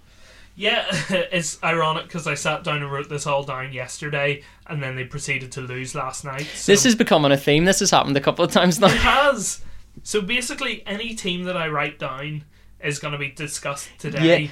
Yeah, 0.56 0.86
it's 1.10 1.62
ironic 1.62 2.04
because 2.04 2.26
I 2.26 2.34
sat 2.34 2.64
down 2.64 2.80
and 2.80 2.90
wrote 2.90 3.10
this 3.10 3.26
all 3.26 3.42
down 3.44 3.74
yesterday, 3.74 4.42
and 4.66 4.82
then 4.82 4.96
they 4.96 5.04
proceeded 5.04 5.52
to 5.52 5.60
lose 5.60 5.94
last 5.94 6.24
night. 6.24 6.46
So 6.54 6.72
This 6.72 6.86
is 6.86 6.94
becoming 6.94 7.30
a 7.30 7.36
theme. 7.36 7.66
This 7.66 7.80
has 7.80 7.90
happened 7.90 8.16
a 8.16 8.20
couple 8.22 8.42
of 8.42 8.52
times 8.52 8.78
it 8.78 8.82
now. 8.82 8.88
has. 8.88 9.60
So 10.02 10.20
basically, 10.20 10.82
any 10.86 11.14
team 11.14 11.44
that 11.44 11.56
I 11.56 11.68
write 11.68 11.98
down 11.98 12.44
is 12.82 12.98
going 12.98 13.12
to 13.12 13.18
be 13.18 13.30
discussed 13.30 13.88
today. 13.98 14.40
Yeah. 14.42 14.48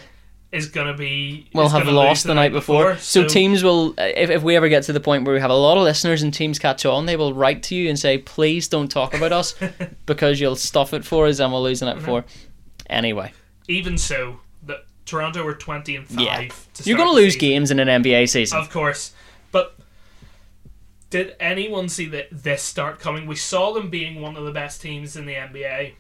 Is 0.51 0.69
going 0.69 0.87
to 0.87 0.93
be 0.93 1.49
We'll 1.55 1.71
have 1.71 1.89
lost 1.89 2.25
lose 2.27 2.29
the 2.29 2.35
night 2.35 2.53
before. 2.53 2.97
So, 2.99 3.23
So, 3.23 3.29
teams 3.29 3.65
will, 3.65 3.95
if, 3.97 4.29
if 4.29 4.43
we 4.43 4.55
ever 4.55 4.69
get 4.69 4.83
to 4.83 4.93
the 4.93 5.01
point 5.01 5.25
where 5.25 5.35
we 5.35 5.41
have 5.41 5.51
a 5.51 5.55
lot 5.55 5.79
of 5.79 5.83
listeners 5.85 6.23
and 6.23 6.33
teams 6.33 6.59
catch 6.59 6.85
on, 6.85 7.07
they 7.07 7.17
will 7.17 7.33
write 7.33 7.63
to 7.65 7.75
you 7.75 7.89
and 7.89 7.99
say, 7.99 8.19
please 8.19 8.69
don't 8.69 8.91
talk 8.91 9.15
about 9.15 9.33
us 9.33 9.55
because 10.07 10.41
you'll 10.41 10.57
stuff 10.57 10.93
it 10.93 11.07
for 11.07 11.27
us 11.27 11.39
and 11.41 11.51
we'll 11.53 11.63
lose 11.63 11.81
the 11.81 11.87
night 11.87 11.95
before. 11.97 12.27
Anyway, 12.91 13.33
even 13.67 13.97
so, 13.97 14.41
the 14.63 14.83
Toronto 15.07 15.43
were 15.43 15.55
twenty 15.55 15.97
and 15.97 16.07
five. 16.07 16.19
yeah. 16.21 16.49
To 16.75 16.83
You're 16.85 16.99
going 16.99 17.09
to 17.09 17.15
lose 17.15 17.33
season. 17.33 17.49
games 17.49 17.71
in 17.71 17.79
an 17.81 18.03
NBA 18.03 18.29
season. 18.29 18.59
Of 18.59 18.69
course. 18.69 19.15
Did 21.13 21.37
anyone 21.39 21.91
see 21.91 22.07
that 22.07 22.29
this 22.31 22.63
start 22.63 22.99
coming? 22.99 23.27
We 23.27 23.37
saw 23.37 23.75
them 23.75 23.91
being 23.91 24.23
one 24.23 24.35
of 24.35 24.47
the 24.47 24.51
best 24.51 24.81
teams 24.81 25.15
in 25.15 25.27
the 25.27 25.35
NBA. 25.35 25.93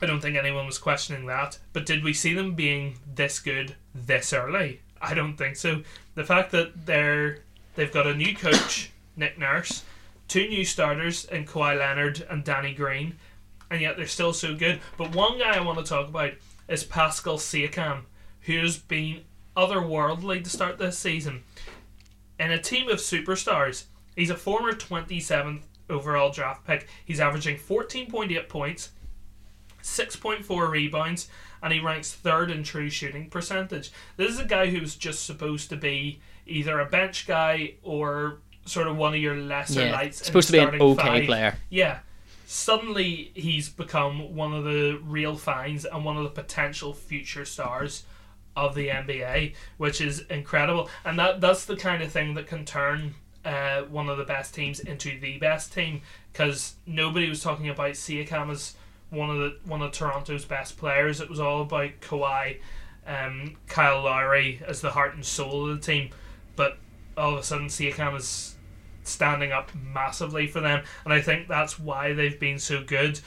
I 0.00 0.06
don't 0.06 0.20
think 0.20 0.36
anyone 0.36 0.66
was 0.66 0.78
questioning 0.78 1.26
that. 1.26 1.58
But 1.72 1.84
did 1.84 2.04
we 2.04 2.12
see 2.12 2.32
them 2.32 2.54
being 2.54 3.00
this 3.12 3.40
good 3.40 3.74
this 3.92 4.32
early? 4.32 4.82
I 5.02 5.14
don't 5.14 5.36
think 5.36 5.56
so. 5.56 5.82
The 6.14 6.22
fact 6.22 6.52
that 6.52 6.86
they're 6.86 7.40
they've 7.74 7.90
got 7.90 8.06
a 8.06 8.14
new 8.14 8.36
coach, 8.36 8.92
Nick 9.16 9.36
Nurse, 9.36 9.82
two 10.28 10.46
new 10.46 10.64
starters 10.64 11.24
in 11.24 11.44
Kawhi 11.44 11.76
Leonard 11.76 12.24
and 12.30 12.44
Danny 12.44 12.72
Green, 12.72 13.16
and 13.68 13.80
yet 13.80 13.96
they're 13.96 14.06
still 14.06 14.32
so 14.32 14.54
good. 14.54 14.78
But 14.96 15.12
one 15.12 15.40
guy 15.40 15.56
I 15.56 15.60
want 15.60 15.80
to 15.80 15.84
talk 15.84 16.06
about 16.06 16.34
is 16.68 16.84
Pascal 16.84 17.38
Siakam, 17.38 18.02
who's 18.42 18.78
been 18.78 19.22
otherworldly 19.56 20.44
to 20.44 20.50
start 20.50 20.78
this 20.78 20.96
season. 20.96 21.42
In 22.38 22.52
a 22.52 22.62
team 22.62 22.88
of 22.88 22.98
superstars, 22.98 23.86
he's 24.16 24.30
a 24.30 24.36
former 24.36 24.72
27th 24.72 25.62
overall 25.90 26.30
draft 26.30 26.66
pick. 26.66 26.88
He's 27.04 27.20
averaging 27.20 27.56
14.8 27.56 28.48
points, 28.48 28.90
6.4 29.82 30.70
rebounds, 30.70 31.28
and 31.62 31.72
he 31.72 31.80
ranks 31.80 32.12
third 32.12 32.50
in 32.50 32.62
true 32.62 32.90
shooting 32.90 33.30
percentage. 33.30 33.90
This 34.16 34.30
is 34.30 34.40
a 34.40 34.44
guy 34.44 34.66
who's 34.66 34.96
just 34.96 35.24
supposed 35.24 35.70
to 35.70 35.76
be 35.76 36.20
either 36.46 36.80
a 36.80 36.86
bench 36.86 37.26
guy 37.26 37.74
or 37.82 38.38
sort 38.66 38.86
of 38.86 38.96
one 38.96 39.14
of 39.14 39.20
your 39.20 39.36
lesser 39.36 39.86
yeah. 39.86 39.92
lights. 39.92 40.24
Supposed 40.24 40.48
to 40.48 40.52
be 40.52 40.58
an 40.58 40.80
okay 40.80 41.02
five. 41.02 41.26
player. 41.26 41.56
Yeah. 41.70 42.00
suddenly 42.46 43.32
he's 43.34 43.68
become 43.68 44.34
one 44.34 44.52
of 44.52 44.64
the 44.64 45.00
real 45.02 45.36
finds 45.36 45.84
and 45.84 46.04
one 46.04 46.16
of 46.16 46.24
the 46.24 46.30
potential 46.30 46.92
future 46.92 47.44
stars 47.44 48.04
of 48.56 48.74
the 48.74 48.88
NBA, 48.88 49.54
which 49.78 50.00
is 50.00 50.20
incredible. 50.30 50.88
And 51.04 51.18
that 51.18 51.40
that's 51.40 51.64
the 51.64 51.76
kind 51.76 52.02
of 52.02 52.12
thing 52.12 52.34
that 52.34 52.46
can 52.46 52.64
turn 52.64 53.14
uh, 53.44 53.82
one 53.82 54.08
of 54.08 54.16
the 54.18 54.24
best 54.24 54.54
teams 54.54 54.80
into 54.80 55.18
the 55.20 55.38
best 55.38 55.72
team 55.72 56.00
because 56.32 56.74
nobody 56.86 57.28
was 57.28 57.42
talking 57.42 57.68
about 57.68 57.92
Siakam 57.92 58.50
as 58.50 58.74
one 59.10 59.30
of 59.30 59.36
the 59.38 59.56
one 59.64 59.82
of 59.82 59.92
Toronto's 59.92 60.44
best 60.44 60.76
players. 60.78 61.20
It 61.20 61.28
was 61.30 61.40
all 61.40 61.62
about 61.62 61.90
Kawhi, 62.00 62.58
um, 63.06 63.56
Kyle 63.68 64.02
Lowry 64.02 64.60
as 64.66 64.80
the 64.80 64.90
heart 64.90 65.14
and 65.14 65.24
soul 65.24 65.68
of 65.70 65.80
the 65.80 65.86
team, 65.86 66.10
but 66.56 66.78
all 67.16 67.34
of 67.34 67.38
a 67.38 67.42
sudden 67.42 67.68
Siakam 67.68 68.16
is 68.16 68.56
standing 69.02 69.52
up 69.52 69.70
massively 69.74 70.46
for 70.46 70.60
them, 70.60 70.82
and 71.04 71.12
I 71.12 71.20
think 71.20 71.46
that's 71.46 71.78
why 71.78 72.12
they've 72.14 72.40
been 72.40 72.58
so 72.58 72.82
good. 72.82 73.20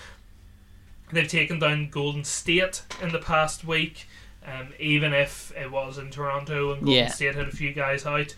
They've 1.14 1.28
taken 1.28 1.60
down 1.60 1.90
Golden 1.90 2.24
State 2.26 2.82
in 3.02 3.12
the 3.14 3.20
past 3.20 3.64
week, 3.64 4.08
um, 4.46 4.74
even 4.80 5.14
if 5.14 5.54
it 5.56 5.72
was 5.72 5.98
in 5.98 6.10
Toronto 6.12 6.72
and 6.74 6.82
Golden 6.82 6.94
Yeah. 7.04 7.08
State 7.10 7.36
had 7.36 7.48
a 7.48 7.52
few 7.52 7.72
guys 7.72 8.06
out. 8.06 8.36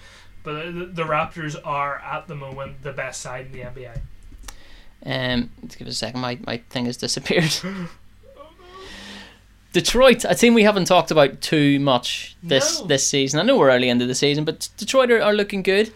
But 0.50 0.74
the, 0.74 0.86
the 0.88 1.04
Raptors 1.04 1.56
are 1.64 1.98
at 2.00 2.28
the 2.28 2.36
moment 2.36 2.82
the 2.82 2.92
best 2.94 3.22
side 3.22 3.48
in 3.48 3.52
the 3.52 3.60
NBA. 3.62 4.00
Um, 5.06 5.50
let's 5.62 5.76
give 5.76 5.88
it 5.88 5.92
a 5.92 5.94
second. 5.94 6.20
My 6.22 6.38
my 6.46 6.58
thing 6.70 6.86
has 6.86 6.98
disappeared. 6.98 7.56
Detroit, 9.72 10.26
a 10.28 10.34
team 10.34 10.56
we 10.56 10.64
haven't 10.64 10.86
talked 10.86 11.12
about 11.12 11.42
too 11.42 11.80
much 11.80 12.36
this 12.42 12.82
No. 12.82 12.88
this 12.88 13.06
season. 13.08 13.40
I 13.40 13.44
know 13.44 13.58
we're 13.58 13.70
early 13.70 13.88
into 13.90 14.06
the 14.08 14.16
season, 14.16 14.44
but 14.44 14.68
Detroit 14.78 15.12
are, 15.12 15.22
are 15.22 15.34
looking 15.34 15.62
good. 15.62 15.94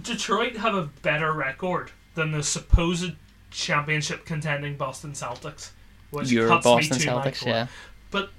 Detroit 0.00 0.56
have 0.56 0.74
a 0.74 0.84
better 1.02 1.32
record 1.32 1.90
than 2.14 2.32
the 2.32 2.42
supposed 2.42 3.12
championship 3.50 4.24
contending 4.24 4.76
Boston 4.76 5.12
Celtics, 5.12 5.70
which 6.10 6.30
Your 6.30 6.48
cuts 6.48 6.64
Boston 6.64 6.96
me 6.98 7.04
to 7.04 7.10
my 7.14 7.26
Celtics, 7.30 7.40
core. 7.40 7.52
yeah. 7.52 7.66
But 8.10 8.30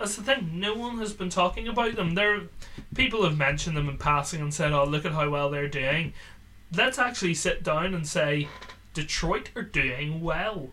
that's 0.00 0.16
the 0.16 0.22
thing. 0.22 0.58
No 0.58 0.74
one 0.74 0.98
has 0.98 1.12
been 1.12 1.28
talking 1.28 1.68
about 1.68 1.94
them. 1.94 2.14
They're 2.14 2.44
people 2.94 3.22
have 3.22 3.36
mentioned 3.36 3.76
them 3.76 3.88
in 3.88 3.98
passing 3.98 4.40
and 4.40 4.52
said, 4.52 4.72
"Oh, 4.72 4.84
look 4.84 5.04
at 5.04 5.12
how 5.12 5.28
well 5.28 5.50
they're 5.50 5.68
doing." 5.68 6.14
Let's 6.74 6.98
actually 6.98 7.34
sit 7.34 7.62
down 7.62 7.94
and 7.94 8.06
say, 8.06 8.48
Detroit 8.94 9.50
are 9.56 9.62
doing 9.62 10.20
well. 10.20 10.70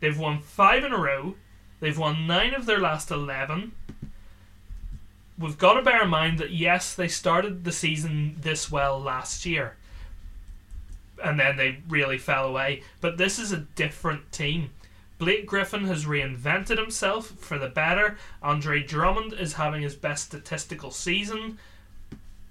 They've 0.00 0.18
won 0.18 0.40
five 0.40 0.84
in 0.84 0.92
a 0.92 0.98
row. 0.98 1.36
They've 1.80 1.96
won 1.96 2.26
nine 2.26 2.54
of 2.54 2.66
their 2.66 2.80
last 2.80 3.10
eleven. 3.10 3.72
We've 5.38 5.58
got 5.58 5.74
to 5.74 5.82
bear 5.82 6.02
in 6.02 6.10
mind 6.10 6.38
that 6.38 6.50
yes, 6.50 6.94
they 6.94 7.08
started 7.08 7.62
the 7.64 7.72
season 7.72 8.36
this 8.40 8.72
well 8.72 9.00
last 9.00 9.46
year, 9.46 9.76
and 11.22 11.38
then 11.38 11.56
they 11.56 11.78
really 11.88 12.18
fell 12.18 12.46
away. 12.46 12.82
But 13.00 13.18
this 13.18 13.38
is 13.38 13.52
a 13.52 13.58
different 13.58 14.32
team. 14.32 14.70
Blake 15.18 15.46
Griffin 15.46 15.84
has 15.86 16.04
reinvented 16.04 16.78
himself 16.78 17.26
for 17.26 17.58
the 17.58 17.68
better. 17.68 18.16
Andre 18.42 18.82
Drummond 18.82 19.32
is 19.32 19.54
having 19.54 19.82
his 19.82 19.96
best 19.96 20.24
statistical 20.26 20.90
season. 20.90 21.58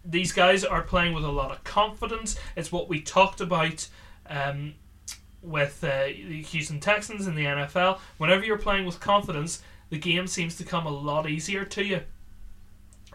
These 0.03 0.33
guys 0.33 0.63
are 0.63 0.81
playing 0.81 1.13
with 1.13 1.23
a 1.23 1.31
lot 1.31 1.51
of 1.51 1.63
confidence. 1.63 2.37
It's 2.55 2.71
what 2.71 2.89
we 2.89 3.01
talked 3.01 3.41
about 3.41 3.87
um, 4.29 4.75
with 5.41 5.83
uh, 5.83 6.07
the 6.07 6.41
Houston 6.41 6.79
Texans 6.79 7.27
in 7.27 7.35
the 7.35 7.45
NFL. 7.45 7.99
Whenever 8.17 8.45
you're 8.45 8.57
playing 8.57 8.85
with 8.85 8.99
confidence, 8.99 9.61
the 9.89 9.97
game 9.97 10.27
seems 10.27 10.55
to 10.57 10.65
come 10.65 10.85
a 10.85 10.91
lot 10.91 11.29
easier 11.29 11.63
to 11.65 11.83
you. 11.83 12.01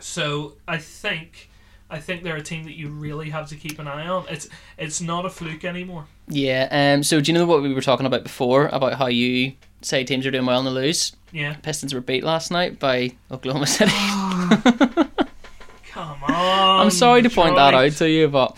So 0.00 0.54
I 0.66 0.78
think 0.78 1.50
I 1.92 1.98
think 1.98 2.22
they're 2.22 2.36
a 2.36 2.42
team 2.42 2.64
that 2.64 2.72
you 2.72 2.88
really 2.88 3.28
have 3.30 3.48
to 3.50 3.56
keep 3.56 3.78
an 3.78 3.86
eye 3.86 4.08
on. 4.08 4.24
It's 4.30 4.48
it's 4.78 5.02
not 5.02 5.26
a 5.26 5.30
fluke 5.30 5.64
anymore. 5.64 6.06
Yeah. 6.26 6.68
Um. 6.70 7.02
So 7.02 7.20
do 7.20 7.30
you 7.30 7.38
know 7.38 7.44
what 7.44 7.62
we 7.62 7.74
were 7.74 7.82
talking 7.82 8.06
about 8.06 8.22
before 8.22 8.68
about 8.68 8.94
how 8.94 9.06
you 9.06 9.52
say 9.82 10.02
teams 10.02 10.26
are 10.26 10.30
doing 10.30 10.46
well 10.46 10.58
and 10.58 10.66
they 10.66 10.72
lose? 10.72 11.14
Yeah. 11.32 11.54
Pistons 11.62 11.92
were 11.92 12.00
beat 12.00 12.24
last 12.24 12.50
night 12.50 12.78
by 12.78 13.10
Oklahoma 13.30 13.66
City. 13.66 13.92
Come 15.90 16.24
on. 16.24 16.80
I'm 16.80 16.90
sorry 16.90 17.20
to 17.20 17.30
point 17.30 17.56
that 17.56 17.74
out 17.74 17.92
to 17.92 18.08
you, 18.08 18.28
but 18.28 18.56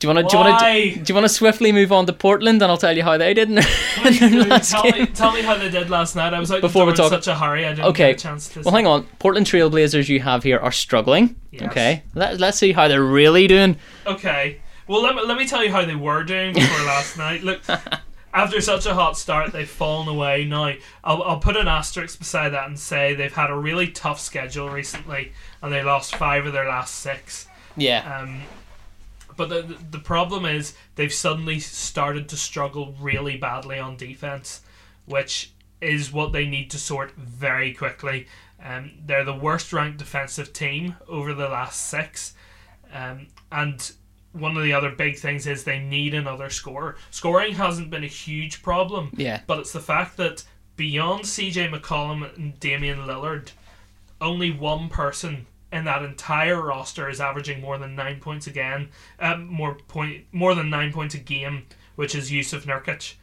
do 0.00 0.08
you 0.08 0.14
want 0.14 0.28
to 0.28 0.32
do 0.32 0.36
you 0.38 0.44
want 0.44 0.58
to 0.60 0.98
do 1.04 1.10
you 1.10 1.14
want 1.14 1.24
to 1.26 1.28
swiftly 1.28 1.70
move 1.72 1.92
on 1.92 2.06
to 2.06 2.12
Portland 2.12 2.60
and 2.62 2.70
I'll 2.72 2.76
tell 2.78 2.96
you 2.96 3.02
how 3.04 3.16
they 3.18 3.32
did 3.34 3.48
in 3.50 3.54
their, 3.56 3.66
in 4.06 4.14
their 4.18 4.30
do. 4.30 4.44
last 4.48 4.72
tell, 4.72 4.82
game. 4.82 4.94
me, 5.02 5.06
tell 5.06 5.32
me 5.32 5.42
how 5.42 5.56
they 5.56 5.68
did 5.70 5.90
last 5.90 6.16
night. 6.16 6.34
I 6.34 6.40
was 6.40 6.50
out 6.50 6.60
Before 6.62 6.84
we 6.86 6.90
in 6.92 6.96
such 6.96 7.28
a 7.28 7.34
hurry. 7.36 7.64
I 7.66 7.70
didn't 7.74 7.84
Okay. 7.90 8.12
get 8.12 8.20
a 8.20 8.22
chance 8.22 8.48
to. 8.48 8.62
Well, 8.62 8.74
hang 8.74 8.86
on. 8.88 9.04
Portland 9.20 9.46
Trailblazers 9.46 10.08
you 10.08 10.20
have 10.20 10.42
here 10.42 10.58
are 10.58 10.72
struggling. 10.72 11.36
Yes. 11.52 11.62
Okay, 11.70 12.02
Let, 12.14 12.40
let's 12.40 12.58
see 12.58 12.72
how 12.72 12.88
they're 12.88 13.04
really 13.04 13.46
doing. 13.46 13.76
Okay. 14.06 14.60
Well, 14.88 15.02
let 15.02 15.14
me, 15.14 15.22
let 15.24 15.36
me 15.38 15.46
tell 15.46 15.62
you 15.62 15.70
how 15.70 15.84
they 15.84 15.94
were 15.94 16.24
doing 16.24 16.54
before 16.54 16.84
last 16.86 17.16
night. 17.16 17.44
Look, 17.44 17.60
after 18.32 18.60
such 18.60 18.86
a 18.86 18.94
hot 18.94 19.16
start, 19.18 19.52
they've 19.52 19.68
fallen 19.68 20.08
away. 20.08 20.44
Now, 20.46 20.72
I'll, 21.04 21.22
I'll 21.22 21.38
put 21.40 21.56
an 21.56 21.68
asterisk 21.68 22.18
beside 22.18 22.50
that 22.50 22.66
and 22.68 22.78
say 22.78 23.14
they've 23.14 23.32
had 23.32 23.50
a 23.50 23.56
really 23.56 23.88
tough 23.88 24.18
schedule 24.20 24.68
recently, 24.70 25.32
and 25.62 25.72
they 25.72 25.82
lost 25.82 26.14
five 26.16 26.46
of 26.46 26.52
their 26.52 26.68
last 26.68 26.94
six. 26.96 27.46
Yeah, 27.76 28.20
Um, 28.22 28.40
but 29.40 29.48
the 29.48 29.74
the 29.90 29.98
problem 29.98 30.44
is 30.44 30.74
they've 30.96 31.14
suddenly 31.14 31.58
started 31.60 32.28
to 32.28 32.36
struggle 32.36 32.94
really 33.00 33.38
badly 33.38 33.78
on 33.78 33.96
defense, 33.96 34.60
which 35.06 35.52
is 35.80 36.12
what 36.12 36.32
they 36.32 36.46
need 36.46 36.70
to 36.72 36.78
sort 36.78 37.12
very 37.12 37.72
quickly. 37.72 38.26
Um, 38.62 38.92
they're 39.06 39.24
the 39.24 39.32
worst 39.32 39.72
ranked 39.72 39.96
defensive 39.96 40.52
team 40.52 40.96
over 41.08 41.32
the 41.32 41.48
last 41.48 41.88
six, 41.88 42.34
um, 42.92 43.28
and 43.50 43.90
one 44.32 44.58
of 44.58 44.62
the 44.62 44.74
other 44.74 44.90
big 44.90 45.16
things 45.16 45.46
is 45.46 45.64
they 45.64 45.78
need 45.78 46.12
another 46.12 46.50
scorer. 46.50 46.98
Scoring 47.10 47.54
hasn't 47.54 47.88
been 47.88 48.04
a 48.04 48.08
huge 48.08 48.62
problem, 48.62 49.10
yeah, 49.16 49.40
but 49.46 49.60
it's 49.60 49.72
the 49.72 49.80
fact 49.80 50.18
that 50.18 50.44
beyond 50.76 51.24
CJ 51.24 51.72
McCollum 51.72 52.36
and 52.36 52.60
Damian 52.60 53.06
Lillard, 53.06 53.52
only 54.20 54.50
one 54.50 54.90
person 54.90 55.46
in 55.72 55.84
that 55.84 56.02
entire 56.02 56.60
roster 56.60 57.08
is 57.08 57.20
averaging 57.20 57.60
more 57.60 57.78
than 57.78 57.94
nine 57.94 58.20
points 58.20 58.46
again, 58.46 58.88
um, 59.18 59.46
more 59.46 59.74
point, 59.74 60.24
more 60.32 60.54
than 60.54 60.70
nine 60.70 60.92
points 60.92 61.14
a 61.14 61.18
game, 61.18 61.66
which 61.96 62.14
is 62.14 62.30
Jusuf 62.30 62.64
Nurkic. 62.64 63.14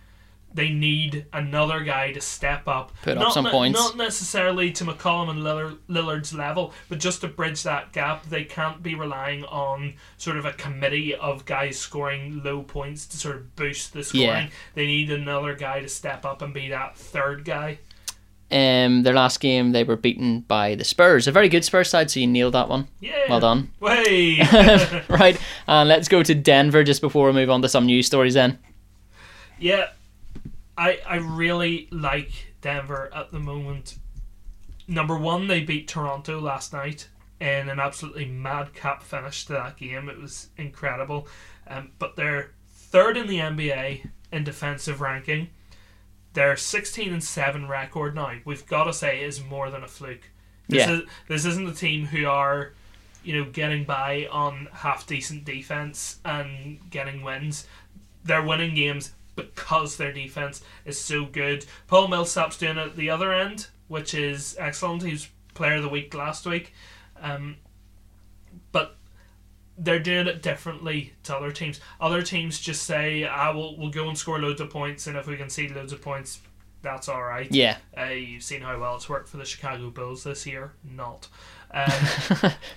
They 0.54 0.70
need 0.70 1.26
another 1.34 1.82
guy 1.82 2.14
to 2.14 2.22
step 2.22 2.68
up, 2.68 2.94
Put 3.04 3.18
up 3.18 3.24
not 3.26 3.34
some 3.34 3.46
points. 3.48 3.78
Not 3.78 3.98
necessarily 3.98 4.72
to 4.72 4.86
McCollum 4.86 5.30
and 5.30 5.44
Lillard, 5.44 5.78
Lillard's 5.90 6.34
level, 6.34 6.74
but 6.88 7.00
just 7.00 7.22
to 7.22 7.28
bridge 7.28 7.64
that 7.64 7.92
gap. 7.92 8.26
They 8.26 8.46
can't 8.46 8.82
be 8.82 8.96
relying 8.96 9.44
on 9.44 9.96
sort 10.18 10.38
of 10.38 10.46
a 10.46 10.54
committee 10.54 11.14
of 11.14 11.46
guys 11.46 11.78
scoring 11.78 12.42
low 12.44 12.64
points 12.64 13.06
to 13.08 13.18
sort 13.18 13.36
of 13.36 13.56
boost 13.58 13.94
the 13.94 14.04
scoring. 14.04 14.26
Yeah. 14.26 14.50
They 14.74 14.88
need 14.88 15.12
another 15.12 15.54
guy 15.54 15.82
to 15.82 15.90
step 15.90 16.26
up 16.26 16.42
and 16.42 16.54
be 16.54 16.70
that 16.70 16.98
third 16.98 17.44
guy. 17.44 17.80
Um, 18.50 19.04
their 19.04 19.14
last 19.14 19.42
game 19.42 19.74
they 19.74 19.84
were 19.84 19.98
beaten 19.98 20.42
by 20.42 20.76
the 20.76 20.86
Spurs, 20.86 21.28
a 21.28 21.34
very 21.34 21.50
good 21.50 21.66
Spurs 21.66 21.90
side. 21.90 22.10
So 22.10 22.20
you 22.22 22.28
nailed 22.28 22.54
that 22.54 22.70
one. 22.70 22.88
Yeah. 23.02 23.26
Well 23.30 23.42
done. 23.42 23.72
Way. 23.80 24.40
right, 25.10 25.38
and 25.68 25.90
let's 25.90 26.08
go 26.08 26.24
to 26.24 26.34
Denver 26.34 26.84
just 26.84 27.02
before 27.02 27.28
we 27.28 27.34
move 27.34 27.50
on 27.50 27.62
to 27.62 27.70
some 27.70 27.86
news 27.86 28.06
stories. 28.06 28.36
Then, 28.36 28.58
yeah. 29.60 29.90
I 30.78 31.00
I 31.08 31.16
really 31.16 31.88
like 31.92 32.32
Denver 32.62 33.10
at 33.14 33.32
the 33.32 33.40
moment. 33.40 33.98
Number 34.88 35.18
one, 35.18 35.48
they 35.48 35.62
beat 35.62 35.88
Toronto 35.88 36.40
last 36.40 36.72
night 36.72 37.10
in 37.40 37.70
an 37.70 37.80
absolutely 37.80 38.26
madcap 38.26 39.04
finish 39.04 39.46
to 39.46 39.54
that 39.54 39.78
game. 39.78 40.10
It 40.10 40.20
was 40.20 40.50
incredible. 40.58 41.28
Um, 41.68 41.92
but 42.00 42.16
they're 42.16 42.52
third 42.70 43.18
in 43.18 43.28
the 43.28 43.40
NBA 43.40 44.10
in 44.32 44.44
defensive 44.44 45.02
ranking. 45.02 45.50
Their 46.38 46.56
16 46.56 47.12
and 47.14 47.24
7 47.24 47.68
record 47.68 48.14
now, 48.14 48.34
we've 48.46 48.64
got 48.68 48.84
to 48.84 48.94
say, 48.94 49.24
is 49.24 49.44
more 49.44 49.72
than 49.72 49.84
a 49.84 49.88
fluke. 49.88 50.30
This, 50.70 50.86
Yeah. 50.88 50.94
is, 50.98 51.02
this 51.28 51.46
isn't 51.46 51.68
a 51.68 51.74
team 51.74 52.06
who 52.06 52.28
are, 52.28 52.74
you 53.24 53.36
know, 53.36 53.50
getting 53.50 53.86
by 53.86 54.28
on 54.30 54.68
half 54.72 55.08
decent 55.08 55.46
defense 55.46 56.20
and 56.24 56.80
getting 56.92 57.24
wins. 57.24 57.66
They're 58.24 58.44
winning 58.44 58.76
games 58.76 59.14
because 59.36 59.98
their 59.98 60.14
defense 60.14 60.62
is 60.86 61.02
so 61.02 61.26
good. 61.26 61.66
Paul 61.88 62.08
Millsap's 62.08 62.60
doing 62.60 62.78
it 62.78 62.86
at 62.86 62.96
the 62.96 63.10
other 63.10 63.34
end, 63.34 63.70
which 63.88 64.14
is 64.14 64.56
excellent. 64.60 65.02
He 65.02 65.14
was 65.14 65.30
player 65.56 65.78
of 65.78 65.82
the 65.82 65.90
week 65.90 66.14
last 66.14 66.46
week. 66.46 66.72
Um, 67.20 67.56
but 68.72 68.96
they're 69.78 70.00
doing 70.00 70.28
it 70.28 70.42
differently 70.42 71.14
to 71.24 71.36
other 71.36 71.52
teams. 71.52 71.80
Other 72.02 72.22
teams 72.22 72.60
just 72.60 72.84
say, 72.84 73.26
"I 73.26 73.50
will 73.52 73.78
we'll 73.78 73.90
go 73.92 74.08
and 74.10 74.18
score 74.18 74.40
loads 74.40 74.62
of 74.62 74.70
points, 74.70 75.08
and 75.08 75.16
if 75.18 75.28
we 75.28 75.38
can 75.38 75.50
see 75.50 75.68
loads 75.70 75.94
of 75.94 76.02
points, 76.02 76.40
that's 76.82 77.08
all 77.10 77.24
right." 77.24 77.48
yeah, 77.52 77.78
Uh, 77.98 78.06
you've 78.06 78.44
seen 78.44 78.62
how 78.62 78.80
well 78.80 78.96
it's 78.96 79.08
worked 79.10 79.30
for 79.30 79.38
the 79.38 79.46
Chicago 79.46 79.90
Bulls 79.90 80.24
this 80.24 80.46
year. 80.46 80.74
Not. 80.84 81.28
Um, 81.70 81.92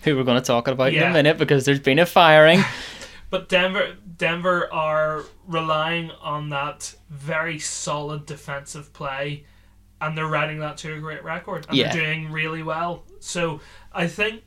who 0.03 0.17
we're 0.17 0.25
going 0.25 0.41
to 0.41 0.45
talk 0.45 0.67
about 0.67 0.93
in 0.93 1.01
a 1.01 1.13
minute 1.13 1.39
because 1.39 1.65
there's 1.65 1.79
been 1.79 2.01
a 2.01 2.07
firing. 2.07 2.61
But 3.31 3.49
Denver, 3.49 3.95
Denver 4.17 4.69
are 4.75 5.23
relying 5.47 6.11
on 6.21 6.49
that 6.49 6.93
very 7.09 7.61
solid 7.61 8.27
defensive 8.27 8.93
play, 8.93 9.45
and 10.01 10.19
they're 10.19 10.27
riding 10.27 10.59
that 10.59 10.77
to 10.79 10.95
a 10.95 10.99
great 10.99 11.23
record, 11.23 11.67
and 11.69 11.77
Yeah. 11.77 11.93
they're 11.93 12.03
doing 12.03 12.33
really 12.33 12.65
well. 12.65 13.05
So 13.21 13.61
I 13.93 14.09
think 14.09 14.43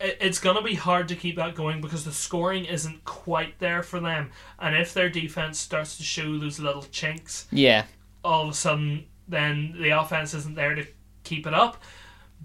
it's 0.00 0.38
going 0.40 0.56
to 0.56 0.62
be 0.62 0.74
hard 0.74 1.08
to 1.08 1.16
keep 1.16 1.36
that 1.36 1.54
going 1.54 1.80
because 1.80 2.04
the 2.04 2.12
scoring 2.12 2.64
isn't 2.64 3.04
quite 3.04 3.58
there 3.58 3.82
for 3.82 4.00
them. 4.00 4.30
And 4.58 4.76
if 4.76 4.92
their 4.92 5.08
defense 5.08 5.58
starts 5.58 5.96
to 5.98 6.02
show 6.02 6.38
those 6.38 6.58
little 6.60 6.82
chinks, 6.82 7.46
Yeah. 7.50 7.84
all 8.24 8.44
of 8.44 8.50
a 8.50 8.54
sudden, 8.54 9.06
then 9.28 9.74
the 9.80 9.90
offense 9.90 10.34
isn't 10.34 10.54
there 10.56 10.74
to 10.74 10.86
keep 11.22 11.46
it 11.46 11.54
up. 11.54 11.80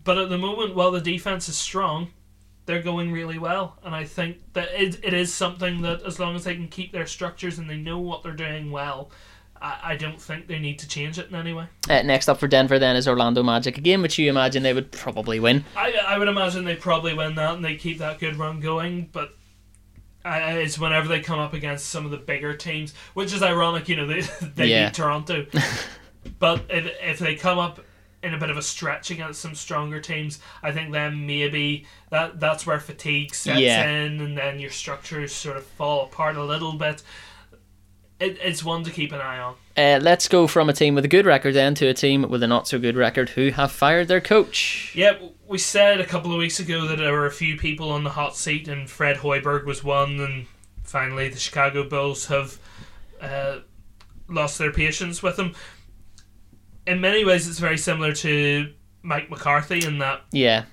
But 0.03 0.17
at 0.17 0.29
the 0.29 0.37
moment, 0.37 0.75
while 0.75 0.91
the 0.91 1.01
defense 1.01 1.49
is 1.49 1.57
strong, 1.57 2.11
they're 2.65 2.81
going 2.81 3.11
really 3.11 3.39
well. 3.39 3.77
And 3.83 3.93
I 3.95 4.05
think 4.05 4.37
that 4.53 4.69
it, 4.79 5.03
it 5.03 5.13
is 5.13 5.33
something 5.33 5.81
that, 5.81 6.03
as 6.03 6.19
long 6.19 6.35
as 6.35 6.43
they 6.43 6.55
can 6.55 6.67
keep 6.67 6.91
their 6.91 7.07
structures 7.07 7.57
and 7.57 7.69
they 7.69 7.77
know 7.77 7.97
what 7.99 8.23
they're 8.23 8.31
doing 8.31 8.71
well, 8.71 9.11
I, 9.61 9.79
I 9.83 9.95
don't 9.95 10.21
think 10.21 10.47
they 10.47 10.59
need 10.59 10.79
to 10.79 10.87
change 10.87 11.17
it 11.19 11.29
in 11.29 11.35
any 11.35 11.53
way. 11.53 11.65
Uh, 11.89 12.01
next 12.03 12.29
up 12.29 12.39
for 12.39 12.47
Denver 12.47 12.79
then 12.79 12.95
is 12.95 13.07
Orlando 13.07 13.43
Magic, 13.43 13.77
a 13.77 13.81
game 13.81 14.01
which 14.01 14.17
you 14.17 14.29
imagine 14.29 14.63
they 14.63 14.73
would 14.73 14.91
probably 14.91 15.39
win. 15.39 15.65
I, 15.75 15.93
I 16.07 16.17
would 16.17 16.27
imagine 16.27 16.63
they 16.65 16.75
probably 16.75 17.13
win 17.13 17.35
that 17.35 17.55
and 17.55 17.63
they 17.65 17.75
keep 17.75 17.97
that 17.99 18.19
good 18.19 18.35
run 18.37 18.59
going, 18.59 19.09
but 19.11 19.35
I, 20.23 20.51
it's 20.59 20.77
whenever 20.79 21.07
they 21.07 21.19
come 21.21 21.39
up 21.39 21.53
against 21.53 21.87
some 21.89 22.05
of 22.05 22.11
the 22.11 22.17
bigger 22.17 22.53
teams, 22.55 22.93
which 23.13 23.33
is 23.33 23.41
ironic, 23.43 23.89
you 23.89 23.95
know, 23.95 24.05
they, 24.07 24.21
they 24.55 24.67
Yeah. 24.67 24.87
beat 24.89 24.95
Toronto. 24.95 25.45
but 26.39 26.63
if, 26.69 26.91
if 27.01 27.19
they 27.19 27.35
come 27.35 27.57
up 27.59 27.79
in 28.21 28.33
a 28.33 28.37
bit 28.37 28.49
of 28.49 28.57
a 28.57 28.61
stretch 28.61 29.11
against 29.11 29.39
some 29.39 29.55
stronger 29.55 30.01
teams, 30.01 30.39
I 30.61 30.73
think 30.73 30.91
then 30.91 31.25
maybe 31.25 31.85
that 32.09 32.39
that's 32.39 32.65
where 32.65 32.79
fatigue 32.79 33.33
sets 33.33 33.59
Yeah. 33.61 33.89
in 33.89 34.19
and 34.19 34.37
then 34.37 34.59
your 34.59 34.71
structures 34.71 35.33
sort 35.33 35.55
of 35.55 35.63
fall 35.65 36.03
apart 36.05 36.35
a 36.35 36.43
little 36.43 36.73
bit. 36.73 37.01
It, 38.19 38.37
it's 38.41 38.63
one 38.63 38.83
to 38.83 38.91
keep 38.91 39.11
an 39.11 39.21
eye 39.21 39.39
on. 39.39 39.55
Uh, 39.77 39.99
let's 40.01 40.27
go 40.27 40.45
from 40.45 40.69
a 40.69 40.73
team 40.73 40.93
with 40.95 41.05
a 41.05 41.09
good 41.09 41.25
record 41.25 41.55
then 41.55 41.73
to 41.75 41.87
a 41.87 41.93
team 41.93 42.23
with 42.23 42.43
a 42.43 42.47
not 42.47 42.67
so 42.67 42.77
good 42.77 42.97
record 42.97 43.29
who 43.29 43.51
have 43.51 43.71
fired 43.71 44.09
their 44.09 44.19
coach. 44.19 44.91
Yeah, 44.93 45.17
we 45.47 45.57
said 45.57 46.01
a 46.01 46.05
couple 46.05 46.33
of 46.33 46.37
weeks 46.37 46.59
ago 46.59 46.85
that 46.87 46.97
there 46.97 47.13
were 47.13 47.25
a 47.25 47.31
few 47.31 47.57
people 47.57 47.91
on 47.91 48.03
the 48.03 48.09
hot 48.09 48.35
seat, 48.35 48.67
and 48.67 48.89
Fred 48.89 49.17
Hoiberg 49.17 49.65
was 49.65 49.83
one, 49.83 50.19
and 50.19 50.47
finally 50.83 51.29
the 51.29 51.39
Chicago 51.39 51.87
Bulls 51.87 52.25
have 52.25 52.59
uh, 53.21 53.59
lost 54.27 54.57
their 54.57 54.71
patience 54.71 55.23
with 55.23 55.39
him. 55.39 55.55
In 56.85 56.99
many 56.99 57.23
ways, 57.23 57.47
it's 57.47 57.59
very 57.59 57.77
similar 57.77 58.13
to 58.13 58.73
Mike 59.01 59.29
McCarthy 59.29 59.85
in 59.85 59.99
that 59.99 60.23
Yeah. 60.31 60.65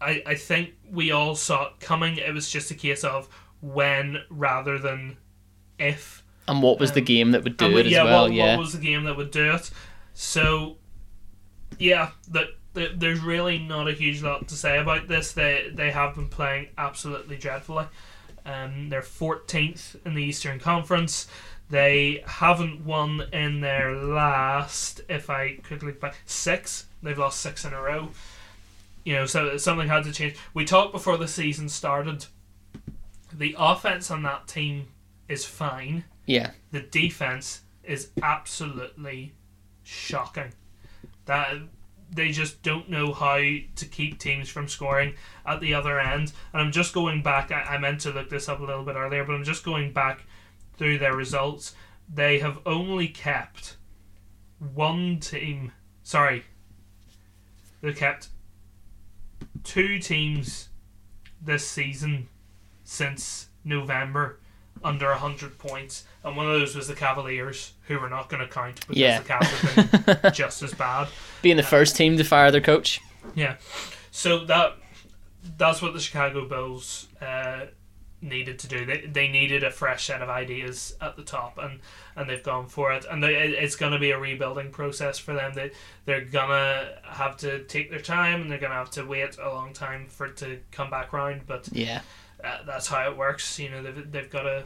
I, 0.00 0.22
I 0.26 0.34
think 0.34 0.74
we 0.90 1.10
all 1.10 1.34
saw 1.34 1.68
it 1.68 1.80
coming. 1.80 2.16
It 2.16 2.34
was 2.34 2.50
just 2.50 2.70
a 2.70 2.74
case 2.74 3.04
of 3.04 3.28
when 3.60 4.18
rather 4.30 4.78
than 4.78 5.16
if. 5.78 6.22
And 6.48 6.62
what 6.62 6.80
was 6.80 6.92
the 6.92 7.00
Um, 7.00 7.04
game 7.04 7.30
that 7.32 7.44
would 7.44 7.56
do 7.56 7.66
And 7.66 7.74
it 7.78 7.86
as 7.86 7.92
yeah, 7.92 8.04
well? 8.04 8.22
what, 8.24 8.32
yeah. 8.32 8.56
what 8.56 8.60
was 8.60 8.72
the 8.72 8.78
game 8.84 9.04
that 9.04 9.16
would 9.16 9.30
do 9.30 9.52
it? 9.52 9.70
So, 10.14 10.76
yeah, 11.78 12.10
that 12.28 12.48
that 12.74 13.00
there's 13.00 13.20
really 13.20 13.58
not 13.58 13.88
a 13.88 13.92
huge 13.92 14.22
lot 14.22 14.46
to 14.48 14.54
say 14.54 14.78
about 14.78 15.08
this. 15.08 15.32
They 15.32 15.70
they 15.72 15.90
have 15.90 16.14
been 16.14 16.28
playing 16.28 16.68
absolutely 16.78 17.36
dreadfully. 17.36 17.86
Um, 18.44 18.88
they're 18.88 19.02
14th 19.02 19.96
in 20.06 20.14
the 20.14 20.22
Eastern 20.22 20.58
Conference. 20.58 21.26
They 21.68 22.24
haven't 22.26 22.84
won 22.84 23.22
in 23.32 23.60
their 23.60 23.94
last, 23.94 25.02
if 25.08 25.30
I 25.30 25.54
quickly 25.62 25.88
look 25.88 26.00
back, 26.00 26.16
six. 26.26 26.86
They've 27.02 27.16
lost 27.18 27.40
six 27.40 27.64
in 27.64 27.72
a 27.72 27.80
row. 27.80 28.10
You 29.04 29.14
know, 29.14 29.26
so 29.26 29.56
something 29.56 29.88
had 29.88 30.04
to 30.04 30.12
change. 30.12 30.36
We 30.52 30.64
talked 30.64 30.92
before 30.92 31.16
the 31.16 31.28
season 31.28 31.68
started. 31.68 32.26
The 33.32 33.54
offense 33.58 34.10
on 34.10 34.22
that 34.24 34.48
team 34.48 34.88
is 35.28 35.44
fine 35.44 36.04
yeah. 36.26 36.50
the 36.72 36.80
defense 36.80 37.62
is 37.84 38.10
absolutely 38.22 39.34
shocking. 39.82 40.52
That 41.26 41.56
they 42.12 42.30
just 42.30 42.62
don't 42.62 42.90
know 42.90 43.12
how 43.12 43.36
to 43.36 43.86
keep 43.90 44.18
teams 44.18 44.48
from 44.48 44.68
scoring 44.68 45.14
at 45.46 45.60
the 45.60 45.74
other 45.74 46.00
end. 46.00 46.32
And 46.52 46.62
I'm 46.62 46.72
just 46.72 46.92
going 46.92 47.22
back. 47.22 47.52
I, 47.52 47.62
I 47.62 47.78
meant 47.78 48.00
to 48.00 48.10
look 48.10 48.30
this 48.30 48.48
up 48.48 48.60
a 48.60 48.64
little 48.64 48.84
bit 48.84 48.96
earlier, 48.96 49.24
but 49.24 49.34
I'm 49.34 49.44
just 49.44 49.64
going 49.64 49.92
back 49.92 50.24
through 50.76 50.98
their 50.98 51.14
results. 51.14 51.74
They 52.12 52.40
have 52.40 52.58
only 52.66 53.08
kept 53.08 53.76
one 54.58 55.20
team. 55.20 55.72
Sorry, 56.02 56.44
they 57.80 57.92
kept 57.92 58.28
two 59.62 59.98
teams 59.98 60.68
this 61.40 61.66
season 61.66 62.28
since 62.82 63.48
November 63.64 64.39
under 64.82 65.08
100 65.08 65.58
points, 65.58 66.04
and 66.24 66.36
one 66.36 66.46
of 66.46 66.52
those 66.58 66.74
was 66.74 66.88
the 66.88 66.94
Cavaliers, 66.94 67.72
who 67.86 67.98
we're 67.98 68.08
not 68.08 68.28
going 68.28 68.40
to 68.42 68.48
count 68.48 68.80
because 68.80 68.96
Yeah. 68.96 69.20
the 69.20 69.28
Cavs 69.28 69.44
have 69.46 70.22
been 70.22 70.32
just 70.34 70.62
as 70.62 70.72
bad. 70.74 71.08
Being 71.42 71.56
the 71.56 71.62
first 71.62 71.96
team 71.96 72.16
to 72.16 72.24
fire 72.24 72.50
their 72.50 72.60
coach. 72.60 73.00
Yeah, 73.34 73.56
so 74.10 74.44
that 74.46 74.76
that's 75.56 75.80
what 75.82 75.92
the 75.94 76.00
Chicago 76.00 76.46
Bulls 76.46 77.08
uh, 77.20 77.66
needed 78.22 78.58
to 78.60 78.68
do. 78.68 78.84
They, 78.84 79.00
they 79.10 79.28
needed 79.28 79.64
a 79.64 79.70
fresh 79.70 80.04
set 80.06 80.20
of 80.22 80.28
ideas 80.28 80.94
at 81.00 81.16
the 81.16 81.22
top, 81.22 81.56
and, 81.58 81.80
and 82.16 82.28
they've 82.28 82.42
gone 82.42 82.66
for 82.68 82.92
it. 82.92 83.06
And 83.10 83.22
they, 83.22 83.34
it's 83.34 83.76
going 83.76 83.92
to 83.92 83.98
be 83.98 84.10
a 84.10 84.18
rebuilding 84.18 84.70
process 84.70 85.18
for 85.18 85.32
them. 85.34 85.52
They 85.54 85.70
they're 86.04 86.24
gonna 86.24 86.98
have 87.04 87.36
to 87.38 87.64
take 87.64 87.90
their 87.90 88.00
time, 88.00 88.42
and 88.42 88.50
they're 88.50 88.58
gonna 88.58 88.74
have 88.74 88.90
to 88.92 89.04
wait 89.04 89.38
a 89.38 89.48
long 89.48 89.72
time 89.72 90.06
for 90.08 90.26
it 90.26 90.36
to 90.38 90.58
come 90.72 90.90
back 90.90 91.12
round. 91.12 91.42
But 91.46 91.68
Yeah. 91.72 92.00
Uh, 92.44 92.58
that's 92.66 92.86
how 92.88 93.10
it 93.10 93.16
works. 93.16 93.58
You 93.58 93.70
know, 93.70 93.82
they've, 93.82 94.10
they've 94.12 94.30
got 94.30 94.42
to 94.42 94.64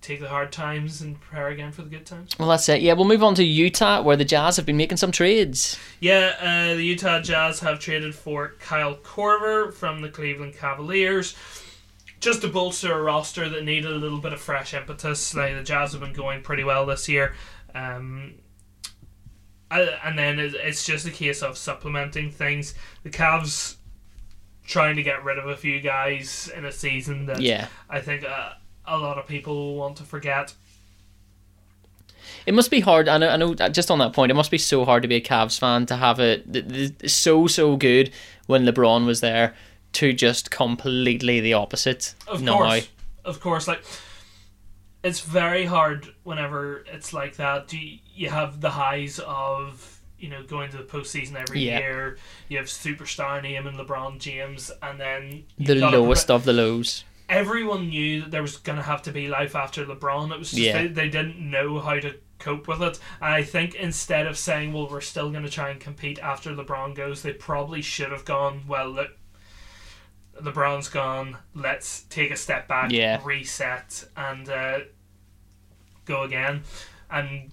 take 0.00 0.20
the 0.20 0.28
hard 0.28 0.50
times 0.50 1.02
and 1.02 1.20
prepare 1.20 1.48
again 1.48 1.72
for 1.72 1.82
the 1.82 1.90
good 1.90 2.06
times. 2.06 2.38
Well, 2.38 2.48
that's 2.48 2.68
it. 2.70 2.80
Yeah, 2.80 2.94
we'll 2.94 3.06
move 3.06 3.22
on 3.22 3.34
to 3.34 3.44
Utah, 3.44 4.00
where 4.02 4.16
the 4.16 4.24
Jazz 4.24 4.56
have 4.56 4.64
been 4.64 4.78
making 4.78 4.96
some 4.96 5.12
trades. 5.12 5.78
Yeah, 6.00 6.34
uh, 6.40 6.74
the 6.74 6.82
Utah 6.82 7.20
Jazz 7.20 7.60
have 7.60 7.80
traded 7.80 8.14
for 8.14 8.54
Kyle 8.60 8.94
Korver 8.96 9.72
from 9.74 10.00
the 10.00 10.08
Cleveland 10.08 10.54
Cavaliers. 10.56 11.36
Just 12.20 12.42
to 12.42 12.48
bolster 12.48 12.92
a 12.92 13.02
roster 13.02 13.48
that 13.48 13.64
needed 13.64 13.90
a 13.90 13.94
little 13.94 14.18
bit 14.20 14.32
of 14.34 14.40
fresh 14.40 14.74
impetus. 14.74 15.34
Like 15.34 15.54
the 15.54 15.62
Jazz 15.62 15.92
have 15.92 16.00
been 16.02 16.12
going 16.12 16.42
pretty 16.42 16.64
well 16.64 16.84
this 16.86 17.08
year. 17.08 17.34
Um, 17.74 18.34
I- 19.70 19.98
and 20.04 20.18
then 20.18 20.38
it's 20.38 20.84
just 20.84 21.06
a 21.06 21.10
case 21.10 21.42
of 21.42 21.56
supplementing 21.56 22.30
things. 22.30 22.74
The 23.04 23.10
Cavs 23.10 23.76
trying 24.70 24.94
to 24.96 25.02
get 25.02 25.24
rid 25.24 25.36
of 25.38 25.46
a 25.48 25.56
few 25.56 25.80
guys 25.80 26.50
in 26.56 26.64
a 26.64 26.72
season 26.72 27.26
that 27.26 27.40
Yeah. 27.40 27.66
I 27.88 28.00
think 28.00 28.24
uh, 28.24 28.52
a 28.86 28.96
lot 28.98 29.18
of 29.18 29.26
people 29.26 29.74
want 29.74 29.96
to 29.96 30.04
forget. 30.04 30.54
It 32.46 32.54
must 32.54 32.70
be 32.70 32.80
hard. 32.80 33.08
I 33.08 33.18
know. 33.18 33.28
I 33.28 33.36
know. 33.36 33.54
Just 33.54 33.90
on 33.90 33.98
that 33.98 34.12
point, 34.12 34.30
it 34.30 34.34
must 34.34 34.50
be 34.50 34.58
so 34.58 34.84
hard 34.84 35.02
to 35.02 35.08
be 35.08 35.16
a 35.16 35.20
Cavs 35.20 35.58
fan 35.58 35.86
to 35.86 35.96
have 35.96 36.20
it 36.20 36.50
th- 36.52 36.68
th- 36.68 37.10
so 37.10 37.46
so 37.46 37.76
good 37.76 38.10
when 38.46 38.64
LeBron 38.64 39.04
was 39.04 39.20
there 39.20 39.54
to 39.94 40.12
just 40.12 40.50
completely 40.50 41.40
the 41.40 41.52
opposite. 41.54 42.14
Of 42.26 42.42
now. 42.42 42.56
course, 42.56 42.88
of 43.24 43.40
course. 43.40 43.68
Like 43.68 43.82
it's 45.02 45.20
very 45.20 45.64
hard 45.66 46.14
whenever 46.22 46.84
it's 46.86 47.12
like 47.12 47.36
that. 47.36 47.72
You 47.72 47.98
you 48.14 48.30
have 48.30 48.60
the 48.60 48.70
highs 48.70 49.18
of 49.18 49.99
you 50.20 50.28
know 50.28 50.42
going 50.42 50.70
to 50.70 50.76
the 50.76 50.82
postseason 50.84 51.34
every 51.36 51.60
Yeah. 51.60 51.78
year. 51.78 52.18
You 52.48 52.58
have 52.58 52.66
superstar 52.66 53.42
name 53.42 53.66
in 53.66 53.74
LeBron 53.74 54.18
James, 54.18 54.70
and 54.82 55.00
then 55.00 55.44
the 55.58 55.74
lowest 55.76 56.26
pre- 56.26 56.34
of 56.36 56.44
the 56.44 56.52
lows. 56.52 57.04
everyone 57.28 57.88
knew 57.88 58.22
that 58.22 58.30
there 58.32 58.42
was 58.42 58.56
gonna 58.56 58.82
have 58.82 59.02
to 59.02 59.12
be 59.12 59.28
life 59.28 59.54
after 59.56 59.84
LeBron. 59.84 60.32
It 60.32 60.38
was 60.38 60.50
just 60.50 60.62
Yeah. 60.62 60.82
they, 60.82 60.88
they 60.88 61.08
didn't 61.08 61.38
know 61.38 61.78
how 61.80 61.98
to 62.00 62.14
cope 62.40 62.66
with 62.66 62.82
it. 62.82 62.98
And 63.20 63.34
I 63.34 63.42
think 63.42 63.74
instead 63.74 64.26
of 64.26 64.36
saying, 64.38 64.72
"Well, 64.72 64.88
we're 64.88 65.00
still 65.00 65.30
gonna 65.30 65.48
try 65.50 65.70
and 65.70 65.78
compete 65.80 66.18
after 66.18 66.50
LeBron 66.52 66.94
goes," 66.94 67.22
they 67.22 67.32
probably 67.32 67.82
should 67.82 68.10
have 68.12 68.24
gone, 68.24 68.64
"Well, 68.66 68.88
look." 68.90 69.10
LeBron's 70.40 70.88
gone. 70.88 71.36
Let's 71.54 72.02
take 72.04 72.30
a 72.30 72.36
step 72.36 72.66
back, 72.66 72.90
Yeah. 72.92 73.20
reset, 73.22 74.04
and 74.16 74.48
uh, 74.48 74.78
go 76.06 76.22
again. 76.22 76.62
And 77.10 77.52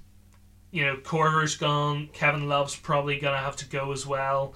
you 0.77 0.85
know, 0.85 0.95
Korver's 0.97 1.55
gone. 1.55 2.07
Kevin 2.13 2.47
Love's 2.47 2.75
probably 2.75 3.19
gonna 3.19 3.39
have 3.39 3.55
to 3.55 3.65
go 3.65 3.91
as 3.91 4.05
well. 4.05 4.53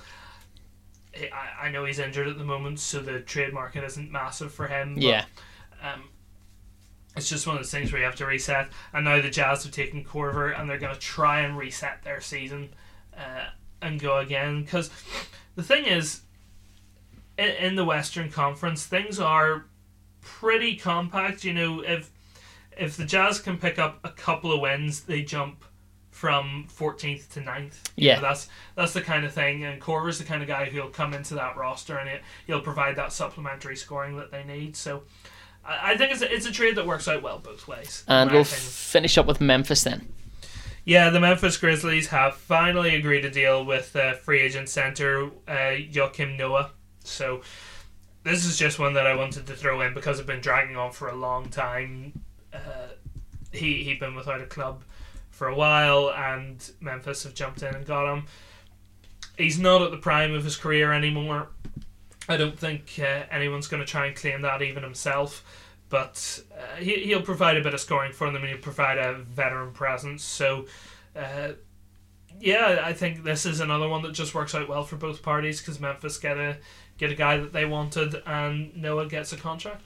I, 1.16 1.66
I 1.66 1.72
know 1.72 1.84
he's 1.84 1.98
injured 1.98 2.28
at 2.28 2.38
the 2.38 2.44
moment, 2.46 2.80
so 2.80 3.00
the 3.00 3.22
trade 3.22 3.54
market 3.54 3.84
isn't 3.84 4.12
massive 4.12 4.54
for 4.54 4.68
him. 4.68 4.94
but, 4.96 5.04
Yeah. 5.04 5.26
um, 5.82 6.04
it's 7.18 7.28
just 7.28 7.48
one 7.48 7.56
of 7.56 7.64
those 7.64 7.72
things 7.72 7.92
where 7.92 8.00
you 8.00 8.06
have 8.06 8.16
to 8.18 8.26
reset. 8.28 8.70
And 8.94 9.04
now 9.06 9.20
the 9.20 9.32
Jazz 9.32 9.64
have 9.64 9.74
taken 9.74 10.04
Corver, 10.04 10.52
and 10.52 10.70
they're 10.70 10.78
going 10.78 10.94
to 10.94 11.00
try 11.00 11.42
and 11.42 11.58
reset 11.58 12.04
their 12.04 12.22
season 12.22 12.70
uh, 13.18 13.48
and 13.82 14.00
go 14.00 14.20
again. 14.20 14.62
Because 14.64 14.92
the 15.56 15.64
thing 15.64 15.86
is, 15.86 16.22
in, 17.40 17.50
in 17.50 17.76
the 17.76 17.84
Western 17.84 18.30
Conference, 18.30 18.86
things 18.86 19.20
are 19.20 19.66
pretty 20.22 20.76
compact. 20.76 21.44
You 21.44 21.54
know, 21.54 21.82
if 21.82 22.12
if 22.78 22.96
the 22.96 23.06
Jazz 23.06 23.40
can 23.40 23.58
pick 23.58 23.80
up 23.80 24.00
a 24.06 24.10
couple 24.12 24.54
of 24.54 24.62
wins, 24.62 25.02
they 25.02 25.24
jump 25.24 25.66
from 26.22 26.68
14th 26.78 27.30
to 27.30 27.40
9th. 27.42 27.80
You 27.96 28.10
Yeah. 28.10 28.16
know, 28.18 28.22
that's 28.22 28.48
that's 28.76 28.94
the 28.94 29.02
kind 29.02 29.26
of 29.26 29.34
thing. 29.34 29.64
And 29.64 29.82
Korver's 29.82 30.20
the 30.20 30.24
kind 30.24 30.44
of 30.44 30.48
guy 30.48 30.66
who'll 30.66 30.90
come 30.90 31.16
into 31.16 31.34
that 31.34 31.58
roster 31.58 31.98
and 31.98 32.08
it, 32.08 32.22
he'll 32.46 32.62
provide 32.62 32.96
that 32.98 33.12
supplementary 33.12 33.76
scoring 33.76 34.18
that 34.18 34.30
they 34.30 34.44
need. 34.44 34.76
So 34.78 35.02
I, 35.66 35.94
I 35.94 35.98
think 35.98 36.12
it's 36.12 36.22
a, 36.22 36.32
it's 36.32 36.46
a 36.46 36.52
trade 36.52 36.76
that 36.76 36.86
works 36.86 37.08
out 37.08 37.24
well 37.24 37.40
both 37.40 37.68
ways. 37.68 38.04
And 38.08 38.30
we'll 38.30 38.44
finish 38.44 39.18
up 39.18 39.26
with 39.26 39.42
Memphis 39.42 39.84
then. 39.84 40.10
Yeah, 40.86 41.10
the 41.10 41.20
Memphis 41.20 41.58
Grizzlies 41.58 42.10
have 42.10 42.36
finally 42.36 42.94
agreed 42.96 43.22
to 43.22 43.32
deal 43.32 43.66
with 43.66 43.96
uh, 43.96 44.14
free 44.14 44.42
agent 44.42 44.70
center 44.70 45.26
uh, 45.48 45.74
Joakim 45.92 46.38
Noah. 46.38 46.70
So 47.04 47.42
this 48.24 48.46
is 48.46 48.60
just 48.60 48.78
one 48.78 48.94
that 48.94 49.08
I 49.08 49.16
wanted 49.16 49.48
to 49.48 49.56
throw 49.56 49.82
in 49.82 49.96
because 49.96 50.20
I've 50.20 50.28
been 50.28 50.40
dragging 50.42 50.78
on 50.78 50.92
for 50.92 51.08
a 51.08 51.16
long 51.16 51.50
time. 51.50 52.14
Uh, 52.54 52.60
he 53.52 53.84
he'd 53.84 54.00
been 54.00 54.14
without 54.14 54.40
a 54.40 54.46
club 54.46 54.84
for 55.42 55.48
a 55.48 55.56
while, 55.56 56.12
and 56.12 56.72
Memphis 56.82 57.24
have 57.24 57.34
jumped 57.34 57.64
in 57.64 57.74
and 57.74 57.84
got 57.84 58.14
him. 58.14 58.26
He's 59.40 59.58
not 59.58 59.82
at 59.82 59.90
the 59.90 59.98
prime 59.98 60.36
of 60.36 60.44
his 60.44 60.56
career 60.56 60.94
anymore. 60.94 61.48
I 62.30 62.38
don't 62.38 62.56
think 62.56 63.00
uh, 63.00 63.24
anyone's 63.32 63.68
going 63.68 63.84
to 63.84 63.92
try 63.92 64.06
and 64.06 64.16
claim 64.16 64.44
that, 64.44 64.62
even 64.62 64.84
himself. 64.84 65.44
But 65.90 66.44
uh, 66.56 66.76
he, 66.76 67.06
he'll 67.06 67.24
provide 67.24 67.58
a 67.58 67.64
bit 67.64 67.74
of 67.74 67.80
scoring 67.80 68.14
for 68.14 68.28
them 68.28 68.44
and 68.44 68.50
he'll 68.50 68.62
provide 68.62 69.00
a 69.00 69.16
veteran 69.16 69.72
presence. 69.72 70.24
So, 70.24 70.68
uh, 71.16 71.54
yeah, 72.40 72.80
I 72.84 72.94
think 72.94 73.24
this 73.24 73.48
is 73.48 73.62
another 73.62 73.90
one 73.90 74.04
that 74.04 74.12
just 74.12 74.36
works 74.36 74.54
out 74.54 74.70
well 74.70 74.84
for 74.84 74.96
both 74.96 75.24
parties 75.24 75.60
because 75.60 75.80
Memphis 75.80 76.20
get 76.20 76.38
a 76.38 76.58
get 77.00 77.12
a 77.12 77.16
guy 77.16 77.38
that 77.38 77.52
they 77.52 77.66
wanted 77.66 78.22
and 78.28 78.78
Noah 78.78 79.08
gets 79.08 79.34
a 79.34 79.38
contract. 79.38 79.82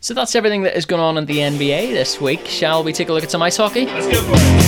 So 0.00 0.12
that's 0.14 0.34
everything 0.34 0.62
that 0.62 0.76
is 0.76 0.86
going 0.86 1.02
on 1.02 1.18
in 1.18 1.26
the 1.26 1.38
NBA 1.38 1.92
this 1.92 2.20
week. 2.20 2.46
Shall 2.46 2.82
we 2.82 2.92
take 2.92 3.08
a 3.08 3.12
look 3.12 3.22
at 3.22 3.30
some 3.30 3.42
ice 3.42 3.56
hockey? 3.56 3.86
Let's 3.86 4.06
go 4.08 4.22
for 4.22 4.32
it. 4.34 4.67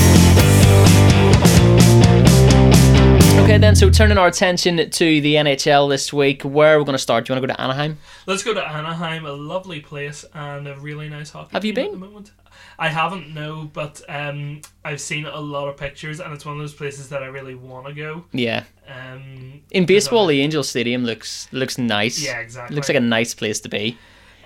Okay, 3.51 3.59
then. 3.59 3.75
So 3.75 3.91
turning 3.91 4.17
our 4.17 4.29
attention 4.29 4.77
to 4.91 5.21
the 5.21 5.35
NHL 5.35 5.89
this 5.91 6.13
week, 6.13 6.43
where 6.43 6.79
we're 6.79 6.85
going 6.85 6.95
to 6.95 7.01
start. 7.01 7.27
Do 7.27 7.33
you 7.33 7.35
want 7.35 7.43
to 7.43 7.49
go 7.49 7.55
to 7.55 7.61
Anaheim? 7.61 7.99
Let's 8.27 8.45
go 8.45 8.55
to 8.55 8.65
Anaheim, 8.65 9.27
a 9.27 9.33
lovely 9.33 9.81
place 9.81 10.25
and 10.33 10.69
a 10.69 10.77
really 10.77 11.09
nice 11.09 11.31
hockey. 11.31 11.49
Have 11.51 11.65
you 11.65 11.73
team 11.73 11.87
At 11.87 11.91
been? 11.91 12.01
the 12.01 12.07
moment. 12.07 12.31
I 12.79 12.87
haven't, 12.87 13.35
no, 13.35 13.69
but 13.73 14.03
um, 14.09 14.61
I've 14.85 15.01
seen 15.01 15.27
a 15.27 15.41
lot 15.41 15.67
of 15.67 15.77
pictures, 15.77 16.21
and 16.21 16.33
it's 16.33 16.47
one 16.47 16.55
of 16.55 16.61
those 16.61 16.75
places 16.75 17.09
that 17.09 17.25
I 17.25 17.27
really 17.27 17.57
want 17.57 17.89
to 17.89 17.93
go. 17.93 18.25
Yeah. 18.31 18.63
Um, 18.87 19.63
In 19.73 19.85
baseball, 19.85 20.29
the 20.29 20.41
Angel 20.43 20.63
Stadium 20.63 21.03
looks 21.05 21.49
looks 21.51 21.77
nice. 21.77 22.25
Yeah, 22.25 22.39
exactly. 22.39 22.77
looks 22.77 22.89
like 22.89 22.99
a 22.99 23.01
nice 23.01 23.35
place 23.35 23.59
to 23.63 23.69
be. 23.69 23.99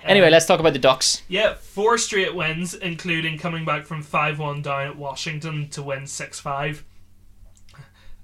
Anyway, 0.03 0.25
Um, 0.25 0.31
let's 0.31 0.47
talk 0.47 0.59
about 0.59 0.73
the 0.73 0.79
Ducks. 0.79 1.21
Yeah, 1.27 1.53
four 1.53 1.99
straight 1.99 2.33
wins, 2.33 2.73
including 2.73 3.37
coming 3.37 3.65
back 3.65 3.85
from 3.85 4.01
5 4.01 4.39
1 4.39 4.63
down 4.63 4.87
at 4.87 4.95
Washington 4.95 5.69
to 5.69 5.83
win 5.83 6.07
6 6.07 6.39
5. 6.39 6.83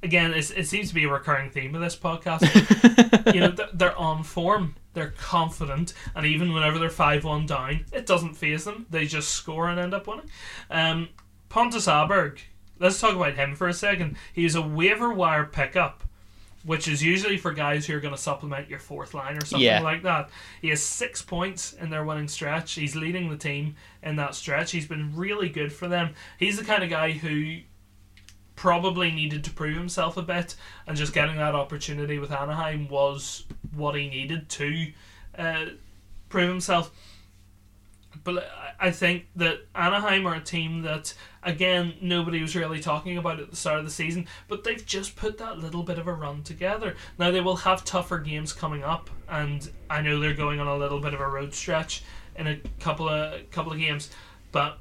Again, 0.04 0.34
it's, 0.34 0.49
it 0.52 0.66
seems 0.68 0.89
to 0.89 0.95
be 0.95 1.04
a 1.04 1.10
recurring 1.10 1.52
theme 1.52 1.76
of 1.76 1.82
this 1.82 1.95
podcast. 1.95 2.41
you 3.34 3.39
know, 3.41 3.54
they're, 3.74 3.95
on 3.97 4.24
form, 4.24 4.76
they're 4.93 5.14
confident, 5.18 5.93
and 6.16 6.26
even 6.26 6.54
whenever 6.54 6.80
they're 6.80 6.89
5 6.89 7.24
1 7.24 7.45
down, 7.45 7.86
it 7.93 8.06
doesn't 8.06 8.34
phase 8.36 8.66
them. 8.66 8.88
They 8.89 9.06
just 9.06 9.30
score 9.30 9.70
and 9.70 9.80
end 9.80 9.93
up 9.93 10.08
winning. 10.08 10.30
Um, 10.72 11.10
Pontus 11.49 11.86
Aberg, 11.88 12.39
let's 12.80 12.99
talk 12.99 13.16
about 13.16 13.36
him 13.36 13.56
for 13.56 13.68
a 13.68 13.74
second. 13.74 14.18
He's 14.34 14.56
a 14.56 14.62
waiver 14.62 15.14
wire 15.14 15.45
pickup. 15.45 16.04
Which 16.64 16.88
is 16.88 17.02
usually 17.02 17.38
for 17.38 17.52
guys 17.54 17.88
who 17.88 17.95
are 17.97 17.99
going 17.99 18.14
to 18.14 18.22
supplement 18.22 18.70
your 18.70 18.78
fourth 18.78 19.16
line 19.16 19.36
or 19.36 19.43
something 19.43 19.66
Yeah. 19.66 19.82
like 19.82 20.04
that. 20.04 20.30
He 20.62 20.70
has 20.70 20.80
six 20.84 21.20
points 21.20 21.74
in 21.74 21.89
their 21.89 22.06
winning 22.06 22.28
stretch. 22.28 22.74
He's 22.74 22.95
leading 22.95 23.32
the 23.32 23.36
team 23.36 23.78
in 24.04 24.16
that 24.18 24.36
stretch. 24.36 24.70
He's 24.72 24.86
been 24.86 25.16
really 25.16 25.49
good 25.49 25.74
for 25.74 25.88
them. 25.88 26.14
He's 26.38 26.58
the 26.60 26.64
kind 26.64 26.84
of 26.84 26.91
guy 26.91 27.14
who 27.14 27.62
probably 28.62 29.09
needed 29.09 29.43
to 29.43 29.49
prove 29.49 29.76
himself 29.76 30.18
a 30.18 30.22
bit, 30.22 30.53
and 30.86 30.95
just 30.95 31.14
getting 31.14 31.36
that 31.38 31.55
opportunity 31.55 32.20
with 32.20 32.32
Anaheim 32.32 32.88
was 32.89 33.43
what 33.74 33.95
he 33.95 34.07
needed 34.07 34.49
to 34.49 34.91
uh, 35.36 35.66
prove 36.30 36.47
himself. 36.47 36.91
But 38.24 38.47
I- 38.80 38.91
think 38.91 39.26
that 39.36 39.66
Anaheim 39.74 40.28
are 40.28 40.36
a 40.36 40.39
team 40.39 40.84
that, 40.84 41.16
again, 41.41 41.95
nobody 42.01 42.39
was 42.39 42.55
really 42.55 42.80
talking 42.80 43.18
about 43.18 43.39
at 43.39 43.49
the 43.49 43.55
start 43.55 43.80
of 43.80 43.86
the 43.86 43.89
season, 43.89 44.28
but 44.47 44.64
they've 44.64 44.86
just 44.86 45.16
put 45.16 45.39
that 45.39 45.57
little 45.57 45.82
bit 45.82 45.97
of 45.97 46.05
a 46.05 46.14
run 46.14 46.43
together. 46.43 46.95
Now, 47.18 47.32
they 47.32 47.41
will 47.41 47.55
have 47.55 47.84
tougher 47.84 48.20
games 48.20 48.53
coming 48.53 48.84
up, 48.84 49.09
and 49.28 49.68
I 49.89 50.03
know 50.03 50.20
they're 50.20 50.36
going 50.36 50.59
on 50.59 50.68
a 50.68 50.78
little 50.78 50.99
bit 50.99 51.16
of 51.16 51.20
a 51.20 51.28
road 51.28 51.55
stretch 51.55 52.03
in 52.36 52.45
a 52.45 52.59
couple 52.80 53.09
of 53.09 53.49
couple 53.49 53.72
of 53.72 53.80
games, 53.80 54.12
but 54.51 54.78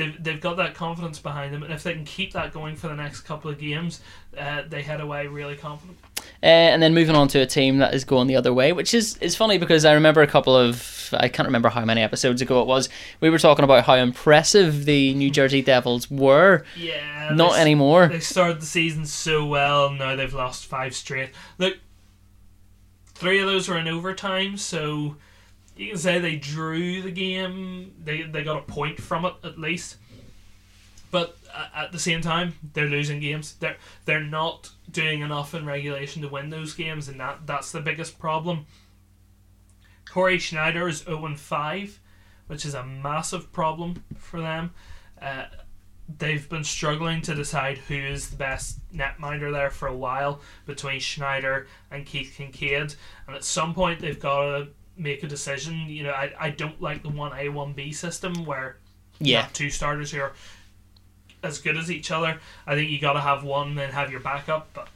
they've, 0.00 0.24
they've 0.24 0.40
got 0.40 0.56
that 0.56 0.74
confidence 0.74 1.18
behind 1.18 1.52
them, 1.52 1.62
and 1.62 1.72
if 1.72 1.82
they 1.82 1.92
can 1.92 2.04
keep 2.04 2.32
that 2.32 2.52
going 2.52 2.74
for 2.74 2.88
the 2.88 2.94
next 2.94 3.20
couple 3.20 3.50
of 3.50 3.58
games, 3.58 4.00
uh, 4.38 4.62
they 4.66 4.82
head 4.82 5.00
away 5.00 5.26
really 5.26 5.56
confident. 5.56 5.98
Uh, 6.42 6.46
and 6.46 6.82
then 6.82 6.94
moving 6.94 7.14
on 7.14 7.28
to 7.28 7.38
a 7.38 7.46
team 7.46 7.78
that 7.78 7.92
is 7.92 8.04
going 8.04 8.26
the 8.26 8.36
other 8.36 8.52
way, 8.52 8.72
which 8.72 8.94
is, 8.94 9.16
is 9.18 9.36
funny 9.36 9.58
because 9.58 9.84
I 9.84 9.92
remember 9.92 10.22
a 10.22 10.26
couple 10.26 10.56
of, 10.56 11.12
I 11.18 11.28
can't 11.28 11.46
remember 11.46 11.68
how 11.68 11.84
many 11.84 12.00
episodes 12.00 12.40
ago 12.40 12.62
it 12.62 12.66
was, 12.66 12.88
we 13.20 13.28
were 13.28 13.38
talking 13.38 13.64
about 13.64 13.84
how 13.84 13.94
impressive 13.94 14.86
the 14.86 15.12
New 15.14 15.30
Jersey 15.30 15.60
Devils 15.60 16.10
were. 16.10 16.64
Yeah, 16.76 17.30
Not 17.34 17.54
they 17.54 17.60
anymore. 17.60 18.08
They 18.08 18.20
started 18.20 18.60
the 18.62 18.66
season 18.66 19.04
so 19.04 19.44
well. 19.44 19.90
Now 19.90 20.16
they've 20.16 20.32
lost 20.32 20.66
five 20.66 20.94
straight. 20.94 21.30
Look, 21.58 21.76
three 23.14 23.38
of 23.38 23.46
those 23.46 23.68
were 23.68 23.78
in 23.78 23.88
overtime, 23.88 24.56
so 24.56 25.16
you 25.80 25.88
can 25.88 25.98
say 25.98 26.18
they 26.18 26.36
drew 26.36 27.00
the 27.00 27.10
game. 27.10 27.94
They 28.04 28.22
they 28.22 28.44
got 28.44 28.58
a 28.58 28.62
point 28.62 29.00
from 29.00 29.24
it 29.24 29.34
at 29.42 29.58
least. 29.58 29.96
But 31.10 31.36
at 31.74 31.90
the 31.90 31.98
same 31.98 32.20
time, 32.20 32.54
they're 32.74 32.86
losing 32.86 33.18
games. 33.18 33.54
They're 33.54 33.78
they're 34.04 34.22
not 34.22 34.70
doing 34.90 35.22
enough 35.22 35.54
in 35.54 35.64
regulation 35.64 36.20
to 36.22 36.28
win 36.28 36.50
those 36.50 36.74
games, 36.74 37.08
and 37.08 37.18
that 37.18 37.46
that's 37.46 37.72
the 37.72 37.80
biggest 37.80 38.18
problem. 38.18 38.66
Cory 40.08 40.38
Schneider 40.38 40.86
is 40.86 40.98
0 40.98 41.34
5, 41.34 42.00
which 42.48 42.66
is 42.66 42.74
a 42.74 42.84
massive 42.84 43.50
problem 43.52 44.04
for 44.18 44.40
them. 44.40 44.72
Uh, 45.20 45.44
they've 46.18 46.48
been 46.48 46.64
struggling 46.64 47.22
to 47.22 47.34
decide 47.34 47.78
who 47.78 47.94
is 47.94 48.30
the 48.30 48.36
best 48.36 48.80
netminder 48.92 49.52
there 49.52 49.70
for 49.70 49.88
a 49.88 49.96
while 49.96 50.40
between 50.66 51.00
Schneider 51.00 51.68
and 51.90 52.04
Keith 52.04 52.34
Kinkaid, 52.36 52.96
and 53.26 53.34
at 53.34 53.44
some 53.44 53.72
point 53.72 54.00
they've 54.00 54.20
got 54.20 54.42
to 54.42 54.68
make 55.00 55.22
a 55.22 55.26
decision. 55.26 55.86
You 55.88 56.04
know, 56.04 56.10
I, 56.12 56.32
I 56.38 56.50
don't 56.50 56.80
like 56.80 57.02
the 57.02 57.08
one 57.10 57.32
A 57.38 57.48
one 57.48 57.72
B 57.72 57.92
system 57.92 58.44
where 58.44 58.76
you 59.18 59.32
Yeah. 59.34 59.42
have 59.42 59.52
two 59.52 59.70
starters 59.70 60.10
who 60.12 60.20
are 60.20 60.32
as 61.42 61.58
good 61.58 61.76
as 61.76 61.90
each 61.90 62.10
other. 62.10 62.38
I 62.66 62.74
think 62.74 62.90
you 62.90 63.00
got 63.00 63.14
to 63.14 63.20
have 63.20 63.42
one 63.44 63.78
and 63.78 63.92
have 63.92 64.10
your 64.10 64.20
backup, 64.20 64.68
but 64.74 64.88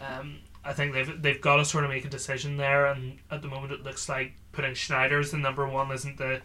um, 0.00 0.38
I 0.64 0.72
think 0.72 0.92
they've 0.92 1.20
they've 1.22 1.40
got 1.40 1.56
to 1.56 1.64
sort 1.64 1.84
of 1.84 1.90
make 1.90 2.04
a 2.04 2.08
decision 2.08 2.56
there. 2.56 2.86
And 2.86 3.18
at 3.30 3.42
the 3.42 3.48
moment, 3.48 3.72
it 3.72 3.82
looks 3.82 4.08
like 4.08 4.32
putting 4.52 4.74
Schneider 4.74 5.18
as 5.20 5.30
the 5.32 5.38
number 5.38 5.66
one 5.66 5.90
isn't 5.90 6.16
the 6.18 6.40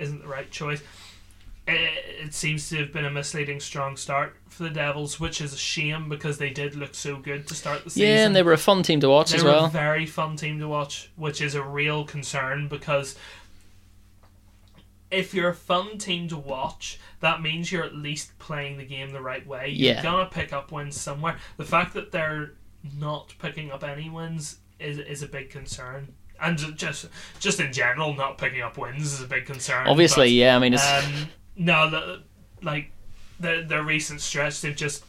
isn't 0.00 0.22
the 0.22 0.28
right 0.28 0.50
choice. 0.50 0.82
It, 1.68 2.26
it 2.26 2.34
seems 2.34 2.68
to 2.68 2.76
have 2.76 2.92
been 2.92 3.04
a 3.04 3.10
misleading 3.10 3.58
strong 3.58 3.96
start 3.96 4.36
for 4.48 4.62
the 4.62 4.70
Devils, 4.70 5.18
which 5.18 5.40
is 5.40 5.52
a 5.52 5.58
shame 5.58 6.08
because 6.08 6.38
they 6.38 6.50
did 6.50 6.76
look 6.76 6.94
so 6.94 7.16
good 7.16 7.48
to 7.48 7.54
start 7.54 7.82
the 7.84 7.90
season. 7.90 8.08
Yeah, 8.08 8.26
and 8.26 8.36
they 8.36 8.42
were 8.42 8.52
a 8.52 8.58
fun 8.58 8.82
team 8.84 9.00
to 9.00 9.08
watch 9.08 9.30
They 9.30 9.38
as 9.38 9.44
were 9.44 9.50
a 9.50 9.68
very 9.68 10.06
fun 10.06 10.36
team 10.36 10.60
to 10.60 10.68
watch, 10.68 11.10
which 11.16 11.40
is 11.40 11.54
a 11.54 11.62
real 11.62 12.04
concern 12.04 12.68
because 12.68 13.16
if 15.10 15.34
you're 15.34 15.50
a 15.50 15.54
fun 15.54 15.98
team 15.98 16.28
to 16.28 16.36
watch, 16.36 16.98
that 17.20 17.42
means 17.42 17.70
you're 17.70 17.84
at 17.84 17.94
least 17.94 18.38
playing 18.38 18.78
the 18.78 18.84
game 18.84 19.10
the 19.10 19.20
right 19.20 19.46
way. 19.46 19.70
Yeah. 19.70 19.94
You're 19.94 20.02
gonna 20.02 20.26
pick 20.26 20.52
up 20.52 20.72
wins 20.72 21.00
somewhere. 21.00 21.36
The 21.56 21.64
fact 21.64 21.94
that 21.94 22.12
they're 22.12 22.52
not 22.98 23.34
picking 23.38 23.70
up 23.70 23.84
any 23.84 24.10
wins 24.10 24.58
is 24.78 24.98
is 24.98 25.22
a 25.22 25.28
big 25.28 25.50
concern. 25.50 26.14
And 26.40 26.58
just 26.76 27.06
just 27.40 27.60
in 27.60 27.72
general, 27.72 28.14
not 28.14 28.36
picking 28.36 28.60
up 28.60 28.76
wins 28.78 29.12
is 29.12 29.22
a 29.22 29.26
big 29.26 29.46
concern. 29.46 29.86
Obviously, 29.86 30.26
but, 30.26 30.32
yeah. 30.32 30.56
I 30.56 30.58
mean, 30.58 30.74
it's 30.74 30.92
um, 30.92 31.28
no, 31.56 31.90
the, 31.90 32.22
like 32.62 32.90
the 33.40 33.64
their 33.66 33.82
recent 33.82 34.20
stretch, 34.20 34.60
they've 34.60 34.76
just 34.76 35.04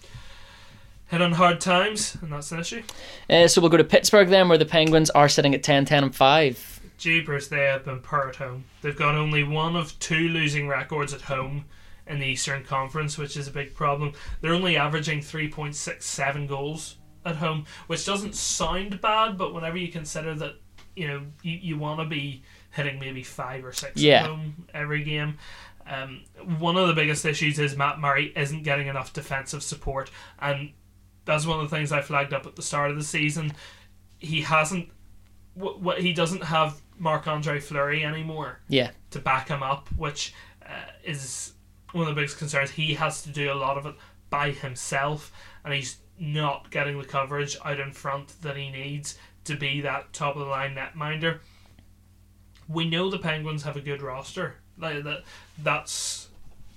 hit 1.07 1.21
on 1.21 1.31
hard 1.33 1.61
times, 1.61 2.17
and 2.21 2.31
that's 2.31 2.51
an 2.51 2.59
issue. 2.59 2.83
uh, 3.29 3.47
so 3.47 3.61
we'll 3.61 3.69
go 3.69 3.77
to 3.77 3.83
Pittsburgh 3.83 4.27
then, 4.29 4.49
where 4.49 4.57
the 4.57 4.65
Penguins 4.65 5.09
are 5.11 5.29
sitting 5.29 5.53
at 5.55 5.63
10, 5.63 5.85
10 5.85 6.03
and 6.03 6.15
five. 6.15 6.81
Jeepers, 6.97 7.47
they 7.49 7.63
have 7.65 7.85
been 7.85 7.99
poor 7.99 8.27
at 8.29 8.35
home. 8.37 8.65
They've 8.81 8.97
got 8.97 9.15
only 9.15 9.43
one 9.43 9.75
of 9.75 9.97
two 9.99 10.29
losing 10.29 10.67
records 10.67 11.13
at 11.13 11.21
home 11.21 11.65
in 12.07 12.19
the 12.19 12.25
Eastern 12.25 12.63
Conference, 12.63 13.17
which 13.17 13.37
is 13.37 13.47
a 13.47 13.51
big 13.51 13.73
problem. 13.75 14.13
They're 14.41 14.53
only 14.53 14.77
averaging 14.77 15.19
3.67 15.19 16.47
goals 16.47 16.95
at 17.25 17.35
home, 17.35 17.65
which 17.87 18.05
doesn't 18.05 18.35
sound 18.35 18.99
bad, 19.01 19.37
but 19.37 19.53
whenever 19.53 19.77
you 19.77 19.89
consider 19.89 20.33
that, 20.35 20.55
you 20.95 21.07
know, 21.07 21.21
you, 21.43 21.57
you 21.61 21.77
want 21.77 21.99
to 21.99 22.05
be 22.05 22.41
hitting 22.71 22.99
maybe 22.99 23.23
five 23.23 23.63
or 23.65 23.73
six 23.73 24.01
Yeah. 24.01 24.21
at 24.23 24.25
home 24.27 24.65
every 24.73 25.03
game. 25.03 25.37
Um, 25.87 26.23
one 26.59 26.75
of 26.75 26.87
the 26.87 26.93
biggest 26.93 27.25
issues 27.25 27.59
is 27.59 27.75
Matt 27.75 27.99
Murray 27.99 28.33
isn't 28.35 28.63
getting 28.63 28.87
enough 28.87 29.13
defensive 29.13 29.63
support, 29.63 30.11
and 30.39 30.71
that's 31.25 31.45
one 31.45 31.59
of 31.59 31.69
the 31.69 31.75
things 31.75 31.91
I 31.91 32.01
flagged 32.01 32.33
up 32.33 32.45
at 32.45 32.55
the 32.55 32.61
start 32.61 32.91
of 32.91 32.97
the 32.97 33.03
season. 33.03 33.53
He 34.17 34.41
hasn't, 34.41 34.89
what, 35.53 35.81
what 35.81 36.01
he 36.01 36.13
doesn't 36.13 36.43
have 36.43 36.81
Marc 36.97 37.27
Andre 37.27 37.59
Fleury 37.59 38.03
anymore 38.03 38.59
Yeah, 38.67 38.91
to 39.11 39.19
back 39.19 39.47
him 39.47 39.63
up, 39.63 39.87
which 39.95 40.33
uh, 40.65 40.91
is 41.03 41.53
one 41.91 42.07
of 42.07 42.15
the 42.15 42.19
biggest 42.19 42.37
concerns. 42.37 42.71
He 42.71 42.93
has 42.95 43.21
to 43.23 43.29
do 43.29 43.51
a 43.51 43.55
lot 43.55 43.77
of 43.77 43.85
it 43.85 43.95
by 44.29 44.51
himself, 44.51 45.31
and 45.63 45.73
he's 45.73 45.97
not 46.19 46.71
getting 46.71 46.97
the 46.97 47.05
coverage 47.05 47.57
out 47.63 47.79
in 47.79 47.91
front 47.93 48.41
that 48.41 48.57
he 48.57 48.69
needs 48.69 49.17
to 49.43 49.55
be 49.55 49.81
that 49.81 50.11
top 50.13 50.35
of 50.35 50.41
the 50.41 50.47
line 50.47 50.75
netminder. 50.75 51.39
We 52.67 52.89
know 52.89 53.09
the 53.09 53.19
Penguins 53.19 53.63
have 53.63 53.77
a 53.77 53.81
good 53.81 54.01
roster. 54.01 54.55
Like 54.79 55.03
that, 55.03 55.23
that's 55.61 56.27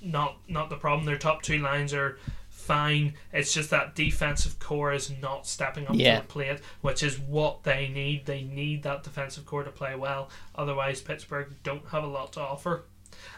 not 0.03 0.37
not 0.49 0.71
the 0.71 0.77
problem. 0.77 1.05
Their 1.07 1.19
top 1.19 1.43
two 1.43 1.59
lines 1.59 1.93
are 1.93 2.19
fine. 2.49 3.15
It's 3.33 3.53
just 3.53 3.71
that 3.71 3.95
defensive 3.95 4.59
core 4.59 4.93
is 4.93 5.11
not 5.21 5.47
stepping 5.47 5.87
up 5.87 5.95
Yeah. 5.97 6.17
to 6.17 6.23
the 6.23 6.29
plate, 6.29 6.59
which 6.83 7.03
is 7.03 7.19
what 7.19 7.65
they 7.65 7.89
need. 7.89 8.27
They 8.27 8.43
need 8.43 8.83
that 8.85 9.03
defensive 9.03 9.45
core 9.47 9.65
to 9.65 9.71
play 9.71 9.95
well. 9.97 10.31
Otherwise, 10.55 11.01
Pittsburgh 11.01 11.49
don't 11.63 11.87
have 11.89 12.05
a 12.05 12.09
lot 12.09 12.33
to 12.35 12.41
offer. 12.41 12.85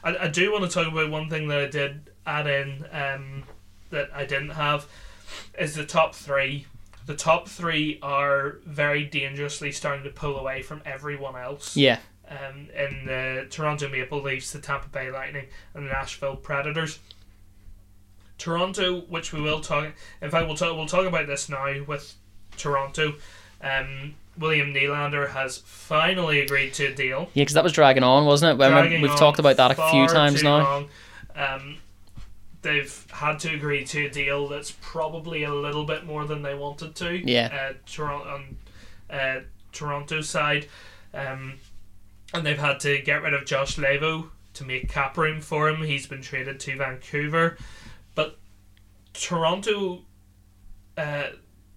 I, 0.05 0.17
I 0.17 0.29
do 0.29 0.53
want 0.53 0.65
to 0.65 0.71
talk 0.71 0.87
about 0.93 1.11
one 1.11 1.31
thing 1.31 1.49
that 1.49 1.59
I 1.61 1.67
did 1.67 2.11
add 2.27 2.47
in 2.47 2.85
um, 2.93 3.45
that 3.91 4.11
I 4.15 4.25
didn't 4.27 4.51
have 4.51 4.87
is 5.59 5.75
the 5.75 5.87
top 5.87 6.15
three. 6.15 6.67
The 7.07 7.17
top 7.17 7.49
three 7.49 7.99
are 8.03 8.59
very 8.67 9.05
dangerously 9.05 9.73
starting 9.73 10.05
to 10.05 10.11
pull 10.11 10.37
away 10.37 10.63
from 10.63 10.83
everyone 10.85 11.37
else 11.37 11.77
Yeah. 11.77 11.99
Um, 12.33 12.69
in 12.75 13.07
the 13.07 13.47
Toronto 13.51 13.89
Maple 13.89 14.23
Leafs, 14.23 14.53
the 14.53 14.61
Tampa 14.61 14.89
Bay 14.89 15.11
Lightning, 15.11 15.47
and 15.75 15.87
the 15.87 15.91
Nashville 15.91 16.37
Predators. 16.37 16.99
Toronto, 18.39 19.01
which 19.03 19.33
we 19.33 19.41
will 19.41 19.61
talk. 19.61 19.93
In 20.21 20.31
fact, 20.31 20.47
we'll 20.47 20.57
talk. 20.57 20.77
We'll 20.77 20.87
talk 20.87 21.07
about 21.07 21.27
this 21.27 21.49
now 21.49 21.85
with 21.87 22.15
Toronto. 22.57 23.15
Um, 23.61 24.15
William 24.39 24.73
Nylander 24.73 25.31
has 25.31 25.59
finally 25.59 26.41
agreed 26.41 26.75
to 26.75 26.87
a 26.87 26.95
deal. 26.95 27.29
Yeah, 27.35 27.43
because 27.43 27.55
that 27.55 27.65
was 27.65 27.73
dragging 27.73 28.03
on, 28.03 28.25
wasn't 28.25 28.55
it? 28.55 28.69
Dragging 28.69 29.03
we've 29.03 29.17
talked 29.17 29.39
about 29.39 29.57
that 29.59 29.79
a 29.79 29.91
few 29.91 30.09
times 30.09 30.43
now. 30.43 30.87
Um, 31.37 31.77
they've 32.63 33.07
had 33.13 33.39
to 33.41 33.55
agree 33.55 33.85
to 33.85 34.07
a 34.07 34.11
deal 34.11 34.49
that's 34.49 34.73
probably 34.81 35.43
a 35.43 35.53
little 35.53 35.85
bit 35.85 36.05
more 36.07 36.25
than 36.25 36.43
they 36.43 36.55
wanted 36.55 36.95
to. 36.97 37.31
Yeah. 37.31 37.71
Uh, 37.71 37.75
Toronto 37.87 38.29
on 38.29 38.57
uh, 39.11 39.41
Toronto's 39.73 40.29
side, 40.29 40.69
um, 41.13 41.55
and 42.33 42.45
they've 42.47 42.59
had 42.59 42.81
to 42.81 43.01
get 43.03 43.23
rid 43.23 43.35
of 43.35 43.45
Josh 43.47 43.77
Leivo 43.77 44.31
to 44.55 44.65
make 44.65 44.89
cap 44.89 45.17
room 45.17 45.41
for 45.41 45.69
him. 45.69 45.83
He's 45.83 46.07
been 46.07 46.23
traded 46.23 46.61
to 46.61 46.77
Vancouver, 46.77 47.57
but 48.15 48.39
Toronto, 49.15 50.03
uh, 50.97 51.25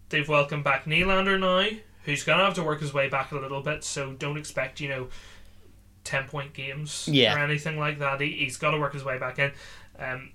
they've 0.10 0.28
welcomed 0.28 0.64
back 0.64 0.86
Nylander 0.86 1.40
now, 1.40 1.78
who's 2.04 2.24
gonna 2.24 2.44
have 2.44 2.54
to 2.56 2.64
work 2.64 2.82
his 2.82 2.94
way 2.94 3.10
back 3.10 3.32
a 3.32 3.36
little 3.38 3.62
bit. 3.62 3.84
So 3.84 4.14
don't 4.14 4.38
expect 4.38 4.80
you 4.82 4.90
know. 4.90 5.08
10 6.04 6.28
point 6.28 6.54
games 6.54 7.10
Yeah. 7.12 7.34
or 7.36 7.40
anything 7.44 7.80
like 7.80 7.98
that. 7.98 8.22
He, 8.22 8.30
he's 8.32 8.58
got 8.58 8.72
to 8.72 8.78
work 8.78 8.94
his 8.94 9.04
way 9.04 9.18
back 9.18 9.40
in. 9.40 9.52
Um, 9.98 10.34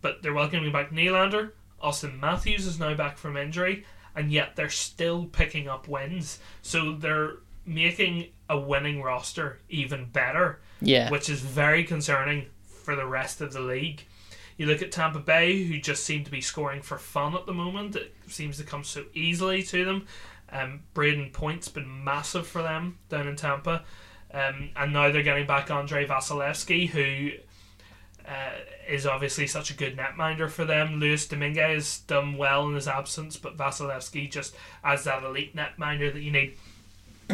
but 0.00 0.22
they're 0.22 0.32
welcoming 0.32 0.70
back 0.70 0.92
Nylander. 0.92 1.50
Auston 1.82 2.20
Matthews 2.20 2.64
is 2.64 2.78
now 2.78 2.94
back 2.94 3.18
from 3.18 3.36
injury, 3.36 3.84
and 4.14 4.30
yet 4.30 4.54
they're 4.54 4.68
still 4.68 5.24
picking 5.24 5.66
up 5.66 5.88
wins. 5.88 6.38
So 6.62 6.92
they're 6.94 7.38
making 7.66 8.28
a 8.50 8.58
winning 8.58 9.00
roster 9.00 9.60
even 9.70 10.04
better, 10.06 10.60
Yeah. 10.82 11.08
which 11.08 11.30
is 11.30 11.40
very 11.40 11.84
concerning 11.84 12.48
for 12.82 12.96
the 12.96 13.06
rest 13.06 13.40
of 13.40 13.52
the 13.52 13.60
league. 13.60 14.04
You 14.58 14.66
look 14.66 14.82
at 14.82 14.92
Tampa 14.92 15.20
Bay, 15.20 15.64
who 15.64 15.78
just 15.78 16.04
seem 16.04 16.24
to 16.24 16.30
be 16.30 16.40
scoring 16.42 16.82
for 16.82 16.98
fun 16.98 17.34
at 17.34 17.46
the 17.46 17.54
moment. 17.54 17.96
It 17.96 18.12
seems 18.26 18.58
to 18.58 18.64
come 18.64 18.84
so 18.84 19.04
easily 19.14 19.62
to 19.62 19.84
them. 19.84 20.06
Um, 20.52 20.80
Brayden 20.94 21.32
Point's 21.32 21.68
been 21.68 22.04
massive 22.04 22.46
for 22.46 22.60
them 22.60 22.98
down 23.08 23.28
in 23.28 23.36
Tampa. 23.36 23.84
Um, 24.34 24.70
and 24.76 24.92
now 24.92 25.10
they're 25.10 25.22
getting 25.22 25.46
back 25.46 25.70
Andrei 25.70 26.06
Vasilevskiy, 26.06 26.88
who 26.88 27.30
uh, 28.28 28.50
is 28.88 29.06
obviously 29.06 29.46
such 29.46 29.70
a 29.70 29.74
good 29.74 29.96
netminder 29.96 30.50
for 30.50 30.64
them. 30.64 31.00
Luis 31.00 31.26
Dominguez 31.26 32.00
done 32.00 32.36
well 32.36 32.66
in 32.68 32.74
his 32.74 32.86
absence, 32.88 33.36
but 33.36 33.56
Vasilevskiy 33.56 34.30
just 34.30 34.54
as 34.84 35.04
that 35.04 35.22
elite 35.22 35.56
netminder 35.56 36.12
that 36.12 36.20
you 36.22 36.32
need. 36.32 36.56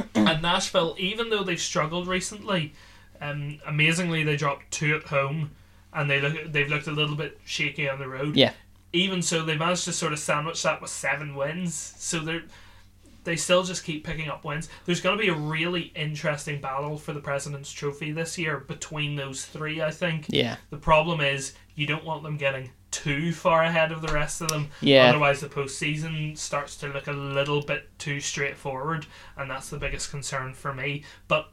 and 0.14 0.42
Nashville, 0.42 0.94
even 0.98 1.30
though 1.30 1.42
they've 1.42 1.60
struggled 1.60 2.06
recently, 2.06 2.72
um, 3.20 3.58
amazingly 3.66 4.24
they 4.24 4.36
dropped 4.36 4.70
two 4.70 4.94
at 4.96 5.04
home, 5.04 5.50
and 5.92 6.10
they 6.10 6.20
look 6.20 6.52
they've 6.52 6.68
looked 6.68 6.86
a 6.86 6.92
little 6.92 7.16
bit 7.16 7.38
shaky 7.44 7.88
on 7.88 7.98
the 7.98 8.08
road. 8.08 8.36
Yeah. 8.36 8.52
Even 8.92 9.20
so, 9.20 9.44
they 9.44 9.56
managed 9.56 9.84
to 9.84 9.92
sort 9.92 10.12
of 10.12 10.18
sandwich 10.18 10.62
that 10.62 10.80
with 10.80 10.90
seven 10.90 11.34
wins. 11.34 11.74
So 11.98 12.20
they're 12.20 12.42
they 13.26 13.36
still 13.36 13.64
just 13.64 13.84
keep 13.84 14.04
picking 14.04 14.28
up 14.28 14.44
wins. 14.44 14.70
There's 14.86 15.00
going 15.00 15.18
to 15.18 15.22
be 15.22 15.28
a 15.28 15.34
really 15.34 15.92
interesting 15.94 16.60
battle 16.60 16.96
for 16.96 17.12
the 17.12 17.20
President's 17.20 17.70
Trophy 17.72 18.12
this 18.12 18.38
year 18.38 18.60
between 18.60 19.16
those 19.16 19.44
three, 19.44 19.82
I 19.82 19.90
think. 19.90 20.26
Yeah. 20.28 20.56
The 20.70 20.78
problem 20.78 21.20
is 21.20 21.54
you 21.74 21.86
don't 21.86 22.04
want 22.04 22.22
them 22.22 22.36
getting 22.36 22.70
too 23.02 23.32
far 23.32 23.62
ahead 23.62 23.92
of 23.92 24.00
the 24.02 24.12
rest 24.12 24.40
of 24.40 24.48
them. 24.48 24.68
Yeah. 24.80 25.08
Otherwise, 25.08 25.40
the 25.40 25.48
postseason 25.48 26.36
starts 26.36 26.76
to 26.78 26.88
look 26.88 27.06
a 27.06 27.12
little 27.12 27.62
bit 27.62 27.88
too 27.98 28.20
straightforward, 28.20 29.06
and 29.36 29.50
that's 29.50 29.68
the 29.70 29.78
biggest 29.78 30.10
concern 30.10 30.54
for 30.54 30.72
me. 30.72 31.04
But 31.28 31.50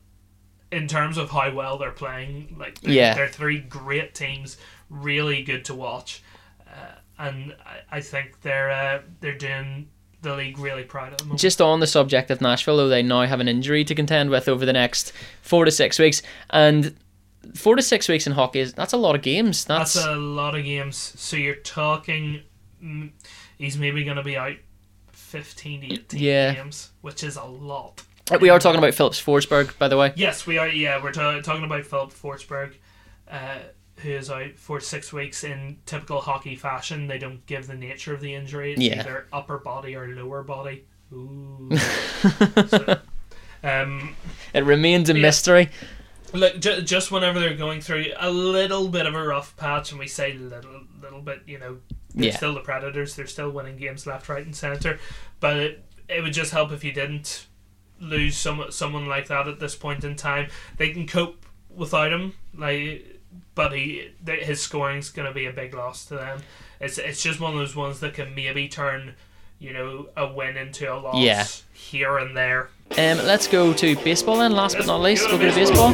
in 0.72 0.88
terms 0.88 1.18
of 1.18 1.30
how 1.30 1.54
well 1.54 1.78
they're 1.78 1.92
playing, 1.92 2.56
like 2.58 2.80
they're, 2.82 2.94
Yeah. 2.94 3.14
they're 3.14 3.28
three 3.28 3.60
great 3.60 4.14
teams, 4.16 4.58
really 4.90 5.44
good 5.44 5.66
to 5.66 5.74
watch, 5.76 6.24
uh, 6.68 6.96
and 7.20 7.56
I, 7.66 7.98
I 7.98 8.02
think 8.02 8.42
they're 8.42 8.72
uh, 8.72 9.02
they're 9.20 9.38
doing 9.38 9.90
the 10.22 10.36
league 10.36 10.58
really 10.58 10.84
proud 10.84 11.12
of 11.12 11.28
them. 11.28 11.36
Just 11.38 11.62
on 11.62 11.82
the 11.82 11.88
subject 11.88 12.32
of 12.32 12.40
Nashville, 12.40 12.78
though, 12.78 12.88
they 12.88 13.04
now 13.04 13.24
have 13.26 13.42
an 13.42 13.50
injury 13.50 13.84
to 13.84 13.94
contend 13.94 14.30
with 14.30 14.48
over 14.48 14.66
the 14.66 14.72
next 14.74 15.12
four 15.42 15.66
to 15.66 15.72
six 15.72 16.00
weeks, 16.00 16.22
and 16.50 16.96
four 17.56 17.76
to 17.76 17.82
six 17.82 18.08
weeks 18.08 18.26
in 18.28 18.34
hockey 18.34 18.60
is 18.60 18.74
that's 18.74 18.94
a 18.94 18.98
lot 18.98 19.16
of 19.16 19.22
games. 19.22 19.66
That's, 19.66 19.94
That's 19.94 20.06
a 20.08 20.16
lot 20.16 20.56
of 20.56 20.64
games. 20.64 20.98
So 21.18 21.36
you're 21.38 21.56
talking, 21.56 22.42
mm, 22.84 23.12
he's 23.58 23.78
maybe 23.78 24.04
going 24.04 24.18
to 24.18 24.24
be 24.24 24.38
out 24.38 24.56
15 25.12 25.82
to 25.82 25.94
18 25.94 26.20
Yeah. 26.20 26.54
games, 26.54 26.92
which 27.02 27.24
is 27.24 27.36
a 27.38 27.44
lot. 27.44 28.04
we 28.40 28.50
are 28.50 28.60
talking 28.60 28.78
about 28.80 28.94
Phillips 28.94 29.22
Forsberg, 29.22 29.78
by 29.78 29.88
the 29.88 29.98
way. 29.98 30.14
Yes, 30.16 30.46
we 30.48 30.58
are. 30.58 30.68
Yeah, 30.68 31.02
we're 31.04 31.12
ta- 31.12 31.42
talking 31.42 31.64
about 31.66 31.86
Filip 31.86 32.12
Forsberg, 32.12 32.74
uh, 33.30 33.58
who 33.98 34.10
is 34.12 34.30
out 34.30 34.52
for 34.58 34.80
six 34.80 35.12
weeks 35.12 35.44
in 35.44 35.78
typical 35.86 36.22
hockey 36.22 36.56
fashion. 36.56 37.08
They 37.08 37.18
don't 37.18 37.46
give 37.46 37.68
the 37.68 37.76
nature 37.76 38.14
of 38.14 38.22
the 38.22 38.34
injury. 38.34 38.74
It's 38.74 38.82
Yeah. 38.82 39.00
either 39.02 39.28
upper 39.34 39.58
body 39.58 39.96
or 39.96 40.08
lower 40.08 40.44
body. 40.44 40.86
Ooh. 41.14 41.70
So, 42.68 43.00
um, 43.64 44.16
It 44.54 44.64
remains 44.64 45.10
a 45.10 45.14
Yeah. 45.16 45.22
mystery. 45.22 45.70
Look, 46.34 46.60
ju- 46.60 46.82
just 46.82 47.12
whenever 47.12 47.40
they're 47.40 47.56
going 47.56 47.80
through 47.82 48.08
a 48.18 48.30
little 48.32 48.88
bit 48.90 49.06
of 49.06 49.14
a 49.14 49.24
rough 49.24 49.56
patch, 49.56 49.92
and 49.92 50.00
we 50.00 50.08
say 50.08 50.34
little, 50.34 50.82
little 51.02 51.22
bit, 51.22 51.44
you 51.46 51.60
know, 51.60 51.78
they're 52.16 52.28
Yeah. 52.30 52.36
still 52.38 52.54
the 52.54 52.60
Predators. 52.62 53.16
They're 53.16 53.28
still 53.28 53.52
winning 53.52 53.78
games 53.78 54.08
left, 54.08 54.30
right, 54.30 54.46
and 54.46 54.56
center. 54.56 55.00
But 55.40 55.58
it, 55.58 55.86
it 56.10 56.22
would 56.24 56.34
just 56.34 56.52
help 56.52 56.72
if 56.72 56.84
you 56.84 56.92
didn't 56.92 57.46
lose 58.00 58.36
some 58.36 58.66
someone 58.70 59.08
like 59.08 59.28
that 59.28 59.48
at 59.48 59.60
this 59.60 59.76
point 59.76 60.04
in 60.04 60.16
time. 60.16 60.50
They 60.78 60.90
can 60.90 61.08
cope 61.08 61.46
without 61.70 62.12
him, 62.12 62.34
like, 62.56 63.20
but 63.56 63.72
he 63.74 64.10
his 64.28 64.62
scoring's 64.62 65.10
going 65.10 65.28
to 65.28 65.34
be 65.34 65.46
a 65.46 65.54
big 65.54 65.74
loss 65.74 66.06
to 66.06 66.16
them. 66.16 66.42
It's 66.80 66.98
it's 66.98 67.22
just 67.24 67.40
one 67.40 67.54
of 67.54 67.60
those 67.60 67.76
ones 67.76 68.00
that 68.02 68.14
can 68.16 68.34
maybe 68.36 68.68
turn, 68.68 69.14
you 69.64 69.72
know, 69.74 70.08
a 70.18 70.28
win 70.28 70.58
into 70.58 70.92
a 70.94 70.96
loss 70.96 71.16
Yeah. 71.16 71.46
here 71.74 72.18
and 72.18 72.36
there. 72.36 72.70
Um, 72.98 73.18
let's 73.26 73.48
go 73.48 73.74
to 73.74 73.96
baseball 73.98 74.38
then. 74.38 74.52
Last 74.52 74.74
but 74.74 74.80
Let's 74.80 74.88
not 74.88 75.02
least, 75.02 75.28
we'll 75.30 75.40
go 75.40 75.50
to 75.50 75.56
baseball. 75.56 75.94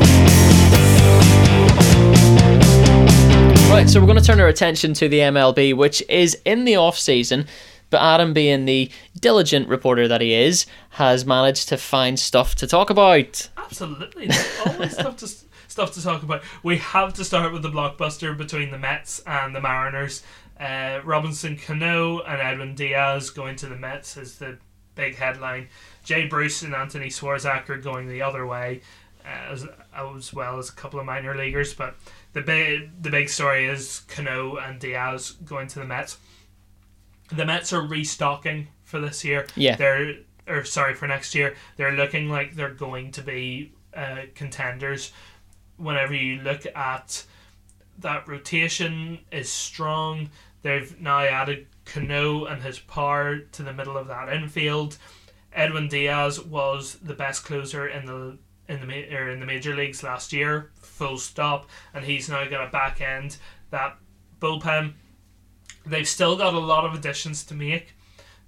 Right, 3.70 3.88
so 3.88 3.99
we're 4.01 4.07
going 4.07 4.17
to 4.17 4.24
turn 4.24 4.41
our 4.41 4.47
attention 4.47 4.93
to 4.95 5.07
the 5.07 5.20
MLB, 5.20 5.76
which 5.76 6.01
is 6.09 6.38
in 6.43 6.65
the 6.65 6.76
off 6.76 6.97
season. 6.97 7.45
But 7.91 8.01
Adam, 8.01 8.34
being 8.34 8.65
the 8.65 8.91
diligent 9.20 9.67
reporter 9.70 10.07
that 10.07 10.22
he 10.22 10.34
is, 10.34 10.65
has 10.91 11.26
managed 11.26 11.70
to 11.70 11.78
find 11.78 12.20
stuff 12.20 12.55
to 12.55 12.67
talk 12.67 12.89
about. 12.89 13.49
Absolutely, 13.57 14.28
there's 14.28 14.59
always 14.65 14.93
stuff 14.93 15.17
to 15.17 15.28
stuff 15.67 15.93
to 15.93 16.03
talk 16.03 16.24
about. 16.24 16.41
We 16.63 16.78
have 16.78 17.13
to 17.13 17.24
start 17.24 17.53
with 17.53 17.61
the 17.61 17.70
blockbuster 17.70 18.36
between 18.38 18.72
the 18.72 18.78
Mets 18.80 19.22
and 19.26 19.55
the 19.55 19.61
Mariners. 19.61 20.24
Uh, 20.60 20.99
Robinson 21.05 21.57
Cano 21.57 22.20
and 22.20 22.41
Edwin 22.41 22.76
Diaz 22.76 23.30
going 23.30 23.55
to 23.57 23.68
the 23.68 23.78
Mets 23.78 24.18
is 24.18 24.38
the 24.38 24.57
big 24.95 25.16
headline. 25.16 25.70
Jay 26.03 26.28
Bruce 26.28 26.62
and 26.62 26.76
Anthony 26.76 27.07
Swarzak 27.07 27.70
are 27.70 27.78
going 27.78 28.10
the 28.10 28.22
other 28.22 28.45
way, 28.45 28.82
uh, 29.24 29.53
as, 29.53 29.66
as 29.93 30.34
well 30.34 30.60
as 30.60 30.70
a 30.70 30.74
couple 30.74 30.99
of 30.99 31.05
minor 31.05 31.36
leaguers. 31.36 31.74
But 31.74 31.95
the 32.34 32.41
big 32.41 33.01
the 33.01 33.10
big 33.10 33.30
story 33.30 33.68
is 33.68 34.01
Cano 34.07 34.57
and 34.57 34.80
Diaz 34.80 35.32
going 35.45 35.68
to 35.68 35.80
the 35.80 35.86
Mets. 35.86 36.18
The 37.32 37.45
Mets 37.45 37.72
are 37.72 37.82
restocking 37.82 38.68
for 38.84 38.99
this 38.99 39.24
year. 39.24 39.47
Yeah. 39.55 39.76
They're 39.78 40.16
or 40.47 40.66
sorry 40.66 40.95
for 40.95 41.07
next 41.07 41.36
year. 41.36 41.55
They're 41.78 41.93
looking 41.93 42.28
like 42.30 42.55
they're 42.55 42.74
going 42.74 43.12
to 43.14 43.22
be 43.22 43.72
uh, 43.95 44.24
contenders. 44.36 45.12
Whenever 45.78 46.14
you 46.14 46.41
look 46.41 46.66
at 46.66 47.24
that 47.99 48.28
rotation 48.28 49.20
is 49.32 49.49
strong. 49.49 50.30
They've 50.62 50.99
now 50.99 51.20
added 51.20 51.68
Cano 51.86 52.45
and 52.45 52.62
his 52.62 52.80
power 52.80 53.39
to 53.39 53.64
the 53.64 53.74
middle 53.74 53.97
of 53.97 54.07
that 54.07 54.32
infield. 54.32 54.97
Edwin 55.53 55.88
Diaz 55.88 56.39
was 56.39 56.95
the 56.95 57.14
best 57.14 57.45
closer 57.45 57.88
in 57.88 58.05
the 58.05 58.38
in 58.68 58.88
the 58.88 59.16
or 59.16 59.26
er, 59.26 59.30
in 59.32 59.39
the 59.39 59.47
major 59.47 59.76
leagues 59.76 60.03
last 60.03 60.32
year, 60.32 60.70
full 60.82 61.18
stop, 61.18 61.68
and 61.93 62.05
he's 62.05 62.30
now 62.30 62.47
going 62.47 62.64
to 62.66 62.72
back 62.72 63.01
end 63.01 63.38
that 63.72 63.97
bullpen. 64.39 64.93
They've 65.86 66.07
still 66.07 66.38
got 66.38 66.53
a 66.53 66.60
lot 66.60 66.86
of 66.86 66.93
additions 66.93 67.43
to 67.45 67.55
make. 67.55 67.95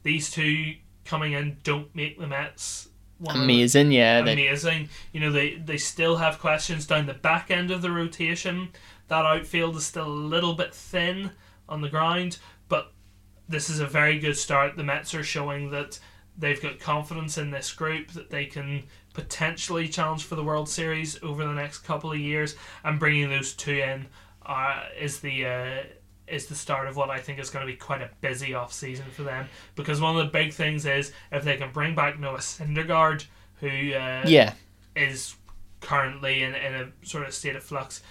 These 0.03 0.30
two 0.30 0.76
coming 1.05 1.34
in 1.34 1.57
don't 1.64 1.93
make 1.95 2.20
the 2.20 2.28
Mets 2.28 2.89
one 3.18 3.36
of 3.36 3.39
the- 3.41 3.45
Amazing, 3.45 3.91
yeah. 3.91 4.22
They, 4.22 4.34
amazing. 4.34 4.89
You 5.12 5.22
know, 5.22 5.32
they, 5.32 5.55
they 5.55 5.78
still 5.78 6.18
have 6.18 6.39
questions 6.39 6.86
down 6.88 7.05
the 7.05 7.14
back 7.14 7.51
end 7.51 7.72
of 7.72 7.82
the 7.82 7.91
rotation. 7.91 8.70
That 9.07 9.26
outfield 9.26 9.76
is 9.76 9.86
still 9.86 10.07
a 10.07 10.09
little 10.09 10.53
bit 10.53 10.74
thin 10.74 11.32
on 11.72 11.82
the 11.82 11.89
ground, 11.89 12.38
but 12.69 12.91
this 13.49 13.69
is 13.69 13.80
a 13.80 13.88
very 13.88 14.19
good 14.19 14.38
start. 14.38 14.76
The 14.78 14.84
Mets 14.84 15.15
are 15.15 15.24
showing 15.24 15.72
that 15.72 15.99
they've 16.38 16.61
got 16.61 16.80
confidence 16.80 17.38
in 17.38 17.51
this 17.51 17.74
group 17.74 18.11
that 18.11 18.30
they 18.30 18.45
can 18.45 18.84
potentially 19.13 19.88
challenge 19.88 20.24
for 20.24 20.36
the 20.36 20.43
World 20.43 20.69
Series 20.69 21.22
over 21.24 21.43
the 21.43 21.53
next 21.53 21.80
couple 21.80 22.11
of 22.11 22.19
years, 22.19 22.55
and 22.84 22.99
bringing 22.99 23.30
those 23.30 23.53
two 23.53 23.74
in 23.80 24.07
uh, 24.45 24.84
is 24.99 25.19
the 25.19 25.45
uh, 25.45 25.84
is 26.28 26.45
the 26.45 26.55
start 26.55 26.88
of 26.88 26.95
what 26.95 27.09
I 27.09 27.19
think 27.19 27.39
is 27.39 27.49
going 27.49 27.65
to 27.65 27.72
be 27.72 27.78
quite 27.78 28.01
a 28.01 28.09
busy 28.22 28.53
off 28.53 28.72
season 28.72 29.05
for 29.11 29.24
them. 29.24 29.47
Because 29.76 29.99
one 29.99 30.15
of 30.17 30.26
the 30.26 30.32
big 30.32 30.53
things 30.53 30.86
is 30.86 31.11
if 31.32 31.43
they 31.43 31.57
can 31.57 31.72
bring 31.72 31.93
back 31.95 32.19
Noah 32.19 32.38
Syndergaard, 32.38 33.26
who 33.59 33.67
uh, 33.67 34.24
Yeah. 34.26 34.53
is 34.95 35.36
currently 35.82 36.43
in, 36.43 36.55
in 36.55 36.74
a 36.76 37.05
sort 37.05 37.28
of 37.28 37.34
state 37.34 37.55
of 37.57 37.63
flux, 37.63 38.01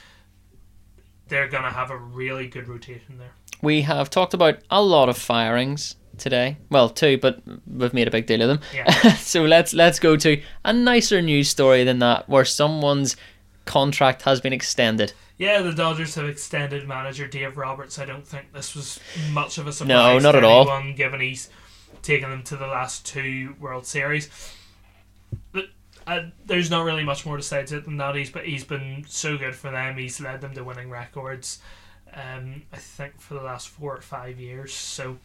they're 1.30 1.48
going 1.48 1.62
to 1.62 1.70
have 1.70 1.90
a 1.90 1.96
really 1.96 2.46
good 2.46 2.68
rotation 2.68 3.16
there. 3.18 3.32
We 3.62 3.82
have 3.82 4.10
talked 4.10 4.34
about 4.34 4.58
a 4.70 4.82
lot 4.82 5.08
of 5.08 5.16
firings 5.16 5.96
today. 6.18 6.58
Well, 6.70 6.90
two, 6.90 7.18
but 7.18 7.40
we've 7.66 7.94
made 7.94 8.08
a 8.08 8.10
big 8.10 8.26
deal 8.26 8.42
of 8.42 8.48
them. 8.48 8.60
Yeah. 8.74 8.90
so 9.16 9.44
let's 9.44 9.72
let's 9.72 9.98
go 9.98 10.16
to 10.16 10.40
a 10.64 10.72
nicer 10.72 11.22
news 11.22 11.48
story 11.48 11.84
than 11.84 11.98
that, 12.00 12.28
where 12.28 12.44
someone's 12.44 13.16
contract 13.64 14.22
has 14.22 14.40
been 14.40 14.52
extended. 14.52 15.12
Yeah, 15.38 15.62
the 15.62 15.72
Dodgers 15.72 16.14
have 16.16 16.28
extended 16.28 16.86
manager 16.86 17.26
Dave 17.26 17.56
Roberts. 17.56 17.98
I 17.98 18.04
don't 18.04 18.26
think 18.26 18.52
this 18.52 18.74
was 18.74 19.00
much 19.32 19.56
of 19.56 19.66
a 19.66 19.72
surprise. 19.72 19.88
No, 19.88 20.18
not 20.18 20.36
at 20.36 20.44
all. 20.44 20.66
Given 20.92 21.20
he's 21.20 21.48
taken 22.02 22.30
them 22.30 22.42
to 22.44 22.56
the 22.56 22.66
last 22.66 23.06
two 23.06 23.54
World 23.58 23.86
Series. 23.86 24.28
But, 25.52 25.66
uh, 26.06 26.22
there's 26.46 26.70
not 26.70 26.84
really 26.84 27.04
much 27.04 27.24
more 27.26 27.36
to 27.36 27.42
say 27.42 27.64
to 27.66 27.76
it 27.78 27.84
than 27.84 27.96
that. 27.98 28.14
He's 28.14 28.30
but 28.30 28.44
he's 28.46 28.64
been 28.64 29.04
so 29.08 29.36
good 29.36 29.54
for 29.54 29.70
them. 29.70 29.96
He's 29.96 30.20
led 30.20 30.40
them 30.40 30.54
to 30.54 30.64
winning 30.64 30.90
records. 30.90 31.60
Um, 32.12 32.62
I 32.72 32.76
think 32.76 33.20
for 33.20 33.34
the 33.34 33.42
last 33.42 33.68
four 33.68 33.96
or 33.96 34.00
five 34.00 34.40
years. 34.40 34.72
So 34.74 35.18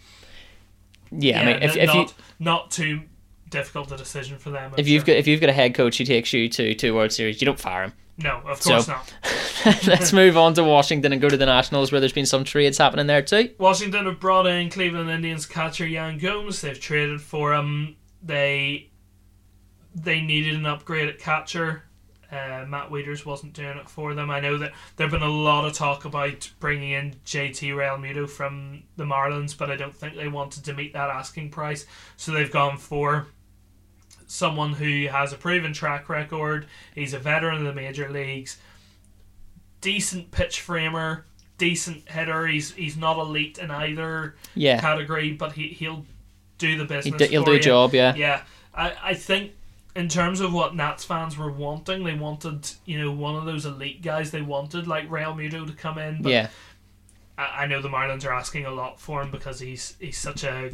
Yeah, 1.11 1.41
I 1.41 1.45
mean, 1.45 1.63
if, 1.63 1.75
if 1.75 1.93
you 1.93 1.99
not 2.01 2.13
not 2.39 2.71
too 2.71 3.01
difficult 3.49 3.91
a 3.91 3.97
decision 3.97 4.37
for 4.37 4.49
them. 4.51 4.71
I'm 4.73 4.79
if 4.79 4.87
you've 4.87 5.01
sure. 5.01 5.15
got 5.15 5.19
if 5.19 5.27
you've 5.27 5.41
got 5.41 5.49
a 5.49 5.53
head 5.53 5.73
coach 5.75 5.97
who 5.97 6.05
takes 6.05 6.31
you 6.33 6.47
to 6.49 6.73
two 6.75 6.93
World 6.93 7.11
Series, 7.11 7.41
you 7.41 7.45
don't 7.45 7.59
fire 7.59 7.83
him. 7.85 7.93
no, 8.17 8.41
of 8.45 8.61
So- 8.61 8.71
course 8.71 8.87
not. 8.87 9.13
let's 9.87 10.13
move 10.13 10.37
on 10.37 10.53
to 10.53 10.63
Washington 10.63 11.11
and 11.11 11.19
go 11.21 11.27
to 11.27 11.37
the 11.37 11.45
Nationals, 11.47 11.91
where 11.91 11.99
there's 11.99 12.13
been 12.13 12.25
some 12.27 12.43
trades 12.43 12.77
happening 12.77 13.07
there 13.07 13.23
too. 13.23 13.49
Washington 13.57 14.05
have 14.05 14.19
brought 14.19 14.45
in 14.45 14.69
Cleveland 14.69 15.09
Indians 15.09 15.45
catcher 15.47 15.87
Yan 15.87 16.19
Gomes. 16.19 16.61
They've 16.61 16.79
traded 16.79 17.19
for 17.21 17.55
him. 17.55 17.95
They 18.21 18.89
they 19.95 20.21
needed 20.21 20.55
an 20.55 20.65
upgrade 20.65 21.07
at 21.09 21.19
catcher. 21.19 21.83
Uh, 22.31 22.65
Matt 22.67 22.89
Wieters 22.89 23.23
wasn't 23.25 23.53
doing 23.53 23.77
it 23.77 23.87
for 23.87 24.13
them. 24.13 24.29
I 24.29 24.39
know 24.39 24.57
that 24.57 24.73
there've 24.97 25.11
been 25.11 25.21
a 25.21 25.29
lot 25.29 25.63
of 25.65 25.73
talk 25.73 26.05
about 26.05 26.51
bringing 26.59 26.91
in 26.91 27.15
JT 27.25 27.69
Realmuto 27.71 28.27
from 28.29 28.83
the 28.97 29.05
Marlins, 29.05 29.57
but 29.57 29.69
I 29.71 29.75
don't 29.75 29.95
think 29.95 30.15
they 30.15 30.27
wanted 30.27 30.65
to 30.65 30.73
meet 30.73 30.91
that 30.93 31.09
asking 31.09 31.51
price, 31.51 31.85
so 32.17 32.31
they've 32.31 32.51
gone 32.51 32.77
for 32.77 33.27
someone 34.27 34.73
who 34.73 35.07
has 35.07 35.31
a 35.33 35.37
proven 35.37 35.71
track 35.71 36.09
record. 36.09 36.65
He's 36.95 37.13
a 37.13 37.19
veteran 37.19 37.59
of 37.59 37.63
the 37.63 37.73
major 37.73 38.09
leagues, 38.09 38.57
decent 39.81 40.31
pitch 40.31 40.61
framer, 40.61 41.25
decent 41.57 42.09
hitter. 42.09 42.47
He's 42.47 42.73
he's 42.73 42.97
not 42.97 43.17
elite 43.17 43.57
in 43.59 43.71
either 43.71 44.35
Yeah, 44.55 44.81
category, 44.81 45.31
but 45.33 45.53
he 45.53 45.67
he'll 45.69 46.05
do 46.57 46.75
the 46.77 46.83
he 47.01 47.11
business. 47.11 47.29
he'll 47.29 47.43
for 47.43 47.51
do 47.51 47.57
a 47.57 47.59
job. 47.59 47.93
Yeah, 47.93 48.15
Yeah, 48.15 48.41
I 48.73 48.93
I 49.03 49.13
think 49.13 49.51
in 49.95 50.09
terms 50.09 50.41
of 50.41 50.53
what 50.53 50.75
Nats 50.75 51.05
fans 51.05 51.37
were 51.37 51.51
wanting, 51.51 52.03
they 52.03 52.15
wanted 52.15 52.69
you 52.85 52.99
know 52.99 53.11
one 53.11 53.35
of 53.35 53.45
those 53.45 53.65
elite 53.65 54.01
guys. 54.01 54.31
They 54.31 54.41
wanted 54.41 54.87
like 54.87 55.09
Realmuto 55.09 55.65
to 55.65 55.73
come 55.73 55.97
in. 55.97 56.21
But 56.21 56.31
yeah. 56.31 56.49
I, 57.37 57.63
I 57.63 57.65
know 57.67 57.81
the 57.81 57.89
Marlins 57.89 58.25
are 58.25 58.33
asking 58.33 58.65
a 58.65 58.71
lot 58.71 58.99
for 58.99 59.21
him 59.21 59.31
because 59.31 59.59
he's 59.59 59.95
he's 59.99 60.17
such 60.17 60.43
a 60.43 60.71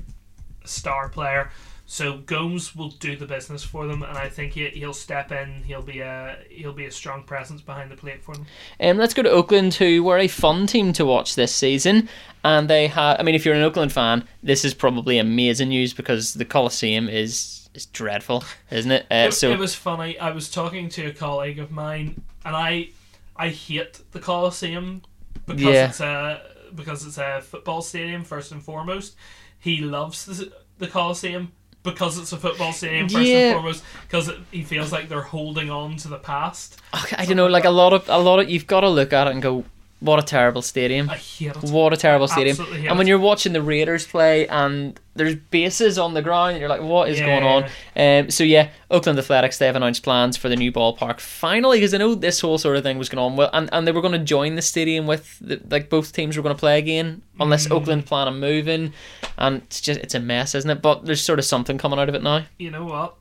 star 0.66 1.10
player. 1.10 1.52
So 1.86 2.20
Gomes 2.20 2.74
will 2.74 2.92
do 2.92 3.18
the 3.18 3.26
business 3.26 3.64
for 3.66 3.86
them, 3.86 4.02
and 4.02 4.18
I 4.18 4.30
think 4.30 4.54
he, 4.54 4.70
he'll 4.70 4.94
step 4.94 5.34
in. 5.34 5.62
He'll 5.64 5.82
be 5.82 6.00
a 6.00 6.38
he'll 6.50 6.74
be 6.74 6.86
a 6.86 6.92
strong 6.92 7.24
presence 7.24 7.62
behind 7.62 7.92
the 7.92 7.98
plate 7.98 8.24
for 8.24 8.34
them. 8.34 8.46
Um, 8.80 8.98
let's 8.98 9.14
go 9.14 9.22
to 9.22 9.30
Oakland, 9.30 9.74
who 9.74 10.02
were 10.02 10.18
a 10.18 10.30
fun 10.30 10.68
team 10.68 10.94
to 10.94 11.06
watch 11.06 11.36
this 11.36 11.54
season. 11.54 12.08
And 12.44 12.70
they 12.70 12.88
have, 12.88 13.20
I 13.20 13.24
mean, 13.24 13.36
if 13.36 13.46
you're 13.46 13.56
an 13.56 13.62
Oakland 13.62 13.92
fan, 13.92 14.24
this 14.42 14.64
is 14.66 14.74
probably 14.74 15.20
amazing 15.20 15.70
news 15.70 15.94
because 15.94 16.34
the 16.34 16.46
Coliseum 16.46 17.10
is 17.10 17.61
is 17.74 17.86
dreadful, 17.88 18.44
isn't 18.70 18.92
it? 18.92 19.04
Uh, 19.12 19.28
it, 19.30 19.34
so 19.34 19.52
it 19.52 19.60
was 19.60 19.76
funny. 19.76 20.18
I 20.20 20.32
was 20.32 20.50
talking 20.50 20.90
to 20.90 21.06
a 21.08 21.12
colleague 21.14 21.60
of 21.60 21.72
mine, 21.72 22.22
and 22.46 22.56
I 22.56 22.90
I 23.36 23.50
hate 23.50 24.02
the 24.12 24.20
Coliseum 24.20 25.02
because 25.46 25.62
Yeah. 25.64 25.90
it's 25.90 26.00
a 26.00 26.42
because 26.76 27.06
it's 27.06 27.18
a 27.18 27.42
football 27.42 27.82
stadium 27.82 28.24
first 28.24 28.52
and 28.52 28.62
foremost. 28.64 29.16
He 29.60 29.78
loves 29.82 30.26
the, 30.26 30.52
the 30.80 30.88
Coliseum 30.88 31.52
because 31.84 32.18
it's 32.18 32.32
a 32.32 32.38
football 32.38 32.72
stadium 32.74 33.10
first 33.10 33.26
Yeah. 33.28 33.38
and 33.38 33.54
foremost 33.56 33.84
because 34.08 34.32
he 34.52 34.64
feels 34.64 34.92
like 34.92 35.10
they're 35.10 35.22
holding 35.22 35.70
on 35.72 35.96
to 35.98 36.08
the 36.08 36.18
past. 36.18 36.80
Okay, 37.04 37.16
I 37.18 37.26
don't 37.26 37.38
know, 37.38 37.48
like 37.48 37.66
a 37.66 37.70
lot 37.72 37.94
of 37.94 38.08
a 38.10 38.18
lot 38.20 38.40
of 38.40 38.50
you've 38.50 38.68
got 38.68 38.82
to 38.82 38.90
look 38.90 39.12
at 39.14 39.28
it 39.28 39.32
and 39.32 39.42
go, 39.42 39.66
what 40.00 40.20
a 40.20 40.24
terrible 40.24 40.62
stadium. 40.62 41.10
I 41.10 41.16
hate 41.18 41.56
it. 41.56 41.64
What 41.72 41.94
a 41.94 41.98
terrible 41.98 42.28
stadium. 42.28 42.58
And 42.88 42.98
when 42.98 43.08
it. 43.08 43.10
you're 43.10 43.20
watching 43.20 43.54
the 43.54 43.62
Raiders 43.62 44.06
play 44.06 44.48
and 44.48 45.00
there's 45.14 45.36
bases 45.36 45.98
on 46.00 46.14
the 46.14 46.22
ground, 46.22 46.58
you're 46.58 46.70
like, 46.70 46.82
what 46.82 47.10
is 47.10 47.20
Yeah. 47.20 47.26
going 47.26 47.44
on? 47.44 47.64
Um, 47.98 48.32
so 48.32 48.44
yeah, 48.46 48.70
Oakland 48.90 49.20
Athletics 49.20 49.58
they 49.58 49.66
have 49.66 49.76
announced 49.76 50.04
plans 50.04 50.38
for 50.38 50.48
the 50.48 50.56
new 50.56 50.72
ballpark 50.72 51.20
finally 51.20 51.78
because 51.80 51.94
I 51.94 51.98
know 51.98 52.16
this 52.16 52.40
whole 52.40 52.58
sort 52.58 52.78
of 52.78 52.84
thing 52.84 52.98
was 52.98 53.10
going 53.10 53.24
on 53.24 53.36
well, 53.36 53.50
and, 53.52 53.68
and 53.74 53.86
they 53.86 53.92
were 53.92 54.02
going 54.02 54.14
to 54.14 54.20
join 54.24 54.56
the 54.56 54.62
stadium 54.62 55.08
with 55.08 55.38
the, 55.40 55.62
like 55.70 55.90
both 55.90 56.14
teams 56.14 56.38
were 56.38 56.44
going 56.44 56.56
to 56.56 56.60
play 56.60 56.80
again 56.80 57.22
unless 57.40 57.68
Mm. 57.68 57.72
Oakland 57.72 58.06
plan 58.06 58.28
on 58.30 58.40
moving, 58.40 58.94
and 59.38 59.64
it's 59.64 59.82
just 59.82 60.00
it's 60.00 60.16
a 60.16 60.20
mess, 60.20 60.56
isn't 60.56 60.70
it? 60.70 60.82
But 60.82 61.06
there's 61.06 61.22
sort 61.22 61.40
of 61.40 61.46
something 61.46 61.78
coming 61.78 62.00
out 62.00 62.08
of 62.08 62.16
it 62.16 62.24
now. 62.24 62.46
You 62.58 62.72
know 62.72 62.86
what? 62.86 63.16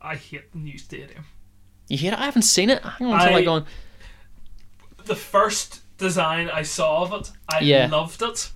I 0.00 0.14
hate 0.16 0.50
the 0.52 0.58
new 0.58 0.78
stadium. 0.78 1.24
You 1.88 1.98
hear 1.98 2.12
it? 2.14 2.18
I 2.18 2.24
haven't 2.24 2.42
seen 2.42 2.70
it. 2.70 2.82
Hang 2.82 3.08
on, 3.08 3.14
until 3.14 3.28
I- 3.28 3.32
like 3.34 3.44
going. 3.44 3.64
the 5.04 5.14
first 5.16 5.82
design 5.98 6.48
I 6.50 6.62
saw 6.62 7.02
of 7.02 7.12
it, 7.12 7.30
I 7.48 7.60
Yeah. 7.60 7.88
loved 7.90 8.22
it, 8.22 8.50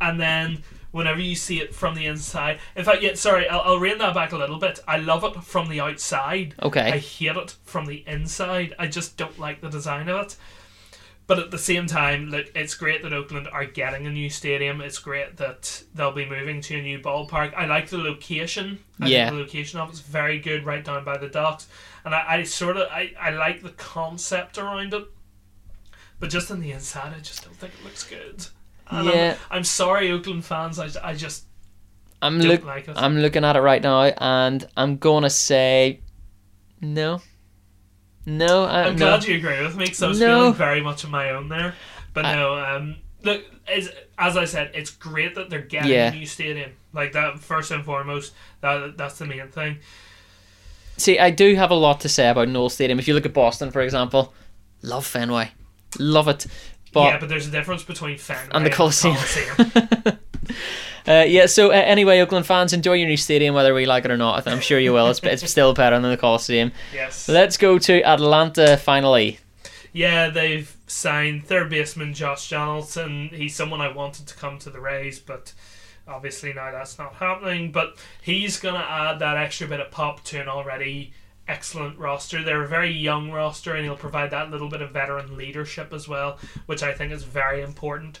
and 0.00 0.20
then 0.20 0.62
whenever 0.90 1.20
you 1.20 1.34
see 1.34 1.60
it 1.60 1.74
from 1.74 1.94
the 1.94 2.06
inside, 2.06 2.58
in 2.76 2.84
fact, 2.84 3.02
yeah, 3.02 3.14
sorry, 3.14 3.48
I'll, 3.48 3.60
I'll 3.60 3.78
rein 3.78 3.98
that 3.98 4.14
back 4.14 4.32
a 4.32 4.38
little 4.38 4.58
bit. 4.58 4.80
I 4.88 4.98
love 4.98 5.24
it 5.24 5.42
from 5.42 5.68
the 5.68 5.80
outside. 5.80 6.54
Okay. 6.62 6.80
I 6.92 6.98
hate 6.98 7.36
it 7.36 7.56
from 7.64 7.86
the 7.86 8.04
inside. 8.06 8.74
I 8.78 8.86
just 8.86 9.16
don't 9.16 9.38
like 9.38 9.60
the 9.60 9.68
design 9.68 10.08
of 10.08 10.26
it. 10.26 10.36
But 11.26 11.38
at 11.38 11.50
the 11.50 11.58
same 11.58 11.86
time, 11.86 12.30
look, 12.30 12.46
it's 12.54 12.74
great 12.74 13.02
that 13.02 13.12
Oakland 13.12 13.48
are 13.52 13.66
getting 13.66 14.06
a 14.06 14.10
new 14.10 14.30
stadium. 14.30 14.80
It's 14.80 14.98
great 14.98 15.36
that 15.36 15.82
they'll 15.94 16.10
be 16.10 16.24
moving 16.24 16.62
to 16.62 16.78
a 16.78 16.82
new 16.82 16.98
ballpark. 17.00 17.52
I 17.54 17.66
like 17.66 17.90
the 17.90 17.98
location. 17.98 18.78
I 18.98 19.08
Yeah. 19.08 19.28
the 19.30 19.36
location 19.36 19.78
of 19.78 19.90
it's 19.90 20.00
very 20.00 20.38
good, 20.38 20.64
right 20.64 20.82
down 20.82 21.04
by 21.04 21.18
the 21.18 21.28
docks. 21.28 21.68
And 22.06 22.14
I, 22.14 22.24
I 22.38 22.42
sort 22.44 22.78
of 22.78 22.88
I, 22.90 23.12
I 23.20 23.28
like 23.28 23.62
the 23.62 23.72
concept 23.72 24.56
around 24.56 24.94
it. 24.94 25.04
But 26.18 26.30
just 26.30 26.50
on 26.50 26.60
the 26.60 26.72
inside, 26.72 27.12
I 27.14 27.20
just 27.20 27.44
don't 27.44 27.54
think 27.56 27.74
it 27.78 27.84
looks 27.84 28.04
good. 28.04 28.46
And 28.90 29.06
Yeah. 29.08 29.36
I'm, 29.50 29.58
I'm 29.58 29.64
sorry, 29.64 30.10
Oakland 30.10 30.44
fans. 30.44 30.78
I, 30.78 30.88
I 31.02 31.14
just 31.14 31.44
I'm 32.22 32.38
don't 32.38 32.48
look. 32.48 32.64
like. 32.64 32.88
I'm 32.96 33.18
looking 33.18 33.44
at 33.44 33.56
it 33.56 33.60
right 33.60 33.82
now, 33.82 34.02
and 34.02 34.66
I'm 34.76 34.96
gonna 34.96 35.30
say 35.30 36.00
no. 36.80 37.20
No, 38.26 38.64
I, 38.64 38.82
I'm 38.84 38.96
no. 38.96 39.06
glad 39.06 39.24
you 39.26 39.36
agree 39.36 39.62
with 39.62 39.76
me 39.76 39.84
because 39.84 40.02
I 40.02 40.08
was 40.08 40.20
No. 40.20 40.26
feeling 40.40 40.54
very 40.54 40.80
much 40.82 41.04
on 41.04 41.10
my 41.10 41.30
own 41.30 41.48
there. 41.48 41.74
But 42.12 42.26
I- 42.26 42.34
no, 42.36 42.54
um, 42.58 42.96
look, 43.22 43.42
as, 43.66 43.90
as 44.18 44.36
I 44.36 44.44
said, 44.44 44.72
it's 44.74 44.90
great 44.90 45.34
that 45.36 45.48
they're 45.48 45.62
getting 45.62 45.90
Yeah. 45.92 46.12
a 46.12 46.14
new 46.14 46.26
stadium. 46.26 46.72
Like 46.92 47.12
that, 47.12 47.38
first 47.40 47.70
and 47.70 47.84
foremost, 47.84 48.32
that 48.60 48.96
that's 48.98 49.18
the 49.18 49.26
main 49.26 49.48
thing. 49.48 49.78
See, 50.96 51.18
I 51.18 51.30
do 51.30 51.54
have 51.54 51.70
a 51.70 51.74
lot 51.76 52.00
to 52.00 52.08
say 52.08 52.28
about 52.28 52.48
Noel 52.48 52.68
Stadium. 52.70 52.98
If 52.98 53.06
you 53.06 53.14
look 53.14 53.26
at 53.26 53.32
Boston, 53.32 53.70
for 53.70 53.80
example, 53.82 54.34
love 54.82 55.06
Fenway, 55.06 55.52
love 55.98 56.26
it, 56.28 56.46
but 56.92 57.04
yeah, 57.04 57.18
but 57.18 57.28
there's 57.28 57.46
a 57.46 57.50
difference 57.50 57.82
between 57.82 58.18
Fenway 58.18 58.50
And 58.52 58.66
the 58.66 58.70
Coliseum. 58.70 59.14
Coliseum. 59.16 59.70
uh, 61.06 61.24
yeah. 61.26 61.46
So 61.46 61.70
uh, 61.70 61.74
anyway, 61.74 62.20
Oakland 62.20 62.46
fans, 62.46 62.72
enjoy 62.72 62.94
your 62.94 63.08
new 63.08 63.16
stadium, 63.16 63.54
whether 63.54 63.74
we 63.74 63.86
like 63.86 64.04
it 64.04 64.10
or 64.10 64.16
not. 64.16 64.46
I'm 64.46 64.60
sure 64.60 64.78
you 64.78 64.92
will. 64.92 65.08
It's, 65.08 65.20
it's 65.22 65.50
still 65.50 65.74
better 65.74 65.98
than 65.98 66.10
the 66.10 66.16
Coliseum. 66.16 66.72
yes. 66.92 67.28
Let's 67.28 67.56
go 67.56 67.78
to 67.78 68.02
Atlanta 68.02 68.76
finally. 68.76 69.38
Yeah, 69.92 70.28
they've 70.30 70.74
signed 70.86 71.46
third 71.46 71.70
baseman 71.70 72.14
Josh 72.14 72.50
Donaldson. 72.50 73.30
He's 73.32 73.54
someone 73.54 73.80
I 73.80 73.92
wanted 73.92 74.26
to 74.28 74.34
come 74.34 74.58
to 74.60 74.70
the 74.70 74.80
Rays, 74.80 75.18
but 75.18 75.52
obviously 76.06 76.52
now 76.52 76.70
that's 76.70 76.98
not 76.98 77.14
happening. 77.14 77.72
But 77.72 77.96
he's 78.22 78.58
going 78.60 78.74
to 78.74 78.90
add 78.90 79.18
that 79.20 79.36
extra 79.36 79.66
bit 79.66 79.80
of 79.80 79.90
pop 79.90 80.24
to 80.24 80.40
an 80.40 80.48
already 80.48 81.12
excellent 81.48 81.98
roster. 81.98 82.42
They're 82.42 82.62
a 82.62 82.68
very 82.68 82.90
young 82.90 83.30
roster, 83.30 83.74
and 83.74 83.84
he'll 83.84 83.96
provide 83.96 84.30
that 84.30 84.50
little 84.50 84.68
bit 84.68 84.82
of 84.82 84.90
veteran 84.90 85.36
leadership 85.36 85.92
as 85.92 86.06
well, 86.06 86.38
which 86.66 86.82
I 86.82 86.92
think 86.92 87.12
is 87.12 87.24
very 87.24 87.62
important. 87.62 88.20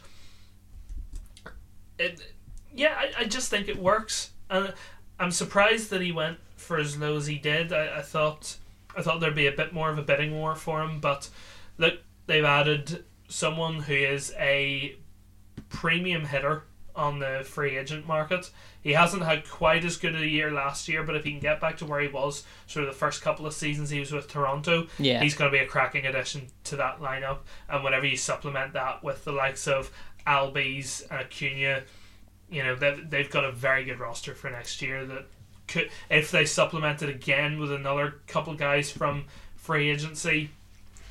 It, 1.98 2.32
yeah, 2.74 2.94
I, 2.98 3.22
I 3.22 3.24
just 3.24 3.50
think 3.50 3.68
it 3.68 3.78
works, 3.78 4.30
and 4.48 4.72
I'm 5.20 5.30
surprised 5.30 5.90
that 5.90 6.00
he 6.00 6.12
went 6.12 6.38
for 6.56 6.78
as 6.78 6.96
low 6.96 7.16
as 7.16 7.26
he 7.26 7.38
did. 7.38 7.72
I, 7.72 7.98
I 7.98 8.02
thought 8.02 8.56
I 8.96 9.02
thought 9.02 9.20
there'd 9.20 9.34
be 9.34 9.46
a 9.46 9.52
bit 9.52 9.72
more 9.72 9.90
of 9.90 9.98
a 9.98 10.02
bidding 10.02 10.32
war 10.32 10.54
for 10.54 10.82
him, 10.82 11.00
but 11.00 11.28
look, 11.76 11.98
they've 12.26 12.44
added 12.44 13.04
someone 13.28 13.80
who 13.80 13.94
is 13.94 14.34
a 14.38 14.96
premium 15.68 16.24
hitter 16.24 16.64
on 16.98 17.20
the 17.20 17.42
free 17.44 17.78
agent 17.78 18.06
market. 18.06 18.50
He 18.82 18.92
hasn't 18.92 19.22
had 19.22 19.48
quite 19.48 19.84
as 19.84 19.96
good 19.96 20.14
a 20.14 20.26
year 20.26 20.50
last 20.50 20.88
year, 20.88 21.02
but 21.02 21.14
if 21.16 21.24
he 21.24 21.30
can 21.30 21.40
get 21.40 21.60
back 21.60 21.76
to 21.78 21.86
where 21.86 22.00
he 22.00 22.08
was 22.08 22.44
sort 22.66 22.84
of 22.86 22.92
the 22.92 22.98
first 22.98 23.22
couple 23.22 23.46
of 23.46 23.54
seasons 23.54 23.90
he 23.90 24.00
was 24.00 24.12
with 24.12 24.28
Toronto, 24.28 24.86
Yeah. 24.98 25.22
he's 25.22 25.34
going 25.34 25.50
to 25.50 25.56
be 25.56 25.62
a 25.62 25.66
cracking 25.66 26.04
addition 26.06 26.48
to 26.64 26.76
that 26.76 27.00
lineup. 27.00 27.38
And 27.68 27.84
whenever 27.84 28.06
you 28.06 28.16
supplement 28.16 28.72
that 28.74 29.02
with 29.04 29.24
the 29.24 29.32
likes 29.32 29.66
of 29.68 29.90
Albies 30.26 31.02
and 31.10 31.20
Acuna, 31.20 31.82
you 32.50 32.62
know 32.62 32.74
they've, 32.74 33.08
they've 33.08 33.30
got 33.30 33.44
a 33.44 33.52
very 33.52 33.84
good 33.84 33.98
roster 34.00 34.34
for 34.34 34.50
next 34.50 34.80
year. 34.82 35.04
That 35.04 35.26
could, 35.66 35.90
if 36.10 36.30
they 36.30 36.44
supplement 36.44 37.02
it 37.02 37.08
again 37.08 37.58
with 37.58 37.72
another 37.72 38.20
couple 38.26 38.54
guys 38.54 38.90
from 38.90 39.26
free 39.56 39.90
agency, 39.90 40.50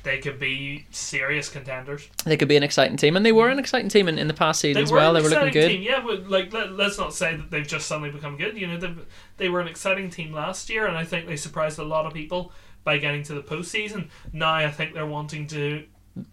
they 0.08 0.18
could 0.18 0.38
be 0.38 0.86
serious 0.90 1.50
contenders. 1.50 2.08
They 2.24 2.38
could 2.38 2.48
be 2.48 2.56
an 2.56 2.62
exciting 2.62 2.96
team, 2.96 3.14
and 3.14 3.26
they 3.26 3.32
were 3.32 3.50
an 3.50 3.58
exciting 3.58 3.90
team 3.90 4.08
in, 4.08 4.18
in 4.18 4.26
the 4.26 4.32
past 4.32 4.58
season 4.62 4.82
as 4.82 4.90
well. 4.90 5.12
They 5.12 5.20
were 5.20 5.28
looking 5.28 5.52
good. 5.52 5.68
Team. 5.68 5.82
Yeah, 5.82 6.02
but 6.04 6.30
like 6.30 6.50
let, 6.50 6.72
let's 6.72 6.96
not 6.96 7.12
say 7.12 7.36
that 7.36 7.50
they've 7.50 7.66
just 7.66 7.86
suddenly 7.86 8.10
become 8.10 8.38
good. 8.38 8.56
You 8.56 8.68
know, 8.68 8.78
they 8.78 8.94
they 9.36 9.48
were 9.50 9.60
an 9.60 9.68
exciting 9.68 10.08
team 10.08 10.32
last 10.32 10.70
year, 10.70 10.86
and 10.86 10.96
I 10.96 11.04
think 11.04 11.26
they 11.26 11.36
surprised 11.36 11.78
a 11.78 11.84
lot 11.84 12.06
of 12.06 12.14
people 12.14 12.52
by 12.84 12.96
getting 12.96 13.22
to 13.24 13.34
the 13.34 13.42
postseason. 13.42 14.08
Now 14.32 14.54
I 14.54 14.70
think 14.70 14.94
they're 14.94 15.04
wanting 15.04 15.46
to 15.48 15.84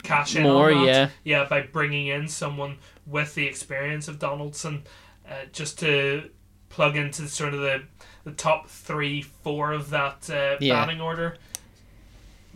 cash 0.03 0.38
in 0.38 0.43
More, 0.43 0.71
yeah. 0.71 1.09
yeah, 1.26 1.43
by 1.43 1.61
bringing 1.61 2.07
in 2.07 2.30
someone 2.30 2.78
with 3.05 3.36
the 3.36 3.45
experience 3.45 4.07
of 4.07 4.19
Donaldson, 4.19 4.84
uh, 5.30 5.34
just 5.51 5.78
to 5.80 6.30
plug 6.69 6.95
into 6.95 7.28
sort 7.28 7.53
of 7.53 7.59
the 7.59 7.84
the 8.23 8.32
top 8.32 8.69
three, 8.69 9.21
four 9.21 9.73
of 9.73 9.89
that 9.89 10.30
uh, 10.30 10.55
Yeah. 10.61 10.76
batting 10.86 11.01
order. 11.01 11.36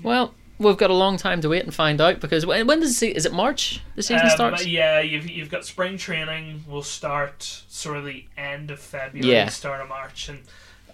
Well, 0.01 0.33
we've 0.59 0.77
got 0.77 0.89
a 0.89 0.93
long 0.93 1.17
time 1.17 1.41
to 1.41 1.49
wait 1.49 1.63
and 1.63 1.73
find 1.73 1.99
out 2.01 2.19
because 2.19 2.45
when, 2.45 2.67
when 2.67 2.79
does 2.81 3.01
it, 3.01 3.15
is 3.17 3.25
it 3.25 3.33
March 3.33 3.81
the 3.95 4.03
season 4.03 4.25
Um, 4.25 4.29
starts? 4.31 4.65
Yeah, 4.65 4.99
you've 4.99 5.29
you've 5.29 5.49
got 5.49 5.65
spring 5.65 5.97
training 5.97 6.63
will 6.67 6.83
start 6.83 7.43
sort 7.69 7.97
of 7.97 8.05
the 8.05 8.25
end 8.37 8.69
of 8.71 8.79
February, 8.79 9.31
Yeah. 9.31 9.47
start 9.49 9.81
of 9.81 9.87
March, 9.89 10.29
and 10.29 10.39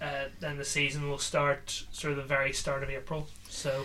uh, 0.00 0.26
then 0.40 0.56
the 0.56 0.64
season 0.64 1.08
will 1.10 1.18
start 1.18 1.84
sort 1.90 2.12
of 2.12 2.16
the 2.16 2.22
very 2.24 2.52
start 2.52 2.82
of 2.82 2.90
April. 2.90 3.28
So 3.48 3.84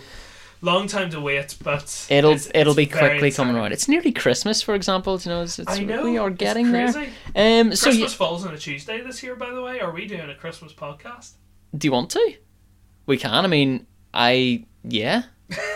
long 0.60 0.86
time 0.86 1.10
to 1.10 1.20
wait, 1.20 1.56
but 1.64 2.06
It'll 2.08 2.30
it's- 2.32 2.50
it'll 2.54 2.70
it's 2.72 2.76
be 2.76 2.86
quickly 2.86 3.30
coming 3.32 3.56
around. 3.56 3.72
It's 3.72 3.88
nearly 3.88 4.12
Christmas, 4.12 4.62
for 4.62 4.74
example. 4.74 5.18
You 5.24 5.30
know, 5.30 5.42
it's, 5.42 5.58
it's, 5.58 5.72
I 5.72 5.80
know 5.82 6.04
we 6.04 6.18
are 6.18 6.30
getting 6.30 6.70
there. 6.70 6.88
Um, 7.34 7.74
so 7.74 7.90
you, 7.90 7.96
Christmas 7.96 8.14
falls 8.14 8.46
on 8.46 8.54
a 8.54 8.58
Tuesday 8.58 9.00
this 9.00 9.22
year, 9.22 9.34
by 9.34 9.50
the 9.50 9.60
way. 9.62 9.80
Are 9.80 9.90
we 9.90 10.06
doing 10.06 10.30
a 10.30 10.34
Christmas 10.36 10.72
podcast? 10.72 11.32
do 11.76 11.88
you 11.88 11.92
want 11.92 12.10
to? 12.10 12.34
We 13.06 13.16
can. 13.16 13.32
I 13.44 13.48
mean, 13.48 13.86
I 14.14 14.66
yeah. 14.84 15.22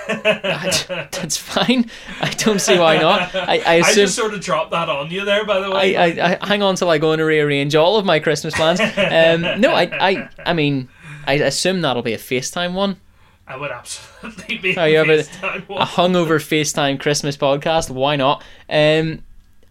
I- 0.09 1.09
that's 1.13 1.37
fine. 1.37 1.91
I 2.21 2.31
don't 2.31 2.61
see 2.61 2.79
why 2.79 2.99
not. 2.99 3.35
I, 3.35 3.59
I 3.59 3.63
I 3.67 3.75
assume 3.77 3.95
just 4.05 4.17
sort 4.17 4.35
of 4.35 4.41
dropped 4.41 4.71
that 4.73 4.89
on 4.89 5.11
you 5.11 5.25
there, 5.25 5.45
by 5.45 5.61
the 5.61 5.71
way. 5.71 5.97
I, 5.97 6.35
I 6.41 6.47
hang 6.47 6.63
on 6.63 6.77
till 6.77 6.91
I 6.91 6.99
go 6.99 7.13
and 7.13 7.23
rearrange 7.23 7.75
all 7.75 7.97
of 7.97 8.05
my 8.05 8.19
Christmas 8.21 8.55
plans. 8.55 8.81
Um, 8.81 9.61
no, 9.61 9.73
I, 9.73 9.83
I, 10.11 10.29
I 10.45 10.53
mean, 10.53 10.89
I 11.27 11.35
assume 11.35 11.81
that'll 11.83 12.03
be 12.03 12.13
a 12.15 12.19
FaceTime 12.19 12.73
one, 12.75 13.01
I 13.49 13.57
would 13.57 13.71
absolutely 13.71 14.59
be 14.59 14.77
Oh, 14.77 14.85
yeah, 14.85 15.03
a 15.03 15.07
but- 15.07 15.21
FaceTime 15.27 15.65
a 15.81 15.85
hungover 15.85 16.37
FaceTime 16.41 16.99
Christmas 17.01 17.37
podcast. 17.37 17.91
Why 17.91 18.17
not? 18.17 18.43
Um, 18.69 19.23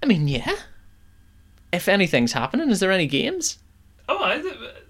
I 0.02 0.06
mean, 0.06 0.28
yeah. 0.28 0.56
If 1.74 1.90
anything's 1.90 2.32
happening, 2.34 2.70
is 2.70 2.80
there 2.80 2.92
any 2.92 3.08
games 3.08 3.58
Oh, 4.08 4.18
I, 4.18 4.42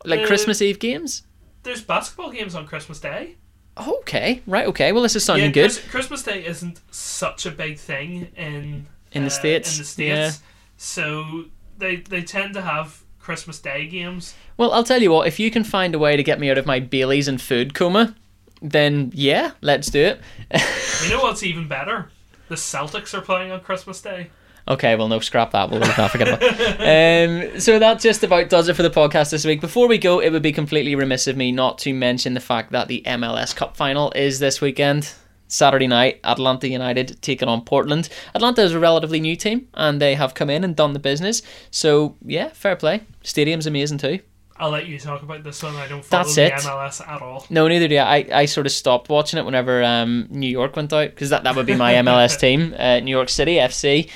like 0.03 0.22
uh, 0.22 0.28
Christmas 0.28 0.61
Eve 0.61 0.78
games? 0.78 1.24
There's 1.63 1.82
basketball 1.82 2.32
games 2.32 2.53
on 2.53 2.68
Christmas 2.68 2.99
Day. 2.99 3.38
Okay, 3.78 4.41
right. 4.47 4.67
Okay. 4.67 4.91
Well, 4.91 5.03
this 5.03 5.15
is 5.15 5.26
something 5.26 5.45
yeah, 5.45 5.51
good. 5.51 5.71
Chris- 5.71 5.88
Christmas 5.89 6.23
Day 6.23 6.45
isn't 6.45 6.80
such 6.91 7.45
a 7.45 7.51
big 7.51 7.78
thing 7.78 8.30
in 8.36 8.88
In 9.11 9.23
the 9.23 9.28
uh, 9.28 9.30
States, 9.30 9.73
In 9.73 9.80
the 9.80 9.86
states, 9.86 10.41
so 10.78 11.45
they 11.78 11.97
they 11.97 12.21
tend 12.21 12.53
to 12.53 12.61
have 12.61 13.03
Christmas 13.19 13.59
Day 13.59 13.88
games. 13.88 14.36
Well, 14.57 14.71
I'll 14.71 14.84
tell 14.84 15.01
you 15.01 15.11
what. 15.11 15.28
If 15.28 15.39
you 15.39 15.51
can 15.51 15.63
find 15.63 15.93
a 15.93 15.99
way 15.99 16.15
to 16.15 16.23
get 16.23 16.39
me 16.39 16.49
out 16.49 16.57
of 16.57 16.65
my 16.65 16.80
Baileys 16.80 17.28
and 17.28 17.41
food 17.41 17.73
coma, 17.73 18.15
then 18.61 19.11
yeah, 19.13 19.51
let's 19.61 19.89
do 19.89 20.01
it. 20.01 20.21
You 21.03 21.11
know 21.11 21.21
what's 21.21 21.43
even 21.43 21.67
better? 21.67 22.09
The 22.47 22.55
Celtics 22.55 23.13
are 23.13 23.21
playing 23.21 23.51
on 23.51 23.59
Christmas 23.59 24.01
Day. 24.01 24.30
Okay, 24.68 24.95
well, 24.95 25.07
no, 25.07 25.20
scrap 25.20 25.51
that. 25.51 25.70
We'll 25.70 25.80
leave 25.80 25.95
that. 25.95 26.11
Forget 26.11 26.28
about. 26.28 26.41
Um, 26.86 27.59
so 27.59 27.80
that 27.80 27.99
just 27.99 28.24
about 28.24 28.49
does 28.49 28.68
it 28.68 28.76
for 28.76 28.84
the 28.84 28.89
podcast 28.89 29.32
this 29.32 29.45
week. 29.45 29.61
Before 29.61 29.88
we 29.88 29.97
go, 29.97 30.20
it 30.20 30.32
would 30.32 30.41
be 30.41 30.51
completely 30.51 30.95
remiss 30.95 31.28
of 31.28 31.38
me 31.38 31.51
not 31.51 31.78
to 31.80 31.93
mention 31.93 32.34
the 32.34 32.39
fact 32.39 32.72
that 32.72 32.88
the 32.88 33.01
MLS 33.05 33.55
Cup 33.55 33.78
final 33.78 34.11
is 34.16 34.39
this 34.39 34.61
weekend. 34.61 35.13
Saturday 35.47 35.88
night, 35.88 36.20
Atlanta 36.24 36.68
United 36.68 37.22
taking 37.22 37.47
on 37.47 37.61
Portland. 37.61 38.09
Atlanta 38.34 38.63
is 38.63 38.74
a 38.74 38.80
relatively 38.80 39.20
new 39.20 39.36
team, 39.36 39.68
and 39.76 40.01
they 40.01 40.16
have 40.16 40.34
come 40.34 40.49
in 40.49 40.63
and 40.63 40.76
done 40.76 40.93
the 40.93 40.99
business. 40.99 41.41
So, 41.72 42.16
yeah, 42.26 42.49
fair 42.49 42.76
play. 42.76 43.01
Stadium's 43.24 43.68
amazing 43.68 43.99
too. 43.99 44.20
I'll 44.57 44.72
let 44.72 44.88
you 44.88 44.97
talk 44.97 45.22
about 45.22 45.43
this 45.43 45.61
one. 45.61 45.76
I 45.76 45.88
don't 45.88 46.03
follow 46.03 46.24
That's 46.24 46.36
the 46.36 46.45
it. 46.45 46.53
MLS 46.53 47.05
at 47.05 47.22
all. 47.22 47.45
No, 47.49 47.68
neither 47.68 47.88
do 47.88 47.97
I. 47.97 48.18
I, 48.18 48.28
I 48.32 48.45
sort 48.45 48.66
of 48.66 48.72
stopped 48.72 49.09
watching 49.09 49.38
it 49.38 49.45
whenever 49.45 49.84
um, 49.84 50.28
New 50.30 50.47
York 50.47 50.76
went 50.76 50.93
out 50.93 51.09
because 51.09 51.30
that, 51.30 51.43
that 51.43 51.55
would 51.55 51.66
be 51.66 51.76
my 51.76 51.95
MLS 51.95 52.39
team, 52.39 52.74
uh, 52.78 52.99
New 53.01 53.11
York 53.11 53.30
City 53.30 53.55
FC. 53.55 54.09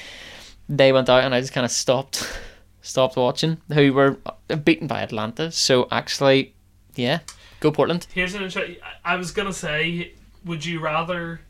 They 0.70 0.91
went 0.93 1.09
out 1.09 1.24
and 1.24 1.34
I 1.34 1.41
just 1.41 1.51
kind 1.53 1.65
of 1.65 1.72
stopped 1.72 2.39
stopped 2.82 3.15
watching. 3.17 3.57
Who 3.74 3.91
were 3.93 4.17
beaten 4.63 4.88
by 4.88 5.01
Atlanta. 5.01 5.51
So 5.51 5.88
actually, 5.91 6.53
yeah, 6.95 7.20
go 7.59 7.72
Portland. 7.72 8.07
Here's 8.13 8.36
an 8.36 8.43
interesting. 8.43 8.78
I 9.03 9.15
was 9.15 9.32
gonna 9.32 9.51
say, 9.53 10.13
would 10.45 10.63
you 10.63 10.80
rather 10.80 11.41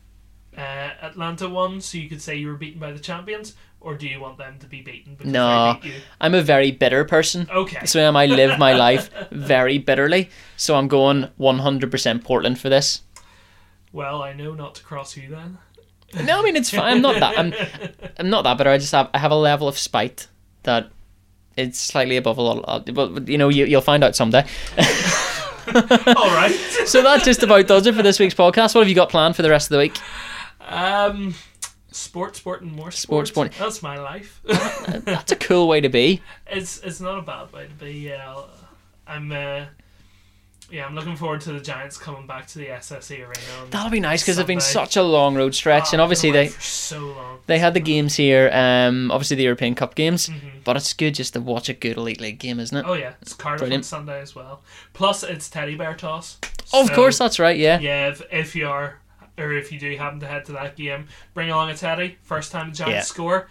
uh, 0.56 0.60
Atlanta 1.02 1.48
won 1.48 1.80
so 1.80 1.98
you 1.98 2.08
could 2.08 2.22
say 2.22 2.36
you 2.36 2.48
were 2.48 2.54
beaten 2.56 2.80
by 2.80 2.92
the 2.92 2.98
champions, 2.98 3.54
or 3.80 3.94
do 3.94 4.08
you 4.08 4.20
want 4.20 4.38
them 4.38 4.58
to 4.58 4.66
be 4.66 4.80
beaten 4.80 5.14
because 5.14 5.32
No. 5.32 5.74
they 5.74 5.80
beat 5.80 5.94
you? 5.94 6.00
I'm 6.20 6.34
a 6.34 6.42
very 6.42 6.70
bitter 6.72 7.04
person. 7.04 7.46
Okay. 7.50 7.84
So 7.86 8.06
um, 8.08 8.16
I 8.16 8.26
live 8.26 8.58
my 8.58 8.72
life 8.86 9.10
very 9.30 9.78
bitterly. 9.78 10.30
So 10.56 10.74
I'm 10.76 10.88
going 10.88 11.28
100% 11.38 12.24
Portland 12.24 12.58
for 12.58 12.68
this. 12.68 13.02
Well, 13.92 14.22
I 14.22 14.32
know 14.32 14.54
not 14.54 14.74
to 14.76 14.82
cross 14.82 15.16
you 15.16 15.28
then. 15.28 15.58
No, 16.24 16.40
I 16.40 16.42
mean 16.42 16.56
it's 16.56 16.70
fine. 16.70 16.80
I'm 16.96 17.02
not 17.02 17.20
that. 17.20 17.38
I'm, 17.38 17.54
I'm 18.18 18.30
not 18.30 18.42
that 18.42 18.58
bitter. 18.58 18.70
I 18.70 18.78
just 18.78 18.92
have 18.92 19.10
I 19.14 19.18
have 19.18 19.30
a 19.30 19.36
level 19.36 19.68
of 19.68 19.78
spite 19.78 20.26
that 20.64 20.90
it's 21.56 21.78
slightly 21.78 22.16
above 22.16 22.38
a 22.38 22.42
lot. 22.42 22.92
But 22.92 23.28
you 23.28 23.38
know, 23.38 23.48
you, 23.48 23.64
you'll 23.66 23.80
find 23.80 24.02
out 24.02 24.16
someday. 24.16 24.44
All 25.68 25.74
right. 26.34 26.52
So 26.86 27.02
that 27.02 27.22
just 27.24 27.42
about 27.42 27.66
does 27.68 27.86
it 27.86 27.94
for 27.94 28.02
this 28.02 28.18
week's 28.18 28.34
podcast. 28.34 28.74
What 28.74 28.80
have 28.82 28.88
you 28.88 28.94
got 28.94 29.08
planned 29.08 29.36
for 29.36 29.42
the 29.42 29.50
rest 29.50 29.66
of 29.70 29.74
the 29.74 29.78
week? 29.78 29.98
Um, 30.60 31.34
sport, 31.92 32.34
sport, 32.36 32.62
and 32.62 32.72
more 32.72 32.90
Sport, 32.90 33.28
sport. 33.28 33.52
sport. 33.54 33.64
That's 33.64 33.82
my 33.82 33.96
life. 33.98 34.40
That's 34.44 35.32
a 35.32 35.36
cool 35.36 35.68
way 35.68 35.80
to 35.80 35.88
be. 35.88 36.22
it's 36.46 36.78
it's 36.80 37.00
not 37.00 37.18
a 37.18 37.22
bad 37.22 37.52
way 37.52 37.66
to 37.68 37.74
be. 37.74 37.92
Yeah, 37.92 38.42
I'm. 39.06 39.30
Uh, 39.30 39.66
yeah, 40.70 40.86
I'm 40.86 40.94
looking 40.94 41.16
forward 41.16 41.40
to 41.42 41.52
the 41.52 41.60
Giants 41.60 41.96
coming 41.98 42.26
back 42.26 42.46
to 42.48 42.58
the 42.58 42.66
SSE 42.68 43.18
arena. 43.18 43.70
That'll 43.70 43.90
be 43.90 44.00
nice 44.00 44.22
because 44.22 44.38
it's 44.38 44.46
been 44.46 44.60
such 44.60 44.96
a 44.96 45.02
long 45.02 45.34
road 45.34 45.54
stretch, 45.54 45.86
Oh, 45.88 45.92
and 45.94 46.00
obviously 46.00 46.30
they 46.30 46.48
so 46.48 46.98
long. 47.00 47.38
they 47.46 47.58
had 47.58 47.74
the 47.74 47.80
games 47.80 48.14
here. 48.16 48.50
Um, 48.52 49.10
obviously 49.10 49.36
the 49.36 49.42
European 49.44 49.74
Cup 49.74 49.94
games, 49.94 50.28
Mhm. 50.28 50.64
but 50.64 50.76
it's 50.76 50.92
good 50.92 51.14
just 51.14 51.32
to 51.34 51.40
watch 51.40 51.68
a 51.68 51.74
good 51.74 51.96
elite 51.96 52.20
league 52.20 52.38
game, 52.38 52.60
isn't 52.60 52.76
it? 52.76 52.84
Oh 52.86 52.94
yeah, 52.94 53.12
it's 53.22 53.34
Cardiff 53.34 53.60
Brilliant. 53.60 53.80
on 53.84 53.84
Sunday 53.88 54.20
as 54.20 54.34
well. 54.34 54.62
Plus, 54.92 55.22
it's 55.22 55.48
teddy 55.48 55.74
bear 55.74 55.94
toss. 55.94 56.38
Oh, 56.72 56.82
of 56.84 56.92
course, 56.92 57.18
that's 57.18 57.38
right. 57.38 57.56
Yeah. 57.58 57.78
Yeah, 57.80 58.08
if, 58.08 58.22
if 58.30 58.54
you 58.56 58.68
are, 58.68 58.98
or 59.38 59.52
if 59.52 59.72
you 59.72 59.78
do 59.80 59.96
happen 59.96 60.20
to 60.20 60.26
head 60.26 60.44
to 60.46 60.52
that 60.52 60.76
game, 60.76 61.08
bring 61.34 61.50
along 61.50 61.70
a 61.70 61.74
teddy. 61.76 62.18
First 62.22 62.52
time 62.52 62.70
the 62.70 62.76
Giants 62.76 62.94
Yeah. 62.94 63.00
score, 63.02 63.48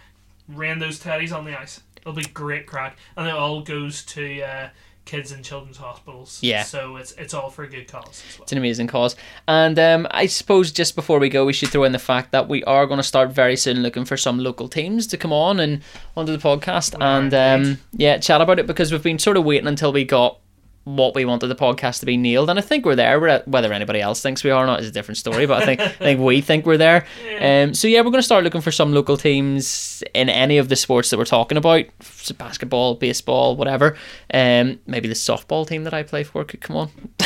rain 0.48 0.78
those 0.78 0.98
teddies 0.98 1.32
on 1.36 1.44
the 1.44 1.58
ice. 1.58 1.80
It'll 1.98 2.12
be 2.14 2.22
great 2.24 2.66
crack, 2.66 2.96
and 3.16 3.28
it 3.28 3.34
all 3.34 3.60
goes 3.60 4.02
to 4.06 4.40
uh, 4.42 4.68
kids 5.10 5.32
and 5.32 5.44
children's 5.44 5.76
hospitals. 5.76 6.38
Yeah. 6.40 6.62
So 6.62 6.94
it's 6.96 7.12
it's 7.12 7.34
all 7.34 7.50
for 7.50 7.64
a 7.64 7.68
good 7.68 7.88
cause 7.88 8.22
as 8.28 8.38
well. 8.38 8.44
It's 8.44 8.52
an 8.52 8.58
amazing 8.58 8.86
cause. 8.86 9.16
And 9.48 9.76
um, 9.78 10.06
I 10.12 10.26
suppose 10.26 10.70
just 10.70 10.94
before 10.94 11.18
we 11.18 11.28
go, 11.28 11.44
we 11.44 11.52
should 11.52 11.70
throw 11.70 11.82
in 11.82 11.90
the 11.90 11.98
fact 11.98 12.30
that 12.30 12.48
we 12.48 12.62
are 12.64 12.86
going 12.86 12.98
to 12.98 13.02
start 13.02 13.30
very 13.30 13.56
soon 13.56 13.82
looking 13.82 14.04
for 14.04 14.16
some 14.16 14.38
local 14.38 14.68
teams 14.68 15.08
to 15.08 15.16
come 15.16 15.32
on 15.32 15.58
and 15.58 15.82
onto 16.16 16.30
the 16.30 16.38
podcast 16.38 16.96
We 16.96 17.04
and 17.04 17.34
um, 17.34 17.78
yeah, 17.92 18.18
chat 18.18 18.40
about 18.40 18.60
it 18.60 18.68
because 18.68 18.92
we've 18.92 19.02
been 19.02 19.18
sort 19.18 19.36
of 19.36 19.44
waiting 19.44 19.66
until 19.66 19.92
we 19.92 20.04
got 20.04 20.38
what 20.84 21.14
we 21.14 21.24
wanted 21.24 21.48
the 21.48 21.54
podcast 21.54 22.00
to 22.00 22.06
be 22.06 22.16
nailed, 22.16 22.48
and 22.48 22.58
I 22.58 22.62
think 22.62 22.84
we're 22.84 22.96
there. 22.96 23.20
We're 23.20 23.28
at, 23.28 23.48
whether 23.48 23.72
anybody 23.72 24.00
else 24.00 24.22
thinks 24.22 24.42
we 24.42 24.50
are 24.50 24.64
or 24.64 24.66
not 24.66 24.80
is 24.80 24.88
a 24.88 24.90
different 24.90 25.18
story, 25.18 25.46
but 25.46 25.62
I 25.62 25.66
think 25.66 25.80
I 25.80 25.88
think 25.88 26.20
we 26.20 26.40
think 26.40 26.66
we're 26.66 26.78
there. 26.78 27.06
Yeah. 27.24 27.64
Um, 27.64 27.74
so 27.74 27.86
yeah, 27.88 28.00
we're 28.00 28.10
going 28.10 28.14
to 28.14 28.22
start 28.22 28.44
looking 28.44 28.60
for 28.60 28.72
some 28.72 28.92
local 28.92 29.16
teams 29.16 30.02
in 30.14 30.28
any 30.28 30.58
of 30.58 30.68
the 30.68 30.76
sports 30.76 31.10
that 31.10 31.18
we're 31.18 31.24
talking 31.24 31.58
about: 31.58 31.84
So 32.02 32.34
basketball, 32.34 32.94
baseball, 32.94 33.56
whatever. 33.56 33.96
Um, 34.32 34.80
maybe 34.86 35.08
the 35.08 35.14
softball 35.14 35.66
team 35.66 35.84
that 35.84 35.94
I 35.94 36.02
play 36.02 36.24
for 36.24 36.44
could 36.44 36.60
come 36.60 36.76
on. 36.76 36.90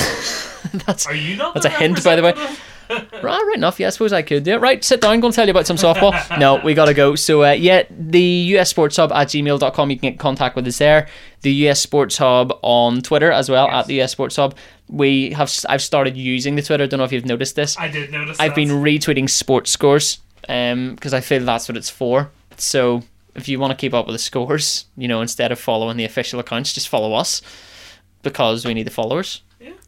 That's 0.86 1.06
Are 1.06 1.14
you 1.14 1.36
not? 1.36 1.54
That's 1.54 1.66
a 1.66 1.70
hint, 1.70 2.02
by 2.02 2.16
the 2.16 2.22
way. 2.22 2.34
Right, 3.22 3.22
right 3.22 3.52
enough. 3.56 3.80
Yeah, 3.80 3.86
I 3.86 3.90
suppose 3.90 4.12
I 4.12 4.22
could. 4.22 4.46
Yeah, 4.46 4.56
right. 4.56 4.82
Sit 4.84 5.00
down. 5.00 5.20
Going 5.20 5.32
to 5.32 5.36
tell 5.36 5.46
you 5.46 5.52
about 5.52 5.66
some 5.66 5.76
softball. 5.76 6.12
no, 6.38 6.56
we 6.56 6.74
got 6.74 6.86
to 6.86 6.94
go. 6.94 7.14
So, 7.14 7.42
uh, 7.44 7.52
yeah, 7.52 7.84
the 7.90 8.20
US 8.56 8.68
Sports 8.70 8.96
Hub 8.96 9.12
at 9.12 9.28
gmail.com. 9.28 9.90
You 9.90 9.96
can 9.96 10.02
get 10.02 10.12
in 10.14 10.18
contact 10.18 10.56
with 10.56 10.66
us 10.66 10.78
there. 10.78 11.08
The 11.42 11.52
US 11.68 11.80
Sports 11.80 12.18
Hub 12.18 12.52
on 12.62 13.00
Twitter 13.00 13.30
as 13.32 13.48
well 13.48 13.66
Yes. 13.66 13.74
at 13.74 13.86
the 13.86 14.00
US 14.02 14.12
Sports 14.12 14.36
Hub. 14.36 14.54
We 14.88 15.30
have. 15.32 15.50
I've 15.68 15.80
started 15.82 16.16
using 16.16 16.56
the 16.56 16.62
Twitter. 16.62 16.84
I 16.84 16.86
Don't 16.86 16.98
know 16.98 17.04
if 17.04 17.12
you've 17.12 17.24
noticed 17.24 17.56
this. 17.56 17.78
I 17.78 17.88
did 17.88 18.10
notice. 18.12 18.38
I've 18.38 18.50
that. 18.50 18.56
been 18.56 18.68
retweeting 18.68 19.30
sports 19.30 19.70
scores 19.70 20.18
um 20.48 20.94
because 20.94 21.14
I 21.14 21.20
feel 21.20 21.42
that's 21.44 21.68
what 21.68 21.76
it's 21.78 21.88
for. 21.88 22.30
So 22.58 23.02
if 23.34 23.48
you 23.48 23.58
want 23.58 23.70
to 23.70 23.76
keep 23.76 23.94
up 23.94 24.06
with 24.06 24.14
the 24.14 24.18
scores, 24.18 24.84
you 24.96 25.08
know, 25.08 25.22
instead 25.22 25.50
of 25.52 25.58
following 25.58 25.96
the 25.96 26.04
official 26.04 26.38
accounts, 26.38 26.72
just 26.74 26.88
follow 26.88 27.14
us 27.14 27.40
because 28.22 28.64
we 28.66 28.74
need 28.74 28.86
the 28.86 28.90
followers. 28.90 29.42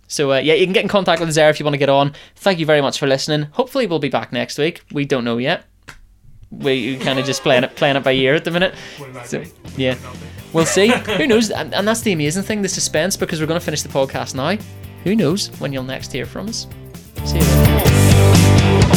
So 0.08 0.32
uh, 0.32 0.38
yeah, 0.38 0.54
you 0.54 0.64
can 0.64 0.72
get 0.72 0.82
in 0.82 0.88
contact 0.88 1.20
with 1.20 1.28
us 1.28 1.34
there 1.34 1.50
if 1.50 1.58
you 1.58 1.64
want 1.64 1.74
to 1.74 1.78
get 1.78 1.88
on. 1.88 2.12
Thank 2.36 2.58
you 2.58 2.66
very 2.66 2.80
much 2.80 2.98
for 2.98 3.06
listening. 3.06 3.48
Hopefully 3.52 3.86
we'll 3.86 3.98
be 3.98 4.08
back 4.08 4.32
next 4.32 4.58
week. 4.58 4.82
We 4.92 5.04
don't 5.04 5.24
know 5.24 5.38
yet. 5.38 5.64
We 6.50 6.96
kind 6.98 7.18
of 7.18 7.26
just 7.26 7.42
playing 7.42 7.64
it 7.64 7.74
playing 7.74 7.96
it 7.96 8.04
by 8.04 8.12
ear 8.12 8.34
at 8.34 8.44
the 8.44 8.50
minute. 8.50 8.74
So, 9.24 9.42
yeah. 9.76 9.96
We'll 10.52 10.64
see. 10.64 10.88
Who 10.88 11.26
knows? 11.26 11.50
And, 11.50 11.72
that's 11.72 12.02
the 12.02 12.12
amazing 12.12 12.44
thing, 12.44 12.62
the 12.62 12.68
suspense, 12.68 13.16
because 13.16 13.40
we're 13.40 13.46
going 13.46 13.60
to 13.60 13.64
finish 13.64 13.82
the 13.82 13.88
podcast 13.88 14.34
now. 14.34 14.56
Who 15.04 15.16
knows 15.16 15.48
when 15.60 15.72
you'll 15.72 15.82
next 15.82 16.12
hear 16.12 16.24
from 16.24 16.48
us? 16.48 16.66
See 17.24 17.38
you 17.38 17.42
then. 17.42 18.95